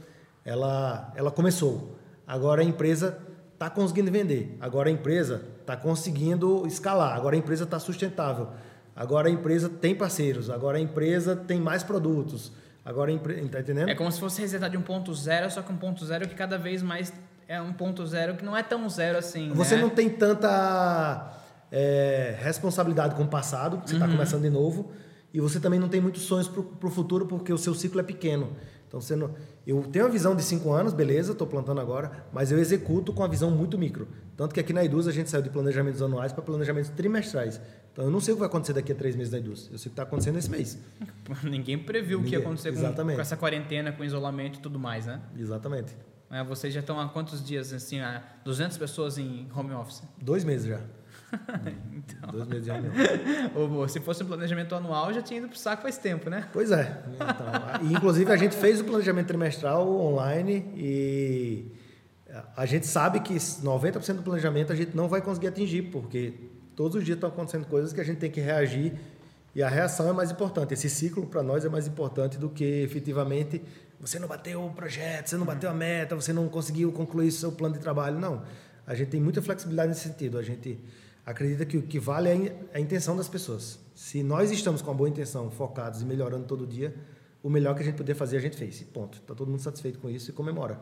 ela, 0.46 1.12
ela 1.16 1.30
começou. 1.30 1.98
Agora 2.26 2.62
a 2.62 2.66
empresa 2.66 3.18
está 3.54 3.70
conseguindo 3.70 4.12
vender. 4.12 4.58
Agora 4.62 4.88
a 4.88 4.92
empresa 4.92 5.44
está 5.60 5.76
conseguindo 5.76 6.66
escalar. 6.66 7.16
Agora 7.16 7.36
a 7.36 7.40
empresa 7.40 7.66
está 7.66 7.80
sustentável. 7.80 8.50
Agora 8.96 9.28
a 9.28 9.32
empresa 9.32 9.68
tem 9.68 9.94
parceiros. 9.94 10.50
Agora 10.50 10.78
a 10.78 10.82
empresa 10.82 11.36
tem 11.36 11.60
mais 11.60 11.84
produtos. 11.84 12.54
Agora, 12.88 13.12
tá 13.20 13.60
entendendo? 13.60 13.90
É 13.90 13.96
como 13.96 14.10
se 14.10 14.18
fosse 14.18 14.40
resetar 14.40 14.70
de 14.70 14.78
um 14.78 14.82
ponto 14.82 15.14
zero, 15.14 15.52
só 15.52 15.62
que 15.62 15.70
um 15.74 15.76
ponto 15.76 16.06
zero 16.06 16.26
que 16.26 16.34
cada 16.34 16.58
vez 16.58 16.82
mais 16.82 17.12
é 17.46 17.62
um 17.62 17.74
ponto 17.74 18.06
zero 18.08 18.36
que 18.36 18.46
não 18.46 18.56
é 18.56 18.64
tão 18.64 18.88
zero 18.90 19.18
assim. 19.18 19.52
Você 19.54 19.76
né? 19.76 19.82
não 19.82 19.90
tem 19.90 20.10
tanta 20.10 21.34
é, 21.70 22.38
responsabilidade 22.40 23.14
com 23.16 23.24
o 23.24 23.28
passado, 23.28 23.82
você 23.86 23.96
está 23.96 24.06
Uhum. 24.06 24.14
começando 24.14 24.44
de 24.44 24.50
novo, 24.50 24.90
e 25.34 25.40
você 25.40 25.60
também 25.60 25.80
não 25.80 25.90
tem 25.90 26.02
muitos 26.02 26.24
sonhos 26.24 26.48
para 26.48 26.88
o 26.88 26.92
futuro 26.92 27.26
porque 27.26 27.52
o 27.52 27.58
seu 27.58 27.74
ciclo 27.74 28.00
é 28.00 28.04
pequeno. 28.04 28.50
Então 28.88 29.02
você 29.02 29.16
não, 29.16 29.36
eu 29.66 29.84
tenho 29.84 30.06
uma 30.06 30.12
visão 30.12 30.34
de 30.34 30.42
cinco 30.42 30.72
anos, 30.72 30.94
beleza, 30.94 31.34
estou 31.34 31.46
plantando 31.46 31.82
agora, 31.82 32.26
mas 32.32 32.52
eu 32.52 32.58
executo 32.58 33.12
com 33.12 33.24
a 33.24 33.28
visão 33.28 33.52
muito 33.52 33.78
micro. 33.78 34.08
Tanto 34.38 34.54
que 34.54 34.60
aqui 34.60 34.72
na 34.72 34.84
Eduz 34.84 35.08
a 35.08 35.12
gente 35.12 35.30
saiu 35.30 35.42
de 35.42 35.50
planejamentos 35.50 36.02
anuais 36.02 36.32
para 36.32 36.42
planejamentos 36.42 36.90
trimestrais. 36.92 37.60
Então 37.92 38.06
eu 38.06 38.12
não 38.12 38.22
sei 38.22 38.34
o 38.34 38.38
que 38.38 38.40
vai 38.40 38.48
acontecer 38.48 38.74
daqui 38.74 38.94
a 38.94 38.96
três 38.96 39.16
meses 39.16 39.32
na 39.32 39.40
Eduz. 39.40 39.70
Eu 39.72 39.78
sei 39.78 39.88
o 39.88 39.90
que 39.90 39.94
está 39.94 40.04
acontecendo 40.04 40.38
esse 40.38 40.50
mês. 40.50 40.78
Ninguém 41.44 41.78
previu 41.78 42.22
o 42.22 42.24
que 42.24 42.32
ia 42.32 42.40
acontecer 42.40 42.72
com, 42.72 42.94
com 42.94 43.22
essa 43.22 43.36
quarentena, 43.36 43.92
com 43.92 44.06
isolamento 44.06 44.60
e 44.60 44.62
tudo 44.62 44.80
mais, 44.80 45.06
né? 45.06 45.22
Exatamente. 45.38 45.94
É, 46.30 46.44
vocês 46.44 46.74
já 46.74 46.82
estão 46.82 47.00
há 47.00 47.08
quantos 47.10 47.44
dias, 47.44 47.74
assim, 47.74 48.00
há 48.00 48.22
200 48.44 48.78
pessoas 48.78 49.18
em 49.18 49.48
home 49.56 49.74
office? 49.74 50.04
Dois 50.22 50.44
meses 50.44 50.68
já. 50.68 50.80
Então, 52.08 52.32
Dois 52.32 52.48
meses 52.48 52.64
de 52.64 52.72
reunião. 52.72 52.94
ou, 53.54 53.88
se 53.90 54.00
fosse 54.00 54.24
um 54.24 54.28
planejamento 54.28 54.74
anual, 54.74 55.14
já 55.14 55.22
tinha 55.22 55.40
ido 55.40 55.50
pro 55.50 55.58
saco 55.58 55.82
faz 55.82 55.98
tempo, 55.98 56.30
né? 56.30 56.48
Pois 56.54 56.72
é. 56.72 57.04
Então, 57.14 57.92
inclusive, 57.92 58.32
a 58.32 58.38
gente 58.38 58.56
fez 58.56 58.80
o 58.80 58.86
planejamento 58.86 59.28
trimestral 59.28 59.90
online 59.90 60.72
e 60.76 61.72
a 62.56 62.66
gente 62.66 62.88
sabe 62.88 63.20
que 63.20 63.34
90% 63.34 64.14
do 64.14 64.24
planejamento 64.24 64.72
a 64.72 64.76
gente 64.76 64.96
não 64.96 65.10
vai 65.10 65.22
conseguir 65.22 65.48
atingir, 65.48 65.84
porque 65.84 66.34
todos 66.76 66.96
os 66.96 67.04
dias 67.04 67.18
estão 67.18 67.30
acontecendo 67.30 67.66
coisas 67.66 67.92
que 67.92 68.00
a 68.00 68.04
gente 68.04 68.20
tem 68.20 68.32
que 68.32 68.40
reagir 68.40 68.94
e 69.56 69.64
a 69.64 69.70
reação 69.70 70.10
é 70.10 70.14
mais 70.14 70.30
importante. 70.32 70.74
Esse 70.74 70.90
ciclo, 70.90 71.26
para 71.26 71.42
nós, 71.42 71.66
é 71.66 71.70
mais 71.70 71.88
importante 71.88 72.38
do 72.38 72.50
que 72.50 72.64
efetivamente 72.64 73.62
você 74.00 74.20
não 74.20 74.28
bateu 74.28 74.64
o 74.64 74.70
projeto, 74.72 75.28
você 75.28 75.38
não 75.38 75.46
bateu 75.46 75.70
a 75.70 75.74
meta, 75.74 76.16
você 76.16 76.32
não 76.32 76.48
conseguiu 76.48 76.92
concluir 76.92 77.32
seu 77.32 77.52
plano 77.52 77.74
de 77.74 77.82
trabalho. 77.82 78.20
Não. 78.20 78.44
A 78.86 78.94
gente 78.94 79.10
tem 79.10 79.20
muita 79.20 79.42
flexibilidade 79.42 79.90
nesse 79.90 80.02
sentido. 80.02 80.38
A 80.38 80.44
gente 80.44 80.78
acredita 81.28 81.66
que 81.66 81.78
o 81.78 81.84
que 81.84 82.00
vale 82.00 82.30
é 82.30 82.32
a 82.32 82.36
in- 82.36 82.68
a 82.76 82.80
intenção 82.80 83.16
das 83.18 83.28
pessoas. 83.28 83.80
Se 83.94 84.24
nós 84.24 84.50
estamos 84.50 84.82
com 84.82 84.90
uma 84.90 84.96
boa 84.98 85.10
intenção, 85.10 85.52
focados 85.52 86.02
e 86.02 86.06
melhorando 86.06 86.46
todo 86.48 86.66
dia, 86.66 86.96
o 87.44 87.50
melhor 87.50 87.76
que 87.76 87.82
a 87.82 87.86
gente 87.86 87.98
poder 87.98 88.16
fazer 88.16 88.38
a 88.38 88.40
gente 88.40 88.56
fez. 88.56 88.82
Ponto. 88.84 89.18
Está 89.18 89.36
todo 89.36 89.50
mundo 89.52 89.62
satisfeito 89.62 90.00
com 90.00 90.10
isso 90.10 90.32
e 90.32 90.34
comemora. 90.34 90.82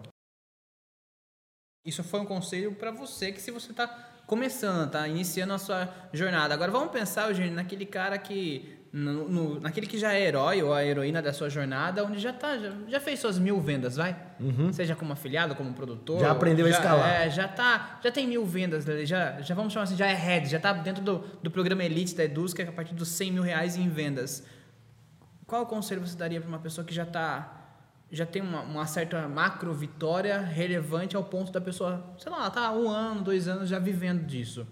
Isso 1.83 2.03
foi 2.03 2.19
um 2.19 2.25
conselho 2.25 2.75
para 2.75 2.91
você 2.91 3.31
que 3.31 3.41
se 3.41 3.51
você 3.51 3.71
está 3.71 3.87
começando, 4.27 4.89
tá 4.89 5.07
iniciando 5.07 5.53
a 5.53 5.57
sua 5.57 5.93
jornada. 6.13 6.53
Agora 6.53 6.71
vamos 6.71 6.91
pensar, 6.91 7.29
Eugênio, 7.29 7.53
naquele 7.53 7.85
cara 7.85 8.17
que 8.17 8.84
no, 8.97 9.27
no- 9.27 9.59
naquele 9.59 9.85
que 9.87 9.97
já 9.97 10.13
é 10.13 10.21
herói 10.25 10.63
ou 10.63 10.73
a 10.73 10.81
heroína 10.85 11.21
da 11.21 11.33
sua 11.33 11.49
jornada, 11.49 12.01
onde 12.05 12.17
já 12.17 12.31
tá, 12.31 12.57
já, 12.57 12.71
já 12.87 12.99
fez 13.01 13.19
suas 13.19 13.37
mil 13.37 13.59
vendas, 13.59 13.97
vai? 13.97 14.15
Seja 14.71 14.95
como 14.95 15.11
afiliado, 15.11 15.53
como 15.53 15.73
produtor. 15.73 16.15
Uhum. 16.15 16.21
Já 16.21 16.31
aprendeu 16.31 16.65
a 16.65 16.69
escalar. 16.69 17.09
É, 17.21 17.29
já 17.29 17.45
tá, 17.45 17.99
já 18.01 18.09
tem 18.09 18.25
mil 18.25 18.45
vendas, 18.45 18.85
né? 18.85 19.05
já, 19.05 19.41
já 19.41 19.53
vamos 19.53 19.73
chamar 19.73 19.83
assim, 19.83 19.97
já 19.97 20.07
é 20.07 20.13
head, 20.13 20.47
já 20.47 20.59
tá 20.61 20.71
dentro 20.71 21.03
do, 21.03 21.17
do 21.43 21.51
programa 21.51 21.83
Elite 21.83 22.15
da 22.15 22.23
que 22.53 22.61
é 22.61 22.67
a 22.67 22.71
partir 22.71 22.95
dos 22.95 23.09
100 23.09 23.31
mil 23.33 23.43
reais 23.43 23.75
em 23.75 23.89
vendas. 23.89 24.45
Qual 25.45 25.65
conselho 25.65 25.99
você 25.99 26.15
daria 26.17 26.39
para 26.39 26.47
uma 26.47 26.59
pessoa 26.59 26.85
que 26.85 26.93
já 26.93 27.03
está 27.03 27.51
já 28.11 28.25
tem 28.25 28.41
uma, 28.41 28.61
uma 28.61 28.85
certa 28.85 29.27
macro 29.27 29.73
vitória 29.73 30.39
relevante 30.39 31.17
ao 31.17 31.23
ponto 31.23 31.51
da 31.51 31.59
pessoa, 31.59 32.13
sei 32.17 32.31
lá, 32.31 32.49
tá 32.49 32.71
um 32.71 32.87
ano, 32.89 33.21
dois 33.21 33.47
anos 33.47 33.67
já 33.67 33.77
vivendo 33.77 34.25
disso. 34.25 34.65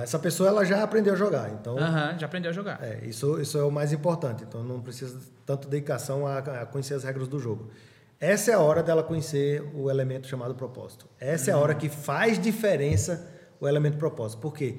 Essa 0.00 0.18
pessoa 0.18 0.48
ela 0.48 0.64
já 0.64 0.82
aprendeu 0.82 1.12
a 1.14 1.16
jogar, 1.16 1.50
então 1.50 1.76
Aham, 1.76 2.16
já 2.18 2.26
aprendeu 2.26 2.50
a 2.50 2.54
jogar. 2.54 2.78
é, 2.82 3.04
isso, 3.04 3.40
isso 3.40 3.58
é 3.58 3.64
o 3.64 3.70
mais 3.70 3.92
importante. 3.92 4.44
Então 4.44 4.62
não 4.62 4.80
precisa 4.80 5.18
tanto 5.44 5.68
dedicação 5.68 6.26
a, 6.26 6.38
a 6.38 6.66
conhecer 6.66 6.94
as 6.94 7.04
regras 7.04 7.26
do 7.26 7.38
jogo. 7.38 7.70
Essa 8.20 8.52
é 8.52 8.54
a 8.54 8.60
hora 8.60 8.82
dela 8.82 9.02
conhecer 9.02 9.60
o 9.74 9.90
elemento 9.90 10.28
chamado 10.28 10.54
propósito. 10.54 11.08
Essa 11.18 11.50
é 11.50 11.54
a 11.54 11.58
hora 11.58 11.74
que 11.74 11.88
faz 11.88 12.38
diferença 12.38 13.28
o 13.60 13.66
elemento 13.66 13.96
propósito. 13.98 14.40
Por 14.40 14.54
quê? 14.54 14.78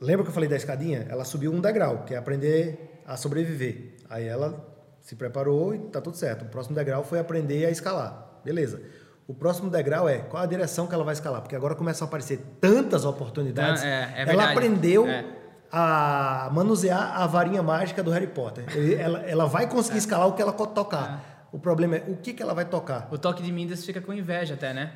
Lembra 0.00 0.24
que 0.24 0.30
eu 0.30 0.34
falei 0.34 0.48
da 0.48 0.56
escadinha? 0.56 1.06
Ela 1.08 1.24
subiu 1.24 1.52
um 1.52 1.60
degrau, 1.60 2.04
que 2.04 2.14
é 2.14 2.16
aprender 2.16 3.00
a 3.06 3.16
sobreviver. 3.16 3.94
Aí 4.10 4.26
ela 4.26 4.74
se 5.00 5.14
preparou 5.14 5.74
e 5.74 5.78
tá 5.78 6.00
tudo 6.00 6.16
certo. 6.16 6.42
O 6.44 6.48
próximo 6.48 6.74
degrau 6.74 7.04
foi 7.04 7.18
aprender 7.18 7.64
a 7.66 7.70
escalar. 7.70 8.40
Beleza. 8.44 8.82
O 9.26 9.32
próximo 9.34 9.70
degrau 9.70 10.08
é 10.08 10.18
qual 10.18 10.42
a 10.42 10.46
direção 10.46 10.86
que 10.86 10.94
ela 10.94 11.04
vai 11.04 11.14
escalar, 11.14 11.40
porque 11.40 11.56
agora 11.56 11.74
começam 11.74 12.06
a 12.06 12.08
aparecer 12.08 12.38
tantas 12.60 13.04
oportunidades. 13.04 13.80
Tan- 13.82 13.88
é, 13.88 13.90
é 14.16 14.22
ela 14.22 14.24
verdade. 14.26 14.52
aprendeu 14.52 15.06
É. 15.06 15.24
a 15.72 16.50
manusear 16.52 17.20
a 17.20 17.26
varinha 17.26 17.62
mágica 17.62 18.02
do 18.02 18.10
Harry 18.10 18.26
Potter. 18.26 18.64
Ela, 18.98 19.20
ela 19.20 19.46
vai 19.46 19.66
conseguir 19.68 19.98
escalar 19.98 20.28
o 20.28 20.32
que 20.34 20.42
ela 20.42 20.52
tocar. 20.52 21.48
O 21.52 21.58
problema 21.58 21.96
é 21.96 22.04
o 22.08 22.16
que, 22.16 22.32
que 22.34 22.42
ela 22.42 22.52
vai 22.52 22.64
tocar. 22.64 23.08
O 23.10 23.16
toque 23.18 23.42
de 23.42 23.50
Midas 23.50 23.84
fica 23.84 24.00
com 24.00 24.12
inveja 24.12 24.54
até, 24.54 24.72
né? 24.74 24.92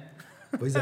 Pois 0.59 0.74
é, 0.76 0.81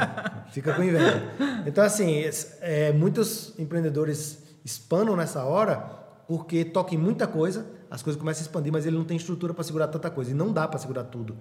fica 0.50 0.72
com 0.74 0.82
inveja. 0.82 1.22
Então, 1.66 1.84
assim, 1.84 2.24
é, 2.60 2.92
muitos 2.92 3.52
empreendedores 3.58 4.42
espanam 4.64 5.14
nessa 5.16 5.44
hora 5.44 5.78
porque 6.26 6.64
toca 6.64 6.94
em 6.94 6.98
muita 6.98 7.26
coisa, 7.26 7.66
as 7.90 8.02
coisas 8.02 8.18
começam 8.18 8.42
a 8.42 8.46
expandir, 8.46 8.72
mas 8.72 8.86
ele 8.86 8.96
não 8.96 9.04
tem 9.04 9.16
estrutura 9.16 9.54
para 9.54 9.62
segurar 9.64 9.86
tanta 9.88 10.10
coisa. 10.10 10.30
E 10.30 10.34
não 10.34 10.52
dá 10.52 10.66
para 10.66 10.78
segurar 10.78 11.04
tudo. 11.04 11.36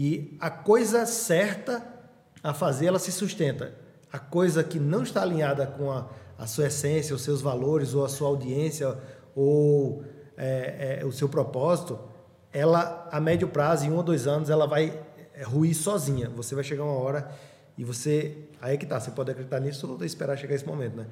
E 0.00 0.36
a 0.38 0.48
coisa 0.48 1.04
certa 1.06 1.84
a 2.40 2.54
fazer, 2.54 2.86
ela 2.86 3.00
se 3.00 3.10
sustenta. 3.10 3.74
A 4.12 4.18
coisa 4.20 4.62
que 4.62 4.78
não 4.78 5.02
está 5.02 5.22
alinhada 5.22 5.66
com 5.66 5.90
a, 5.90 6.08
a 6.38 6.46
sua 6.46 6.68
essência, 6.68 7.16
os 7.16 7.22
seus 7.22 7.42
valores, 7.42 7.94
ou 7.94 8.04
a 8.04 8.08
sua 8.08 8.28
audiência, 8.28 8.96
ou 9.34 10.04
é, 10.36 11.00
é, 11.00 11.04
o 11.04 11.10
seu 11.10 11.28
propósito, 11.28 11.98
ela, 12.52 13.08
a 13.10 13.20
médio 13.20 13.48
prazo, 13.48 13.86
em 13.86 13.90
um 13.90 13.96
ou 13.96 14.04
dois 14.04 14.28
anos, 14.28 14.48
ela 14.48 14.68
vai 14.68 14.96
é, 15.34 15.42
ruir 15.42 15.74
sozinha. 15.74 16.30
Você 16.30 16.54
vai 16.54 16.62
chegar 16.62 16.84
uma 16.84 16.96
hora 16.96 17.28
e 17.76 17.82
você. 17.82 18.36
Aí 18.60 18.74
é 18.74 18.76
que 18.76 18.86
tá, 18.86 19.00
você 19.00 19.10
pode 19.10 19.32
acreditar 19.32 19.58
nisso 19.58 19.90
ou 19.90 20.04
esperar 20.04 20.38
chegar 20.38 20.54
esse 20.54 20.64
momento, 20.64 20.96
né? 20.96 21.08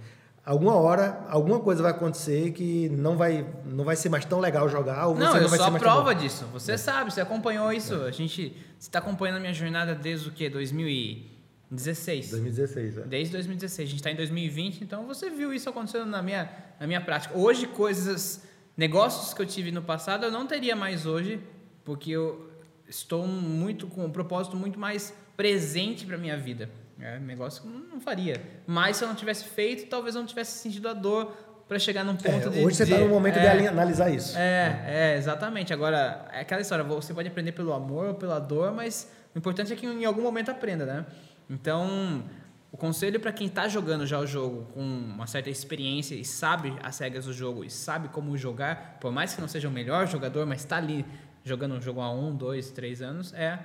Alguma 0.46 0.76
hora, 0.76 1.26
alguma 1.28 1.58
coisa 1.58 1.82
vai 1.82 1.90
acontecer 1.90 2.52
que 2.52 2.88
não 2.90 3.16
vai, 3.16 3.44
não 3.64 3.82
vai 3.84 3.96
ser 3.96 4.08
mais 4.08 4.24
tão 4.24 4.38
legal 4.38 4.68
jogar, 4.68 5.08
ou 5.08 5.16
você 5.16 5.24
Não, 5.24 5.34
não, 5.34 5.40
eu 5.40 5.48
vai 5.48 5.58
sou 5.58 5.68
ser 5.68 5.76
a 5.76 5.78
prova 5.80 6.14
disso. 6.14 6.44
Você 6.52 6.78
sabe, 6.78 7.12
você 7.12 7.20
acompanhou 7.20 7.72
isso. 7.72 7.92
A 8.04 8.12
gente 8.12 8.56
você 8.78 8.86
está 8.86 9.00
acompanhando 9.00 9.38
a 9.38 9.40
minha 9.40 9.52
jornada 9.52 9.92
desde 9.92 10.28
o 10.28 10.30
quê? 10.32 10.48
2016. 10.48 12.30
2016, 12.30 12.98
é. 12.98 13.00
Desde 13.02 13.32
2016. 13.32 13.88
A 13.88 13.90
gente 13.90 13.98
está 13.98 14.12
em 14.12 14.14
2020, 14.14 14.84
então 14.84 15.04
você 15.04 15.28
viu 15.28 15.52
isso 15.52 15.68
acontecendo 15.68 16.06
na 16.06 16.22
minha, 16.22 16.48
na 16.78 16.86
minha 16.86 17.00
prática. 17.00 17.36
Hoje, 17.36 17.66
coisas, 17.66 18.40
negócios 18.76 19.34
que 19.34 19.42
eu 19.42 19.46
tive 19.46 19.72
no 19.72 19.82
passado, 19.82 20.26
eu 20.26 20.30
não 20.30 20.46
teria 20.46 20.76
mais 20.76 21.06
hoje, 21.06 21.40
porque 21.84 22.12
eu 22.12 22.48
estou 22.88 23.26
muito 23.26 23.88
com 23.88 24.04
um 24.04 24.10
propósito 24.12 24.56
muito 24.56 24.78
mais 24.78 25.12
presente 25.36 26.06
para 26.06 26.16
minha 26.16 26.36
vida. 26.36 26.70
É 27.00 27.18
um 27.18 27.20
negócio 27.20 27.62
que 27.62 27.68
eu 27.68 27.72
não 27.72 28.00
faria. 28.00 28.40
Mas 28.66 28.96
se 28.96 29.04
eu 29.04 29.08
não 29.08 29.14
tivesse 29.14 29.44
feito, 29.44 29.86
talvez 29.88 30.14
eu 30.14 30.20
não 30.22 30.26
tivesse 30.26 30.58
sentido 30.58 30.88
a 30.88 30.94
dor 30.94 31.32
para 31.68 31.78
chegar 31.78 32.04
num 32.04 32.16
ponto 32.16 32.48
É, 32.48 32.50
de. 32.50 32.64
hoje 32.64 32.76
você 32.76 32.84
está 32.84 32.96
de- 32.96 33.02
no 33.02 33.08
momento 33.10 33.34
de 33.34 33.46
é, 33.46 33.50
ali- 33.50 33.66
analisar 33.66 34.08
isso. 34.10 34.36
é, 34.38 34.84
é, 34.86 35.16
exatamente. 35.18 35.72
Agora, 35.74 36.26
é 36.32 36.40
aquela 36.40 36.60
história, 36.60 36.84
você 36.84 37.12
pode 37.12 37.28
aprender 37.28 37.52
pelo 37.52 37.72
amor 37.72 38.06
ou 38.06 38.14
pela 38.14 38.38
dor, 38.38 38.72
mas 38.72 39.10
o 39.34 39.38
importante 39.38 39.72
é 39.72 39.76
que 39.76 39.84
em 39.86 40.04
algum 40.04 40.22
momento 40.22 40.50
aprenda, 40.50 40.86
né? 40.86 41.04
Então, 41.50 42.24
o 42.72 42.76
conselho 42.76 43.18
para 43.20 43.32
quem 43.32 43.46
está 43.48 43.68
jogando 43.68 44.06
já 44.06 44.18
o 44.18 44.26
jogo 44.26 44.64
com 44.72 44.80
uma 44.80 45.26
certa 45.26 45.50
experiência 45.50 46.14
e 46.14 46.24
sabe 46.24 46.74
as 46.82 46.98
regras 46.98 47.24
do 47.26 47.32
jogo 47.32 47.64
e 47.64 47.68
sabe 47.70 48.08
como 48.08 48.36
jogar, 48.38 48.96
por 49.00 49.10
mais 49.12 49.34
que 49.34 49.40
não 49.40 49.48
seja 49.48 49.68
o 49.68 49.70
melhor 49.70 50.06
jogador, 50.06 50.46
mas 50.46 50.60
está 50.60 50.76
ali 50.76 51.04
jogando 51.44 51.74
um 51.74 51.80
jogo 51.82 52.00
há 52.00 52.10
um, 52.12 52.34
dois, 52.34 52.70
três 52.70 53.02
anos, 53.02 53.34
é 53.34 53.58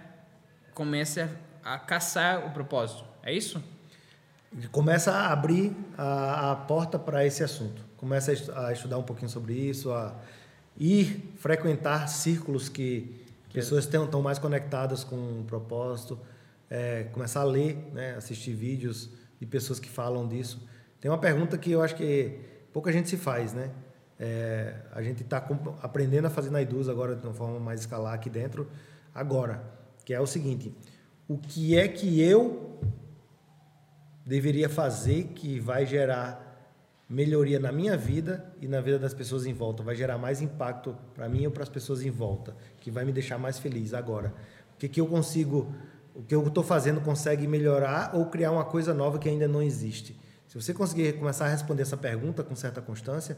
comece 0.73 1.21
a, 1.21 1.27
a 1.63 1.77
caçar 1.79 2.45
o 2.45 2.51
propósito. 2.51 3.03
É 3.23 3.33
isso? 3.33 3.61
Começa 4.71 5.11
a 5.11 5.31
abrir 5.31 5.75
a, 5.97 6.51
a 6.51 6.55
porta 6.55 6.99
para 6.99 7.25
esse 7.25 7.43
assunto. 7.43 7.83
Começa 7.97 8.31
a 8.31 8.33
estu- 8.33 8.51
a 8.53 8.73
estudar 8.73 8.97
um 8.97 9.03
pouquinho 9.03 9.29
sobre 9.29 9.53
isso, 9.53 9.91
a 9.93 10.13
ir 10.77 11.33
frequentar 11.37 12.07
círculos 12.07 12.67
que 12.67 13.23
pessoas 13.53 13.85
tenham- 13.85 14.05
estão 14.05 14.21
mais 14.21 14.39
conectadas 14.39 15.03
com 15.03 15.15
o 15.15 15.43
propósito, 15.45 16.19
é, 16.69 17.03
começar 17.13 17.41
a 17.41 17.45
ler, 17.45 17.77
né, 17.93 18.15
assistir 18.15 18.53
vídeos 18.53 19.09
de 19.39 19.45
pessoas 19.45 19.79
que 19.79 19.89
falam 19.89 20.27
disso. 20.27 20.67
Tem 20.99 21.09
uma 21.09 21.17
pergunta 21.17 21.57
que 21.57 21.71
eu 21.71 21.81
acho 21.81 21.95
que 21.95 22.39
pouca 22.73 22.91
gente 22.91 23.09
se 23.09 23.17
faz, 23.17 23.53
né? 23.53 23.69
É, 24.19 24.75
a 24.93 25.01
gente 25.01 25.23
está 25.23 25.37
aprendendo 25.81 26.25
a 26.27 26.29
fazer 26.29 26.49
na 26.51 26.61
Iduz 26.61 26.87
agora 26.89 27.15
de 27.15 27.25
uma 27.25 27.33
forma 27.33 27.59
mais 27.59 27.79
escalar 27.81 28.13
aqui 28.13 28.29
dentro, 28.29 28.69
agora, 29.15 29.63
que 30.05 30.13
é 30.13 30.19
o 30.19 30.27
seguinte: 30.27 30.71
o 31.31 31.37
que 31.37 31.77
é 31.77 31.87
que 31.87 32.21
eu 32.21 32.77
deveria 34.25 34.67
fazer 34.67 35.29
que 35.33 35.61
vai 35.61 35.85
gerar 35.85 36.51
melhoria 37.07 37.57
na 37.57 37.71
minha 37.71 37.95
vida 37.95 38.53
e 38.59 38.67
na 38.67 38.81
vida 38.81 38.99
das 38.99 39.13
pessoas 39.13 39.45
em 39.45 39.53
volta, 39.53 39.81
vai 39.81 39.95
gerar 39.95 40.17
mais 40.17 40.41
impacto 40.41 40.93
para 41.15 41.29
mim 41.29 41.45
ou 41.45 41.51
para 41.51 41.63
as 41.63 41.69
pessoas 41.69 42.01
em 42.01 42.09
volta, 42.09 42.53
que 42.81 42.91
vai 42.91 43.05
me 43.05 43.13
deixar 43.13 43.37
mais 43.37 43.57
feliz 43.57 43.93
agora. 43.93 44.33
O 44.75 44.77
que, 44.77 44.89
que 44.89 44.99
eu 44.99 45.07
consigo, 45.07 45.73
o 46.13 46.21
que 46.21 46.35
eu 46.35 46.45
estou 46.45 46.65
fazendo 46.65 46.99
consegue 46.99 47.47
melhorar 47.47 48.13
ou 48.13 48.25
criar 48.25 48.51
uma 48.51 48.65
coisa 48.65 48.93
nova 48.93 49.17
que 49.17 49.29
ainda 49.29 49.47
não 49.47 49.61
existe? 49.61 50.19
Se 50.49 50.55
você 50.55 50.73
conseguir 50.73 51.13
começar 51.13 51.45
a 51.45 51.49
responder 51.49 51.83
essa 51.83 51.95
pergunta 51.95 52.43
com 52.43 52.57
certa 52.57 52.81
constância, 52.81 53.37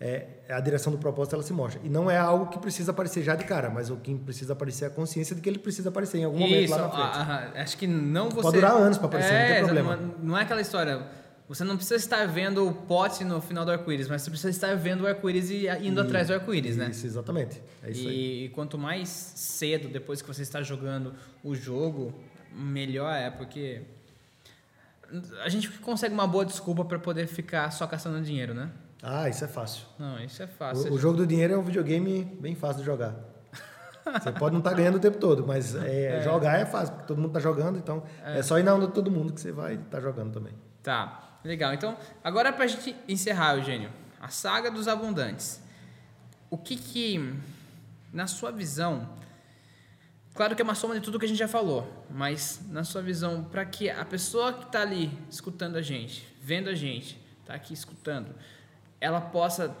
é, 0.00 0.26
a 0.48 0.58
direção 0.60 0.90
do 0.90 0.98
propósito 0.98 1.34
ela 1.34 1.42
se 1.42 1.52
mostra. 1.52 1.78
E 1.84 1.88
não 1.90 2.10
é 2.10 2.16
algo 2.16 2.46
que 2.46 2.58
precisa 2.58 2.90
aparecer 2.90 3.22
já 3.22 3.36
de 3.36 3.44
cara, 3.44 3.68
mas 3.68 3.90
o 3.90 3.96
que 3.96 4.14
precisa 4.14 4.54
aparecer 4.54 4.86
é 4.86 4.88
a 4.88 4.90
consciência 4.90 5.36
de 5.36 5.42
que 5.42 5.48
ele 5.48 5.58
precisa 5.58 5.90
aparecer 5.90 6.18
em 6.18 6.24
algum 6.24 6.38
momento 6.38 6.64
Isso, 6.64 6.72
lá 6.72 6.82
na 6.82 6.88
frente. 6.88 7.10
ah, 7.12 7.52
ah, 7.54 7.62
acho 7.62 7.76
que 7.76 7.86
não 7.86 8.30
você. 8.30 8.40
Pode 8.40 8.56
durar 8.56 8.72
anos 8.72 8.96
pra 8.96 9.08
aparecer, 9.08 9.32
não 9.32 9.46
tem 9.46 9.64
problema. 9.64 9.96
Não, 9.96 10.14
não 10.22 10.38
é 10.38 10.42
aquela 10.42 10.62
história. 10.62 11.06
Você 11.48 11.64
não 11.64 11.76
precisa 11.76 11.96
estar 11.96 12.26
vendo 12.26 12.66
o 12.66 12.72
pote 12.72 13.24
no 13.24 13.42
final 13.42 13.64
do 13.64 13.72
arco-íris, 13.72 14.08
mas 14.08 14.22
você 14.22 14.30
precisa 14.30 14.50
estar 14.50 14.74
vendo 14.74 15.02
o 15.02 15.06
arco-íris 15.06 15.50
e 15.50 15.66
indo 15.82 16.00
atrás 16.00 16.28
do 16.28 16.34
arco-íris, 16.34 16.76
né? 16.76 16.88
Isso, 16.90 17.04
exatamente. 17.04 17.60
É 17.82 17.90
isso 17.90 18.04
e, 18.04 18.08
aí. 18.08 18.44
e 18.44 18.48
quanto 18.50 18.78
mais 18.78 19.08
cedo, 19.08 19.88
depois 19.88 20.22
que 20.22 20.28
você 20.28 20.42
está 20.42 20.62
jogando 20.62 21.12
o 21.42 21.54
jogo, 21.54 22.14
melhor 22.54 23.12
é, 23.14 23.30
porque 23.30 23.82
a 25.42 25.48
gente 25.48 25.68
consegue 25.80 26.14
uma 26.14 26.26
boa 26.26 26.46
desculpa 26.46 26.84
para 26.84 27.00
poder 27.00 27.26
ficar 27.26 27.70
só 27.72 27.86
caçando 27.86 28.22
dinheiro, 28.22 28.54
né? 28.54 28.70
Ah, 29.02 29.28
isso 29.28 29.44
é 29.44 29.48
fácil. 29.48 29.86
Não, 29.98 30.18
isso 30.22 30.42
é 30.42 30.46
fácil. 30.46 30.90
O, 30.90 30.94
o 30.94 30.98
jogo 30.98 31.16
do 31.16 31.26
dinheiro 31.26 31.54
é 31.54 31.58
um 31.58 31.62
videogame 31.62 32.24
bem 32.24 32.54
fácil 32.54 32.80
de 32.80 32.86
jogar. 32.86 33.14
Você 34.04 34.32
pode 34.32 34.52
não 34.52 34.60
estar 34.60 34.74
ganhando 34.74 34.96
o 34.96 35.00
tempo 35.00 35.18
todo, 35.18 35.46
mas 35.46 35.74
é, 35.74 36.22
jogar 36.22 36.58
é 36.58 36.66
fácil, 36.66 36.94
porque 36.94 37.06
todo 37.06 37.18
mundo 37.18 37.30
está 37.30 37.40
jogando, 37.40 37.78
então 37.78 38.02
é. 38.24 38.42
só 38.42 38.58
ir 38.58 38.62
na 38.62 38.74
onda 38.74 38.86
de 38.86 38.92
todo 38.92 39.10
mundo 39.10 39.32
que 39.32 39.40
você 39.40 39.52
vai 39.52 39.74
estar 39.74 40.00
jogando 40.00 40.32
também. 40.32 40.52
Tá, 40.82 41.38
legal. 41.44 41.72
Então, 41.72 41.96
agora 42.22 42.52
para 42.52 42.64
a 42.64 42.68
gente 42.68 42.94
encerrar, 43.08 43.56
Eugênio, 43.56 43.90
a 44.20 44.28
saga 44.28 44.70
dos 44.70 44.86
abundantes. 44.86 45.62
O 46.50 46.58
que 46.58 46.76
que, 46.76 47.34
na 48.12 48.26
sua 48.26 48.50
visão, 48.50 49.08
claro 50.34 50.56
que 50.56 50.60
é 50.60 50.64
uma 50.64 50.74
soma 50.74 50.94
de 50.94 51.00
tudo 51.00 51.18
que 51.18 51.24
a 51.24 51.28
gente 51.28 51.38
já 51.38 51.48
falou, 51.48 52.06
mas 52.10 52.60
na 52.68 52.84
sua 52.84 53.00
visão, 53.00 53.44
para 53.44 53.64
que 53.64 53.88
a 53.88 54.04
pessoa 54.04 54.52
que 54.52 54.64
está 54.64 54.82
ali 54.82 55.16
escutando 55.30 55.76
a 55.76 55.82
gente, 55.82 56.26
vendo 56.42 56.68
a 56.68 56.74
gente, 56.74 57.20
está 57.40 57.54
aqui 57.54 57.72
escutando, 57.72 58.34
ela 59.00 59.20
possa, 59.20 59.74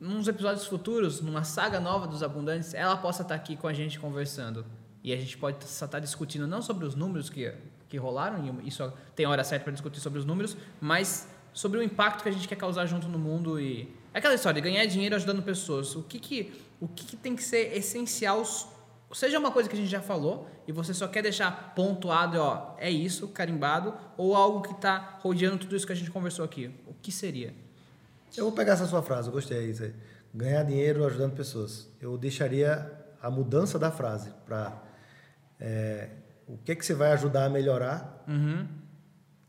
nos 0.00 0.26
episódios 0.26 0.66
futuros, 0.66 1.20
numa 1.20 1.44
saga 1.44 1.78
nova 1.78 2.06
dos 2.06 2.22
Abundantes, 2.22 2.72
ela 2.74 2.96
possa 2.96 3.22
estar 3.22 3.34
aqui 3.34 3.56
com 3.56 3.68
a 3.68 3.72
gente 3.72 3.98
conversando. 3.98 4.64
E 5.04 5.12
a 5.12 5.16
gente 5.16 5.36
pode 5.36 5.64
estar 5.64 5.98
discutindo 5.98 6.46
não 6.46 6.62
sobre 6.62 6.86
os 6.86 6.94
números 6.94 7.28
que, 7.28 7.52
que 7.88 7.96
rolaram, 7.96 8.60
e 8.62 8.68
isso 8.68 8.92
tem 9.14 9.26
hora 9.26 9.42
certa 9.44 9.64
para 9.64 9.72
discutir 9.72 10.00
sobre 10.00 10.18
os 10.18 10.24
números, 10.24 10.56
mas 10.80 11.28
sobre 11.52 11.78
o 11.78 11.82
impacto 11.82 12.22
que 12.22 12.28
a 12.28 12.32
gente 12.32 12.48
quer 12.48 12.56
causar 12.56 12.86
junto 12.86 13.08
no 13.08 13.18
mundo 13.18 13.60
e 13.60 13.94
aquela 14.14 14.34
história 14.34 14.60
de 14.60 14.68
ganhar 14.68 14.86
dinheiro 14.86 15.14
ajudando 15.16 15.42
pessoas. 15.42 15.94
O 15.96 16.02
que 16.02 16.18
que, 16.18 16.52
o 16.80 16.88
que, 16.88 17.04
que 17.04 17.16
tem 17.16 17.36
que 17.36 17.42
ser 17.42 17.76
essencial 17.76 18.42
seja 19.12 19.38
uma 19.38 19.50
coisa 19.50 19.68
que 19.68 19.74
a 19.74 19.78
gente 19.78 19.90
já 19.90 20.00
falou 20.00 20.48
e 20.66 20.72
você 20.72 20.94
só 20.94 21.06
quer 21.06 21.22
deixar 21.22 21.74
pontuado, 21.74 22.38
ó, 22.38 22.74
é 22.78 22.90
isso, 22.90 23.28
carimbado, 23.28 23.94
ou 24.16 24.34
algo 24.34 24.62
que 24.62 24.72
está 24.72 25.18
rodeando 25.20 25.58
tudo 25.58 25.76
isso 25.76 25.86
que 25.86 25.92
a 25.92 25.96
gente 25.96 26.10
conversou 26.10 26.44
aqui. 26.44 26.70
O 26.86 26.94
que 26.94 27.12
seria? 27.12 27.54
Eu 28.36 28.44
vou 28.44 28.52
pegar 28.52 28.72
essa 28.72 28.86
sua 28.86 29.02
frase, 29.02 29.28
eu 29.28 29.32
gostei 29.32 29.66
disso 29.66 29.84
aí. 29.84 29.94
Ganhar 30.34 30.62
dinheiro 30.62 31.04
ajudando 31.04 31.34
pessoas. 31.34 31.88
Eu 32.00 32.16
deixaria 32.16 32.90
a 33.20 33.30
mudança 33.30 33.78
da 33.78 33.90
frase 33.90 34.30
para 34.46 34.82
é, 35.60 36.08
o 36.46 36.56
que, 36.58 36.72
é 36.72 36.74
que 36.74 36.84
você 36.84 36.94
vai 36.94 37.12
ajudar 37.12 37.44
a 37.44 37.48
melhorar 37.48 38.24
uhum. 38.26 38.66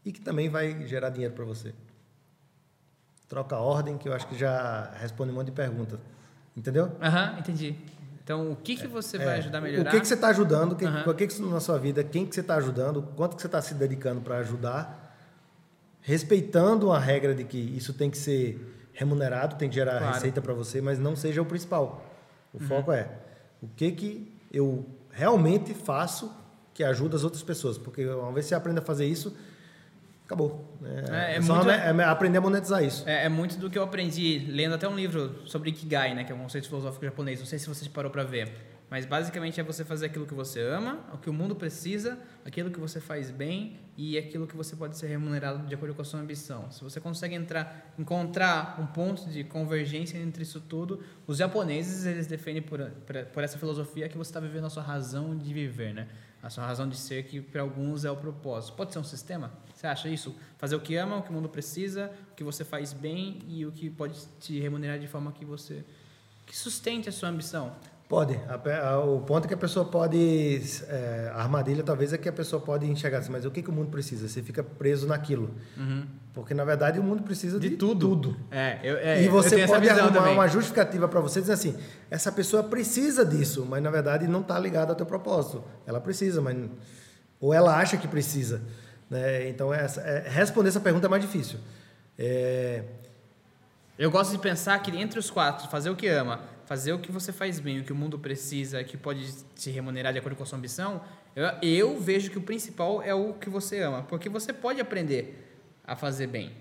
e 0.05 0.11
que 0.11 0.21
também 0.21 0.49
vai 0.49 0.86
gerar 0.86 1.09
dinheiro 1.09 1.34
para 1.34 1.45
você. 1.45 1.73
Troca 3.27 3.55
a 3.55 3.59
ordem, 3.59 3.97
que 3.97 4.07
eu 4.07 4.13
acho 4.13 4.27
que 4.27 4.38
já 4.38 4.91
responde 4.99 5.31
um 5.31 5.36
monte 5.36 5.47
de 5.47 5.53
perguntas. 5.53 5.99
Entendeu? 6.55 6.91
Aham, 7.01 7.31
uhum, 7.31 7.39
entendi. 7.39 7.75
Então, 8.23 8.51
o 8.51 8.55
que, 8.55 8.75
que 8.75 8.88
você 8.88 9.17
é, 9.17 9.25
vai 9.25 9.38
ajudar 9.39 9.57
a 9.57 9.61
melhorar? 9.61 9.89
O 9.89 9.91
que, 9.91 9.99
que 9.99 10.07
você 10.07 10.13
está 10.13 10.27
ajudando? 10.27 10.73
O 10.73 10.75
que, 10.75 10.86
uhum. 10.86 11.13
que, 11.13 11.27
que 11.27 11.41
na 11.41 11.59
sua 11.59 11.79
vida? 11.79 12.03
Quem 12.03 12.25
que 12.25 12.36
você 12.36 12.41
está 12.41 12.55
ajudando? 12.55 13.01
Quanto 13.15 13.36
que 13.36 13.41
você 13.41 13.47
está 13.47 13.61
se 13.61 13.73
dedicando 13.73 14.21
para 14.21 14.38
ajudar? 14.38 15.03
Respeitando 16.04 16.91
a 16.91 16.99
regra 16.99 17.34
de 17.34 17.43
que 17.43 17.58
isso 17.58 17.93
tem 17.93 18.12
que 18.12 18.18
ser 18.18 18.89
remunerado, 18.93 19.56
tem 19.56 19.70
que 19.70 19.76
gerar 19.76 19.97
claro. 19.97 20.14
receita 20.14 20.41
para 20.41 20.54
você, 20.54 20.82
mas 20.82 20.99
não 20.99 21.16
seja 21.16 21.41
o 21.41 21.45
principal. 21.45 22.06
O 22.54 22.62
uhum. 22.62 22.68
foco 22.68 22.91
é 22.91 23.10
o 23.62 23.68
que 23.68 23.91
que 23.91 24.39
eu 24.51 24.86
realmente 25.10 25.74
faço 25.74 26.32
que 26.74 26.84
ajuda 26.84 27.16
as 27.16 27.24
outras 27.24 27.41
pessoas, 27.41 27.78
porque 27.78 28.06
uma 28.06 28.32
vez 28.32 28.45
que 28.45 28.49
você 28.49 28.56
aprende 28.56 28.80
a 28.80 28.82
fazer 28.82 29.06
isso, 29.06 29.36
acabou. 30.26 30.78
É, 30.84 31.34
é, 31.34 31.36
é 31.36 31.39
muito, 31.39 31.70
é, 31.70 32.04
aprender 32.04 32.38
a 32.38 32.41
monetizar 32.41 32.84
isso. 32.84 33.08
É, 33.08 33.26
é, 33.26 33.30
muito 33.30 33.58
do 33.58 33.70
que 33.70 33.78
eu 33.78 33.84
aprendi 33.84 34.39
lendo 34.49 34.76
até 34.76 34.88
um 34.88 34.95
livro 34.95 35.41
sobre 35.45 35.70
Ikigai, 35.70 36.14
né, 36.14 36.24
que 36.24 36.32
é 36.32 36.36
um 36.36 36.39
conceito 36.39 36.68
filosófico 36.68 37.06
japonês. 37.06 37.39
Não 37.39 37.45
sei 37.45 37.60
se 37.60 37.68
você 37.68 37.88
parou 37.89 38.12
para 38.12 38.24
ver. 38.24 38.51
Mas 38.93 39.07
basicamente 39.07 39.59
é 39.59 39.63
você 39.63 39.83
fazer 39.83 40.05
aquilo 40.05 40.27
que 40.27 40.35
você 40.35 40.61
ama, 40.61 40.99
o 41.11 41.17
que 41.17 41.27
o 41.27 41.33
mundo 41.33 41.55
precisa, 41.55 42.15
aquilo 42.45 42.69
que 42.69 42.79
você 42.79 43.01
faz 43.01 43.31
bem 43.31 43.79
e 43.97 44.19
aquilo 44.19 44.45
que 44.45 44.55
você 44.55 44.75
pode 44.75 44.99
ser 44.99 45.07
remunerado 45.07 45.65
de 45.65 45.73
acordo 45.73 45.95
com 45.95 46.03
a 46.03 46.05
sua 46.05 46.19
ambição. 46.19 46.69
Se 46.69 46.83
você 46.83 46.99
consegue 46.99 47.33
entrar, 47.33 47.91
encontrar 47.97 48.79
um 48.79 48.85
ponto 48.85 49.27
de 49.31 49.43
convergência 49.45 50.19
entre 50.19 50.43
isso 50.43 50.61
tudo, 50.61 51.03
os 51.25 51.39
japoneses 51.39 52.05
eles 52.05 52.27
defendem 52.27 52.61
por, 52.61 52.87
por, 53.33 53.43
essa 53.43 53.57
filosofia 53.57 54.07
que 54.07 54.15
você 54.15 54.29
está 54.29 54.39
vivendo 54.39 54.67
a 54.67 54.69
sua 54.69 54.83
razão 54.83 55.35
de 55.35 55.51
viver, 55.51 55.91
né? 55.91 56.07
A 56.43 56.51
sua 56.51 56.63
razão 56.63 56.87
de 56.87 56.95
ser 56.95 57.23
que 57.23 57.41
para 57.41 57.63
alguns 57.63 58.05
é 58.05 58.11
o 58.11 58.15
propósito. 58.15 58.75
Pode 58.75 58.93
ser 58.93 58.99
um 58.99 59.03
sistema? 59.03 59.51
Você 59.73 59.87
acha 59.87 60.07
isso? 60.07 60.35
Fazer 60.59 60.75
o 60.75 60.79
que 60.79 60.95
ama, 60.97 61.17
o 61.17 61.23
que 61.23 61.31
o 61.31 61.33
mundo 61.33 61.49
precisa, 61.49 62.11
o 62.31 62.35
que 62.35 62.43
você 62.43 62.63
faz 62.63 62.93
bem 62.93 63.39
e 63.47 63.65
o 63.65 63.71
que 63.71 63.89
pode 63.89 64.23
te 64.39 64.59
remunerar 64.59 64.99
de 64.99 65.07
forma 65.07 65.31
que 65.31 65.43
você 65.43 65.83
que 66.45 66.55
sustente 66.55 67.09
a 67.09 67.11
sua 67.11 67.29
ambição. 67.29 67.75
Pode. 68.14 68.39
A, 68.47 68.89
a, 68.89 68.99
o 69.03 69.22
ponto 69.22 69.45
é 69.45 69.47
que 69.47 69.55
a 69.55 69.57
pessoa 69.57 69.86
pode. 69.86 70.61
É, 70.88 71.32
a 71.34 71.41
armadilha 71.41 71.82
talvez 71.82 72.14
é 72.14 72.18
que 72.20 72.30
a 72.30 72.32
pessoa 72.32 72.61
pode 72.61 72.86
enxergar 72.86 73.18
assim, 73.18 73.32
mas 73.32 73.43
o 73.43 73.49
que, 73.49 73.64
que 73.64 73.72
o 73.72 73.74
mundo 73.74 73.89
precisa? 73.89 74.28
Você 74.28 74.43
fica 74.43 74.64
preso 74.64 75.07
naquilo. 75.07 75.49
Uhum. 75.76 76.05
Porque 76.32 76.53
na 76.53 76.64
verdade 76.64 76.99
o 76.99 77.03
mundo 77.03 77.24
precisa 77.24 77.59
de, 77.59 77.70
de 77.70 77.76
tudo. 77.76 78.09
tudo. 78.09 78.38
É, 78.51 78.80
eu, 78.84 78.97
é, 78.97 79.24
e 79.24 79.28
você 79.28 79.66
pode 79.66 79.89
arrumar 79.89 80.30
uma 80.30 80.47
justificativa 80.47 81.07
para 81.07 81.20
você 81.22 81.41
dizer 81.41 81.53
assim: 81.53 81.76
essa 82.11 82.32
pessoa 82.32 82.61
precisa 82.61 83.26
disso, 83.26 83.66
mas 83.68 83.82
na 83.82 83.89
verdade 83.89 84.28
não 84.28 84.41
está 84.41 84.59
ligada 84.59 84.91
ao 84.91 84.95
teu 84.95 85.07
propósito. 85.07 85.64
Ela 85.88 85.99
precisa, 85.99 86.39
mas. 86.39 86.55
Ou 87.41 87.51
ela 87.51 87.76
acha 87.76 87.97
que 87.97 88.07
precisa. 88.07 88.61
Né? 89.09 89.49
Então, 89.49 89.74
essa, 89.74 90.01
é, 90.01 90.30
responder 90.30 90.70
essa 90.70 90.80
pergunta 90.80 91.07
é 91.07 91.09
mais 91.09 91.24
difícil. 91.24 91.57
É... 92.20 92.84
Eu 93.97 94.11
gosto 94.11 94.32
de 94.32 94.38
pensar 94.38 94.78
que 94.84 94.95
entre 94.95 95.18
os 95.18 95.32
quatro, 95.32 95.68
fazer 95.68 95.89
o 95.89 95.95
que 95.95 96.07
ama 96.07 96.53
fazer 96.66 96.93
o 96.93 96.99
que 96.99 97.11
você 97.11 97.32
faz 97.32 97.59
bem, 97.59 97.80
o 97.80 97.84
que 97.84 97.91
o 97.91 97.95
mundo 97.95 98.18
precisa, 98.18 98.84
que 98.84 98.97
pode 98.97 99.43
te 99.55 99.70
remunerar 99.70 100.14
de 100.14 100.20
acordo 100.20 100.36
com 100.36 100.43
a 100.43 100.45
sua 100.45 100.57
ambição, 100.57 101.01
eu, 101.36 101.45
eu 101.61 101.99
vejo 101.99 102.30
que 102.30 102.38
o 102.38 102.41
principal 102.41 103.01
é 103.01 103.14
o 103.14 103.34
que 103.34 103.49
você 103.49 103.82
ama, 103.82 104.03
porque 104.03 104.30
você 104.30 104.53
pode 104.53 104.80
aprender 104.80 105.61
a 105.86 105.95
fazer 105.95 106.28
bem, 106.28 106.51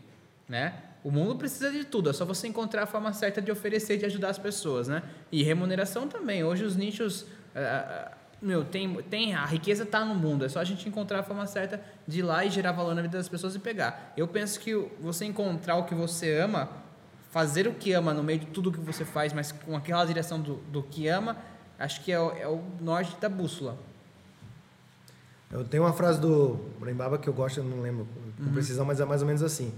né? 0.48 0.74
O 1.05 1.11
mundo 1.11 1.36
precisa 1.36 1.70
de 1.70 1.84
tudo, 1.84 2.11
é 2.11 2.12
só 2.12 2.24
você 2.24 2.46
encontrar 2.46 2.84
a 2.84 2.86
forma 2.86 3.12
certa 3.12 3.42
de 3.42 3.50
oferecer 3.50 3.96
de 3.96 4.07
ajudar 4.07 4.30
as 4.30 4.38
pessoas, 4.38 4.86
né? 4.86 5.03
E 5.32 5.42
remuneração 5.42 6.07
também. 6.07 6.44
Hoje 6.44 6.64
os 6.64 6.76
nichos, 6.76 7.26
meu, 8.40 8.64
tem, 8.64 8.94
tem 9.03 9.34
a 9.34 9.44
riqueza 9.44 9.82
está 9.82 10.05
no 10.05 10.14
mundo, 10.14 10.44
é 10.44 10.48
só 10.48 10.61
a 10.61 10.64
gente 10.64 10.88
encontrar 10.88 11.20
a 11.20 11.22
forma 11.22 11.46
certa 11.46 11.82
de 12.07 12.20
ir 12.20 12.22
lá 12.22 12.44
e 12.44 12.50
gerar 12.50 12.72
valor 12.72 12.94
na 12.94 13.03
vida 13.03 13.18
das 13.18 13.28
pessoas 13.28 13.55
e 13.55 13.59
pegar. 13.59 14.12
Eu 14.16 14.28
penso 14.28 14.61
que 14.61 14.74
você 15.00 15.24
encontrar 15.24 15.76
o 15.76 15.84
que 15.84 15.94
você 15.94 16.38
ama 16.38 16.81
fazer 17.32 17.66
o 17.66 17.72
que 17.72 17.94
ama 17.94 18.12
no 18.12 18.22
meio 18.22 18.40
de 18.40 18.46
tudo 18.46 18.70
que 18.70 18.78
você 18.78 19.06
faz, 19.06 19.32
mas 19.32 19.50
com 19.50 19.74
aquela 19.74 20.04
direção 20.04 20.38
do, 20.38 20.56
do 20.70 20.82
que 20.82 21.08
ama, 21.08 21.38
acho 21.78 22.04
que 22.04 22.12
é 22.12 22.20
o, 22.20 22.30
é 22.32 22.46
o 22.46 22.62
norte 22.78 23.16
da 23.18 23.28
bússola. 23.28 23.76
Eu 25.50 25.64
tenho 25.64 25.82
uma 25.82 25.94
frase 25.94 26.20
do 26.20 26.60
Brembaba 26.78 27.16
que 27.16 27.26
eu 27.26 27.32
gosto, 27.32 27.58
eu 27.58 27.64
não 27.64 27.80
lembro 27.80 28.06
com 28.36 28.44
uhum. 28.44 28.52
precisão, 28.52 28.84
mas 28.84 29.00
é 29.00 29.06
mais 29.06 29.22
ou 29.22 29.26
menos 29.26 29.42
assim. 29.42 29.72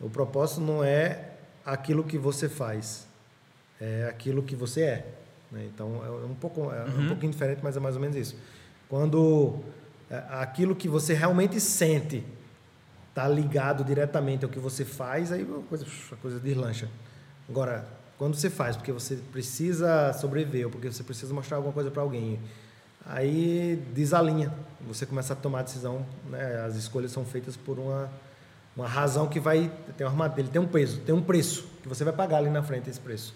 O 0.00 0.08
propósito 0.08 0.62
não 0.62 0.82
é 0.82 1.32
aquilo 1.64 2.02
que 2.02 2.16
você 2.16 2.48
faz, 2.48 3.06
é 3.78 4.06
aquilo 4.08 4.42
que 4.42 4.56
você 4.56 4.82
é. 4.82 5.14
Né? 5.52 5.68
Então 5.72 6.02
é 6.02 6.10
um 6.24 6.34
pouco 6.34 6.72
é 6.72 6.84
uhum. 6.84 7.04
um 7.04 7.08
pouquinho 7.08 7.32
diferente, 7.32 7.60
mas 7.62 7.76
é 7.76 7.80
mais 7.80 7.96
ou 7.96 8.00
menos 8.00 8.16
isso. 8.16 8.34
Quando 8.88 9.60
é, 10.10 10.24
aquilo 10.30 10.74
que 10.74 10.88
você 10.88 11.12
realmente 11.12 11.60
sente 11.60 12.24
está 13.08 13.26
ligado 13.28 13.84
diretamente 13.84 14.44
ao 14.44 14.50
que 14.50 14.58
você 14.58 14.84
faz, 14.84 15.32
aí 15.32 15.42
a 15.42 15.68
coisa, 15.68 15.86
a 16.12 16.16
coisa 16.16 16.38
deslancha. 16.38 16.88
Agora, 17.48 17.86
quando 18.18 18.34
você 18.34 18.50
faz 18.50 18.76
porque 18.76 18.92
você 18.92 19.16
precisa 19.32 20.12
sobreviver 20.12 20.66
ou 20.66 20.70
porque 20.72 20.90
você 20.90 21.02
precisa 21.02 21.32
mostrar 21.32 21.56
alguma 21.56 21.72
coisa 21.72 21.90
para 21.90 22.02
alguém, 22.02 22.40
aí 23.06 23.82
desalinha. 23.94 24.52
Você 24.86 25.06
começa 25.06 25.32
a 25.32 25.36
tomar 25.36 25.62
decisão, 25.62 26.04
né? 26.28 26.60
as 26.66 26.74
escolhas 26.76 27.10
são 27.12 27.24
feitas 27.24 27.56
por 27.56 27.78
uma, 27.78 28.10
uma 28.76 28.88
razão 28.88 29.28
que 29.28 29.40
vai 29.40 29.70
tem 29.96 30.06
uma 30.06 30.12
armadilha, 30.12 30.48
tem 30.48 30.60
um 30.60 30.66
peso, 30.66 31.00
tem 31.00 31.14
um 31.14 31.22
preço 31.22 31.66
que 31.82 31.88
você 31.88 32.04
vai 32.04 32.12
pagar 32.12 32.38
ali 32.38 32.50
na 32.50 32.62
frente 32.62 32.90
esse 32.90 33.00
preço. 33.00 33.34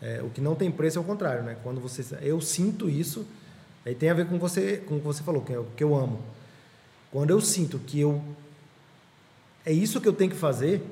É, 0.00 0.20
o 0.22 0.30
que 0.30 0.40
não 0.40 0.54
tem 0.54 0.70
preço 0.70 0.98
é 0.98 1.00
o 1.00 1.04
contrário, 1.04 1.42
né? 1.42 1.56
Quando 1.62 1.80
você 1.80 2.04
eu 2.20 2.40
sinto 2.40 2.88
isso, 2.88 3.26
aí 3.84 3.94
tem 3.94 4.10
a 4.10 4.14
ver 4.14 4.26
com 4.26 4.38
você, 4.38 4.76
com 4.78 4.96
o 4.96 4.98
que 4.98 5.06
você 5.06 5.22
falou, 5.22 5.42
que 5.42 5.52
é 5.52 5.58
o 5.58 5.64
que 5.76 5.82
eu 5.82 5.94
amo. 5.94 6.20
Quando 7.10 7.30
eu 7.30 7.40
sinto 7.40 7.78
que 7.78 8.00
eu 8.00 8.22
é 9.64 9.72
isso 9.72 10.00
que 10.00 10.08
eu 10.08 10.12
tenho 10.12 10.30
que 10.30 10.36
fazer, 10.36 10.82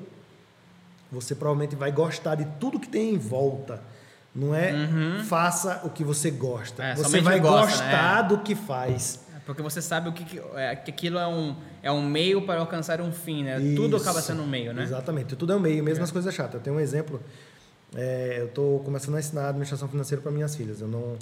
você 1.11 1.33
provavelmente 1.33 1.75
vai 1.75 1.91
gostar 1.91 2.35
de 2.35 2.45
tudo 2.59 2.79
que 2.79 2.87
tem 2.87 3.13
em 3.13 3.17
volta. 3.17 3.81
Não 4.35 4.53
é 4.53 4.71
uhum. 4.71 5.23
faça 5.23 5.81
o 5.83 5.89
que 5.89 6.03
você 6.03 6.29
gosta. 6.29 6.83
É, 6.83 6.95
você 6.95 7.21
vai 7.21 7.39
gosta, 7.39 7.71
gostar 7.71 8.23
né? 8.23 8.29
do 8.29 8.37
que 8.39 8.53
faz. 8.53 9.25
Porque 9.45 9.61
você 9.61 9.81
sabe 9.81 10.09
o 10.09 10.13
que, 10.13 10.25
que, 10.25 10.41
é, 10.55 10.75
que 10.75 10.91
aquilo 10.91 11.17
é 11.17 11.27
um, 11.27 11.55
é 11.81 11.91
um 11.91 12.05
meio 12.05 12.41
para 12.41 12.59
alcançar 12.59 12.99
um 12.99 13.11
fim, 13.11 13.43
né? 13.43 13.59
Isso. 13.59 13.81
Tudo 13.81 13.95
acaba 13.95 14.21
sendo 14.21 14.43
um 14.43 14.47
meio, 14.47 14.73
né? 14.73 14.83
Exatamente, 14.83 15.35
tudo 15.37 15.53
é 15.53 15.55
um 15.55 15.59
meio, 15.59 15.83
mesmo 15.83 16.03
as 16.03 16.11
coisas 16.11 16.33
chatas. 16.35 16.55
Eu 16.55 16.59
tenho 16.59 16.75
um 16.75 16.79
exemplo, 16.79 17.21
é, 17.95 18.35
eu 18.39 18.47
estou 18.47 18.81
começando 18.81 19.15
a 19.15 19.19
ensinar 19.19 19.47
administração 19.47 19.87
financeira 19.87 20.21
para 20.21 20.31
minhas 20.31 20.53
filhas. 20.53 20.81
Eu 20.81 20.87
não, 20.89 21.17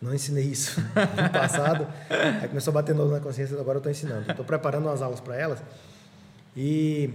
não 0.00 0.14
ensinei 0.14 0.44
isso 0.44 0.78
no 0.92 1.30
passado, 1.30 1.88
aí 2.40 2.48
começou 2.48 2.70
a 2.70 2.74
bater 2.74 2.94
novo 2.94 3.10
na 3.12 3.20
consciência, 3.20 3.58
agora 3.58 3.76
eu 3.76 3.80
estou 3.80 3.90
ensinando. 3.90 4.30
Estou 4.30 4.44
preparando 4.44 4.86
umas 4.86 5.00
aulas 5.00 5.18
para 5.18 5.36
elas 5.36 5.60
e 6.56 7.10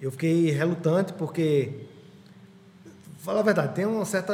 eu 0.00 0.10
fiquei 0.10 0.50
relutante 0.50 1.12
porque, 1.12 1.70
falar 3.18 3.40
a 3.40 3.44
verdade, 3.44 3.74
tem 3.74 3.84
uma 3.86 4.04
certa. 4.04 4.32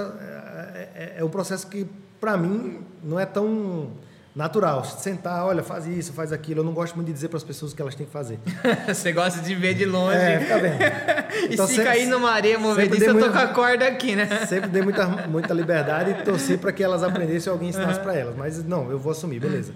É, 0.75 0.89
é, 0.95 1.15
é 1.19 1.25
um 1.25 1.29
processo 1.29 1.67
que, 1.67 1.87
para 2.21 2.37
mim, 2.37 2.81
não 3.03 3.19
é 3.19 3.27
tão 3.27 3.91
natural. 4.35 4.85
Sentar, 4.85 5.45
olha, 5.47 5.63
faz 5.63 5.87
isso, 5.87 6.13
faz 6.13 6.33
aquilo. 6.33 6.61
Eu 6.61 6.65
não 6.65 6.73
gosto 6.73 6.95
muito 6.95 7.07
de 7.09 7.13
dizer 7.15 7.29
para 7.29 7.39
as 7.39 7.45
pessoas 7.45 7.73
o 7.73 7.77
que 7.77 7.81
elas 7.83 7.95
têm 7.95 8.07
que 8.07 8.13
fazer. 8.13 8.39
Você 8.87 9.11
gosta 9.13 9.41
de 9.41 9.55
ver 9.55 9.75
de 9.75 9.85
longe. 9.87 10.17
É, 10.17 10.41
fica 10.41 10.59
e 11.51 11.55
Então, 11.55 11.67
se 11.67 11.75
sempre- 11.75 11.91
cair 11.91 12.07
numa 12.07 12.31
areia 12.31 12.59
movediça, 12.59 13.05
eu 13.07 13.15
tô 13.15 13.21
muita- 13.21 13.33
com 13.33 13.39
a 13.39 13.49
corda 13.49 13.87
aqui, 13.87 14.15
né? 14.15 14.45
Sempre 14.47 14.69
dei 14.71 14.83
muita, 14.83 15.07
muita 15.27 15.55
liberdade 15.55 16.11
e 16.11 16.23
torci 16.23 16.57
para 16.59 16.71
que 16.73 16.83
elas 16.85 17.03
aprendessem 17.03 17.51
e 17.51 17.53
alguém 17.53 17.69
ensinasse 17.71 18.01
para 18.01 18.15
elas. 18.15 18.37
Mas 18.37 18.63
não, 18.65 18.91
eu 18.91 18.99
vou 18.99 19.13
assumir, 19.13 19.41
beleza. 19.41 19.73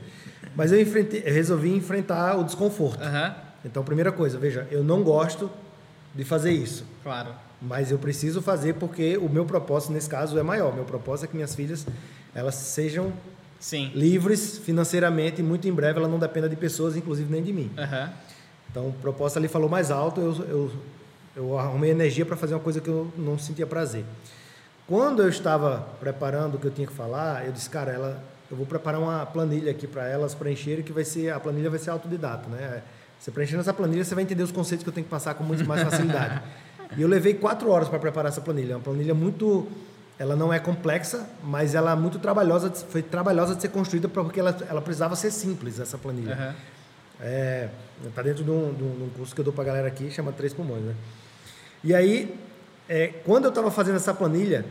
Mas 0.54 0.72
eu, 0.72 0.80
enfrentei, 0.80 1.22
eu 1.24 1.32
resolvi 1.32 1.74
enfrentar 1.74 2.36
o 2.36 2.44
desconforto. 2.44 3.02
Aham, 3.02 3.34
Então, 3.64 3.82
primeira 3.84 4.10
coisa, 4.12 4.38
veja, 4.38 4.66
eu 4.70 4.82
não 4.82 5.02
gosto 5.02 5.50
de 6.14 6.24
fazer 6.24 6.52
isso. 6.52 6.84
claro. 7.02 7.34
Mas 7.62 7.90
eu 7.90 7.98
preciso 7.98 8.40
fazer 8.40 8.72
porque 8.76 9.18
o 9.18 9.28
meu 9.28 9.44
propósito, 9.44 9.92
nesse 9.92 10.08
caso, 10.08 10.38
é 10.38 10.42
maior. 10.42 10.74
Meu 10.74 10.84
propósito 10.84 11.26
é 11.26 11.28
que 11.28 11.36
minhas 11.36 11.54
filhas 11.54 11.86
elas 12.34 12.54
sejam 12.54 13.12
Sim. 13.58 13.92
livres 13.94 14.56
financeiramente 14.56 15.40
e 15.42 15.44
muito 15.44 15.68
em 15.68 15.72
breve 15.72 15.98
ela 15.98 16.08
não 16.08 16.18
dependa 16.18 16.48
de 16.48 16.56
pessoas, 16.56 16.96
inclusive 16.96 17.30
nem 17.30 17.42
de 17.42 17.52
mim. 17.52 17.70
Aham. 17.76 18.10
Então, 18.70 18.88
o 18.88 18.92
propósito 18.94 19.36
ali 19.38 19.48
falou 19.48 19.68
mais 19.68 19.90
alto, 19.90 20.20
eu, 20.22 20.32
eu, 20.48 20.72
eu 21.36 21.58
arrumei 21.58 21.90
energia 21.90 22.24
para 22.24 22.34
fazer 22.34 22.54
uma 22.54 22.60
coisa 22.60 22.80
que 22.80 22.88
eu 22.88 23.12
não 23.18 23.38
sentia 23.38 23.66
prazer. 23.66 24.06
Quando 24.86 25.22
eu 25.22 25.28
estava 25.28 25.86
preparando 26.00 26.54
o 26.54 26.58
que 26.58 26.66
eu 26.66 26.70
tinha 26.70 26.86
que 26.86 26.94
falar, 26.94 27.44
eu 27.44 27.52
disse, 27.52 27.68
cara, 27.68 27.92
ela, 27.92 28.24
eu 28.50 28.56
vou 28.56 28.64
preparar 28.64 29.00
uma 29.00 29.26
planilha 29.26 29.70
aqui 29.70 29.86
para 29.86 30.08
elas 30.08 30.34
preencherem, 30.34 30.82
que 30.82 30.92
vai 30.92 31.04
ser, 31.04 31.30
a 31.30 31.38
planilha 31.38 31.68
vai 31.68 31.78
ser 31.78 31.90
autodidata, 31.90 32.48
né? 32.48 32.82
Você 33.20 33.30
preenchendo 33.30 33.60
essa 33.60 33.74
planilha, 33.74 34.02
você 34.02 34.14
vai 34.14 34.24
entender 34.24 34.42
os 34.42 34.50
conceitos 34.50 34.82
que 34.82 34.88
eu 34.88 34.94
tenho 34.94 35.04
que 35.04 35.10
passar 35.10 35.34
com 35.34 35.44
muito 35.44 35.64
mais 35.66 35.82
facilidade. 35.82 36.40
e 36.96 37.02
eu 37.02 37.06
levei 37.06 37.34
quatro 37.34 37.68
horas 37.70 37.86
para 37.86 37.98
preparar 37.98 38.32
essa 38.32 38.40
planilha. 38.40 38.72
É 38.72 38.76
uma 38.76 38.82
planilha 38.82 39.14
muito... 39.14 39.68
Ela 40.18 40.34
não 40.36 40.52
é 40.52 40.58
complexa, 40.58 41.28
mas 41.42 41.74
ela 41.74 41.92
é 41.92 41.94
muito 41.94 42.18
trabalhosa, 42.18 42.70
foi 42.70 43.02
trabalhosa 43.02 43.54
de 43.54 43.62
ser 43.62 43.68
construída 43.68 44.06
porque 44.08 44.40
ela, 44.40 44.56
ela 44.68 44.82
precisava 44.82 45.16
ser 45.16 45.30
simples, 45.30 45.78
essa 45.78 45.96
planilha. 45.96 46.34
Aham. 46.34 46.54
É, 47.22 47.68
tá 48.14 48.22
dentro 48.22 48.42
de 48.42 48.50
um, 48.50 48.72
de 48.72 48.82
um- 48.82 49.10
curso 49.14 49.34
que 49.34 49.40
eu 49.40 49.44
dou 49.44 49.52
pra 49.52 49.62
galera 49.64 49.86
aqui, 49.88 50.10
chama 50.10 50.32
Três 50.32 50.54
Pulmões, 50.54 50.82
né? 50.82 50.94
E 51.84 51.94
aí, 51.94 52.34
é, 52.88 53.08
quando 53.24 53.44
eu 53.44 53.48
estava 53.50 53.70
fazendo 53.70 53.96
essa 53.96 54.12
planilha, 54.14 54.64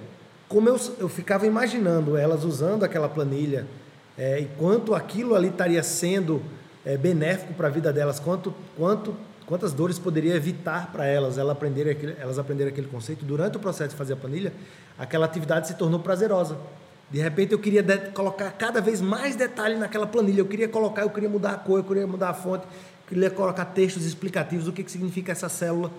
como 0.47 0.67
eu, 0.67 0.79
eu 0.99 1.07
ficava 1.07 1.45
imaginando 1.45 2.17
elas 2.17 2.43
usando 2.43 2.83
aquela 2.83 3.07
planilha 3.07 3.65
é, 4.17 4.39
e 4.39 4.45
quanto 4.57 4.93
aquilo 4.95 5.35
ali 5.35 5.49
estaria 5.49 5.81
sendo 5.83 6.41
é, 6.85 6.97
benéfico 6.97 7.53
para 7.53 7.67
a 7.67 7.71
vida 7.71 7.91
delas, 7.91 8.19
quanto, 8.19 8.53
quanto, 8.77 9.15
quantas 9.45 9.73
dores 9.73 9.99
poderia 9.99 10.35
evitar 10.35 10.91
para 10.91 11.05
elas, 11.05 11.37
elas 11.37 11.51
aprenderem, 11.51 11.93
aquele, 11.93 12.15
elas 12.19 12.39
aprenderem 12.39 12.71
aquele 12.71 12.87
conceito, 12.87 13.25
durante 13.25 13.57
o 13.57 13.59
processo 13.59 13.91
de 13.91 13.95
fazer 13.95 14.13
a 14.13 14.17
planilha, 14.17 14.53
aquela 14.97 15.25
atividade 15.25 15.67
se 15.67 15.75
tornou 15.75 15.99
prazerosa. 15.99 16.57
De 17.11 17.19
repente 17.19 17.53
eu 17.53 17.59
queria 17.59 17.83
colocar 18.13 18.51
cada 18.51 18.79
vez 18.79 19.01
mais 19.01 19.35
detalhe 19.35 19.75
naquela 19.75 20.05
planilha. 20.05 20.41
Eu 20.41 20.45
queria 20.45 20.67
colocar, 20.67 21.01
eu 21.01 21.09
queria 21.09 21.29
mudar 21.29 21.53
a 21.53 21.57
cor, 21.57 21.79
eu 21.79 21.83
queria 21.83 22.05
mudar 22.05 22.29
a 22.29 22.33
fonte, 22.33 22.65
eu 22.65 23.07
queria 23.07 23.31
colocar 23.31 23.65
textos 23.65 24.05
explicativos 24.05 24.65
do 24.65 24.71
que, 24.71 24.83
que 24.83 24.91
significa 24.91 25.31
essa 25.31 25.49
célula. 25.49 25.91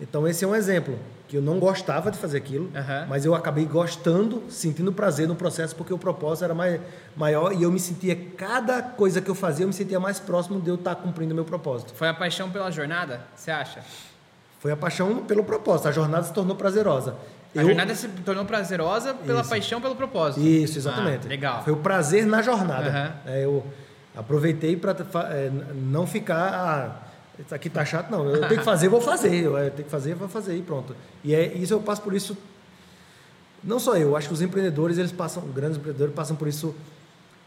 Então 0.00 0.26
esse 0.28 0.44
é 0.44 0.48
um 0.48 0.54
exemplo 0.54 0.96
que 1.26 1.36
eu 1.36 1.42
não 1.42 1.58
gostava 1.58 2.10
de 2.10 2.16
fazer 2.18 2.38
aquilo, 2.38 2.70
Aham. 2.74 3.06
mas 3.08 3.24
eu 3.24 3.34
acabei 3.34 3.64
gostando, 3.66 4.42
sentindo 4.48 4.92
prazer 4.92 5.26
no 5.28 5.34
processo 5.34 5.74
porque 5.76 5.92
o 5.92 5.98
propósito 5.98 6.44
era 6.44 6.54
mai- 6.54 6.80
maior 7.16 7.52
e 7.52 7.62
eu 7.64 7.70
me 7.70 7.80
sentia 7.80 8.16
cada 8.36 8.80
coisa 8.80 9.20
que 9.20 9.28
eu 9.30 9.34
fazia, 9.34 9.64
eu 9.64 9.68
me 9.68 9.74
sentia 9.74 9.98
mais 10.00 10.18
próximo 10.20 10.60
de 10.60 10.68
eu 10.70 10.76
estar 10.76 10.94
cumprindo 10.94 11.32
o 11.32 11.34
meu 11.34 11.44
propósito. 11.44 11.92
Foi 11.94 12.08
a 12.08 12.14
paixão 12.14 12.48
pela 12.50 12.70
jornada, 12.70 13.20
você 13.34 13.50
acha? 13.50 13.80
Foi 14.60 14.72
a 14.72 14.76
paixão 14.76 15.16
pelo 15.24 15.44
propósito, 15.44 15.88
a 15.88 15.92
jornada 15.92 16.24
se 16.24 16.32
tornou 16.32 16.56
prazerosa. 16.56 17.14
A 17.56 17.60
Eu- 17.60 17.66
jornada 17.66 17.94
se 17.94 18.08
tornou 18.08 18.44
prazerosa 18.44 19.14
pela 19.14 19.40
Isso. 19.40 19.50
paixão 19.50 19.80
pelo 19.80 19.96
propósito. 19.96 20.40
Isso, 20.46 20.78
exatamente. 20.78 21.26
Ah, 21.26 21.28
legal. 21.30 21.64
Foi 21.64 21.72
o 21.72 21.76
prazer 21.76 22.24
na 22.26 22.40
jornada. 22.40 22.88
Aham. 22.88 23.12
É, 23.26 23.44
eu 23.44 23.66
aproveitei 24.16 24.76
para 24.76 24.94
não 25.74 26.06
ficar. 26.06 26.52
Ah, 26.54 27.07
isso 27.38 27.54
aqui 27.54 27.70
tá 27.70 27.84
chato, 27.84 28.10
não. 28.10 28.26
Eu 28.28 28.48
tenho 28.48 28.58
que 28.60 28.64
fazer, 28.64 28.88
vou 28.88 29.00
fazer. 29.00 29.34
Eu 29.34 29.56
é, 29.58 29.70
tenho 29.70 29.84
que 29.84 29.90
fazer, 29.90 30.14
vou 30.14 30.28
fazer 30.28 30.56
e 30.56 30.62
pronto. 30.62 30.94
E 31.24 31.34
é 31.34 31.46
isso 31.54 31.72
eu 31.74 31.80
passo 31.80 32.02
por 32.02 32.14
isso. 32.14 32.36
Não 33.62 33.78
só 33.78 33.96
eu, 33.96 34.16
acho 34.16 34.28
que 34.28 34.34
os 34.34 34.40
empreendedores, 34.42 34.98
eles 34.98 35.10
passam, 35.12 35.42
grandes 35.48 35.78
empreendedores 35.78 36.14
passam 36.14 36.36
por 36.36 36.46
isso 36.46 36.74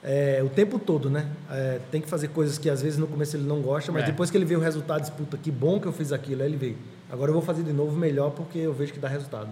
é, 0.04 0.42
o 0.44 0.50
tempo 0.50 0.78
todo, 0.80 1.10
né? 1.10 1.28
É, 1.50 1.80
tem 1.92 2.02
que 2.02 2.08
fazer 2.10 2.30
coisas 2.30 2.58
que 2.58 2.70
às 2.70 2.82
vezes 2.82 2.98
no 3.00 3.08
começo 3.08 3.36
ele 3.36 3.48
não 3.48 3.62
gosta, 3.62 3.92
mas 3.92 4.04
É. 4.04 4.06
depois 4.08 4.30
que 4.30 4.38
ele 4.38 4.46
vê 4.46 4.56
o 4.56 4.60
resultado, 4.60 5.02
diz, 5.02 5.10
puta, 5.10 5.38
que 5.38 5.50
bom 5.52 5.80
que 5.80 5.88
eu 5.88 5.94
fiz 5.94 6.12
aquilo, 6.12 6.42
aí 6.42 6.48
ele 6.50 6.58
vê. 6.58 6.76
Agora 7.10 7.30
eu 7.30 7.34
vou 7.34 7.42
fazer 7.44 7.64
de 7.64 7.72
novo 7.74 7.96
melhor 7.98 8.32
porque 8.32 8.58
eu 8.60 8.74
vejo 8.74 8.92
que 8.94 9.00
dá 9.00 9.08
resultado. 9.08 9.50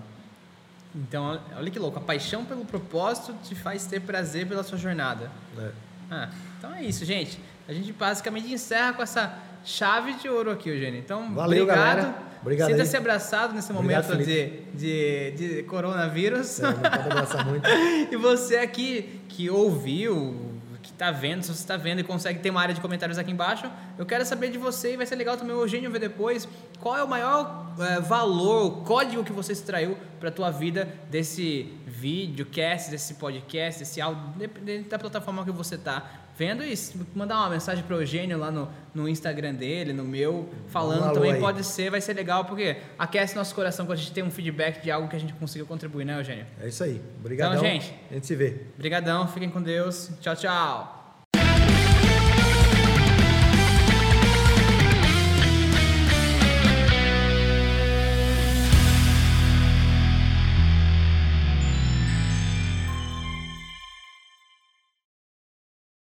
Então, 0.95 1.39
olha 1.55 1.69
que 1.71 1.77
louco. 1.77 1.99
A 1.99 2.01
paixão 2.01 2.43
pelo 2.43 2.65
propósito 2.65 3.33
te 3.43 3.53
faz 3.53 3.85
ter 3.85 4.01
prazer 4.01 4.47
pela 4.47 4.63
sua 4.63 4.77
jornada. 4.77 5.29
né? 5.55 5.71
Ah, 6.09 6.29
então 6.57 6.73
é 6.73 6.83
isso, 6.83 7.05
gente. 7.05 7.39
A 7.67 7.73
gente 7.73 7.93
basicamente 7.93 8.51
encerra 8.51 8.93
com 8.93 9.03
essa 9.03 9.37
chave 9.63 10.13
de 10.13 10.29
ouro 10.29 10.51
aqui, 10.51 10.69
Eugênio. 10.69 10.99
Então, 10.99 11.33
Valeu, 11.33 11.63
obrigado. 11.63 11.97
galera. 11.97 12.29
Obrigado 12.41 12.69
Sinta-se 12.69 12.95
abraçado 12.95 13.53
nesse 13.53 13.71
Obrigado, 13.71 14.07
momento 14.07 14.25
de, 14.25 14.61
de, 14.73 15.31
de 15.31 15.63
coronavírus. 15.63 16.59
É, 16.59 16.63
não 16.63 16.73
pode 16.73 17.09
abraçar 17.09 17.45
muito. 17.45 17.67
e 18.11 18.15
você 18.15 18.57
aqui 18.57 19.21
que 19.27 19.49
ouviu, 19.49 20.49
que 20.81 20.93
tá 20.93 21.11
vendo, 21.11 21.43
se 21.43 21.49
você 21.49 21.59
está 21.59 21.75
vendo 21.75 21.99
e 21.99 22.03
consegue 22.03 22.39
ter 22.39 22.49
uma 22.49 22.61
área 22.61 22.73
de 22.73 22.79
comentários 22.79 23.17
aqui 23.17 23.31
embaixo, 23.31 23.69
eu 23.97 24.05
quero 24.05 24.25
saber 24.25 24.51
de 24.51 24.57
você 24.57 24.93
e 24.93 24.97
vai 24.97 25.05
ser 25.05 25.15
legal 25.15 25.35
também 25.35 25.53
o 25.53 25.61
Eugênio 25.61 25.91
ver 25.91 25.99
depois 25.99 26.47
qual 26.79 26.97
é 26.97 27.03
o 27.03 27.07
maior 27.07 27.73
eh, 27.77 27.99
valor, 27.99 28.65
o 28.67 28.71
código 28.83 29.23
que 29.23 29.33
você 29.33 29.51
extraiu 29.51 29.97
para 30.19 30.29
a 30.29 30.31
tua 30.31 30.49
vida 30.49 30.87
desse 31.09 31.73
videocast, 31.85 32.89
desse 32.89 33.15
podcast, 33.15 33.81
desse 33.81 33.99
áudio, 33.99 34.23
dependendo 34.37 34.87
da 34.87 34.97
plataforma 34.97 35.43
que 35.43 35.51
você 35.51 35.77
tá 35.77 36.09
vendo 36.39 36.63
se 36.73 36.97
mandar 37.13 37.35
uma 37.35 37.49
mensagem 37.49 37.83
para 37.83 37.97
o 37.97 38.01
Eugênio 38.01 38.37
lá 38.37 38.49
no, 38.49 38.69
no 38.95 39.09
Instagram 39.09 39.53
dele, 39.53 39.91
no 39.91 40.05
meu, 40.05 40.47
falando 40.69 41.13
também 41.13 41.33
aí. 41.33 41.39
pode 41.39 41.65
ser, 41.65 41.91
vai 41.91 41.99
ser 41.99 42.13
legal 42.13 42.45
porque 42.45 42.77
aquece 42.97 43.35
nosso 43.35 43.53
coração 43.53 43.85
quando 43.85 43.97
a 43.97 44.01
gente 44.01 44.13
tem 44.13 44.23
um 44.23 44.31
feedback 44.31 44.81
de 44.81 44.89
algo 44.89 45.09
que 45.09 45.17
a 45.17 45.19
gente 45.19 45.33
conseguiu 45.33 45.67
contribuir, 45.67 46.05
né, 46.05 46.17
Eugênio? 46.17 46.45
É 46.61 46.69
isso 46.69 46.81
aí. 46.81 47.01
Obrigadão. 47.19 47.57
Então, 47.57 47.69
gente. 47.69 47.93
A 48.09 48.13
gente 48.13 48.25
se 48.25 48.35
vê. 48.35 48.61
Obrigadão, 48.75 49.27
fiquem 49.27 49.49
com 49.49 49.61
Deus. 49.61 50.11
Tchau, 50.21 50.35
tchau. 50.37 50.98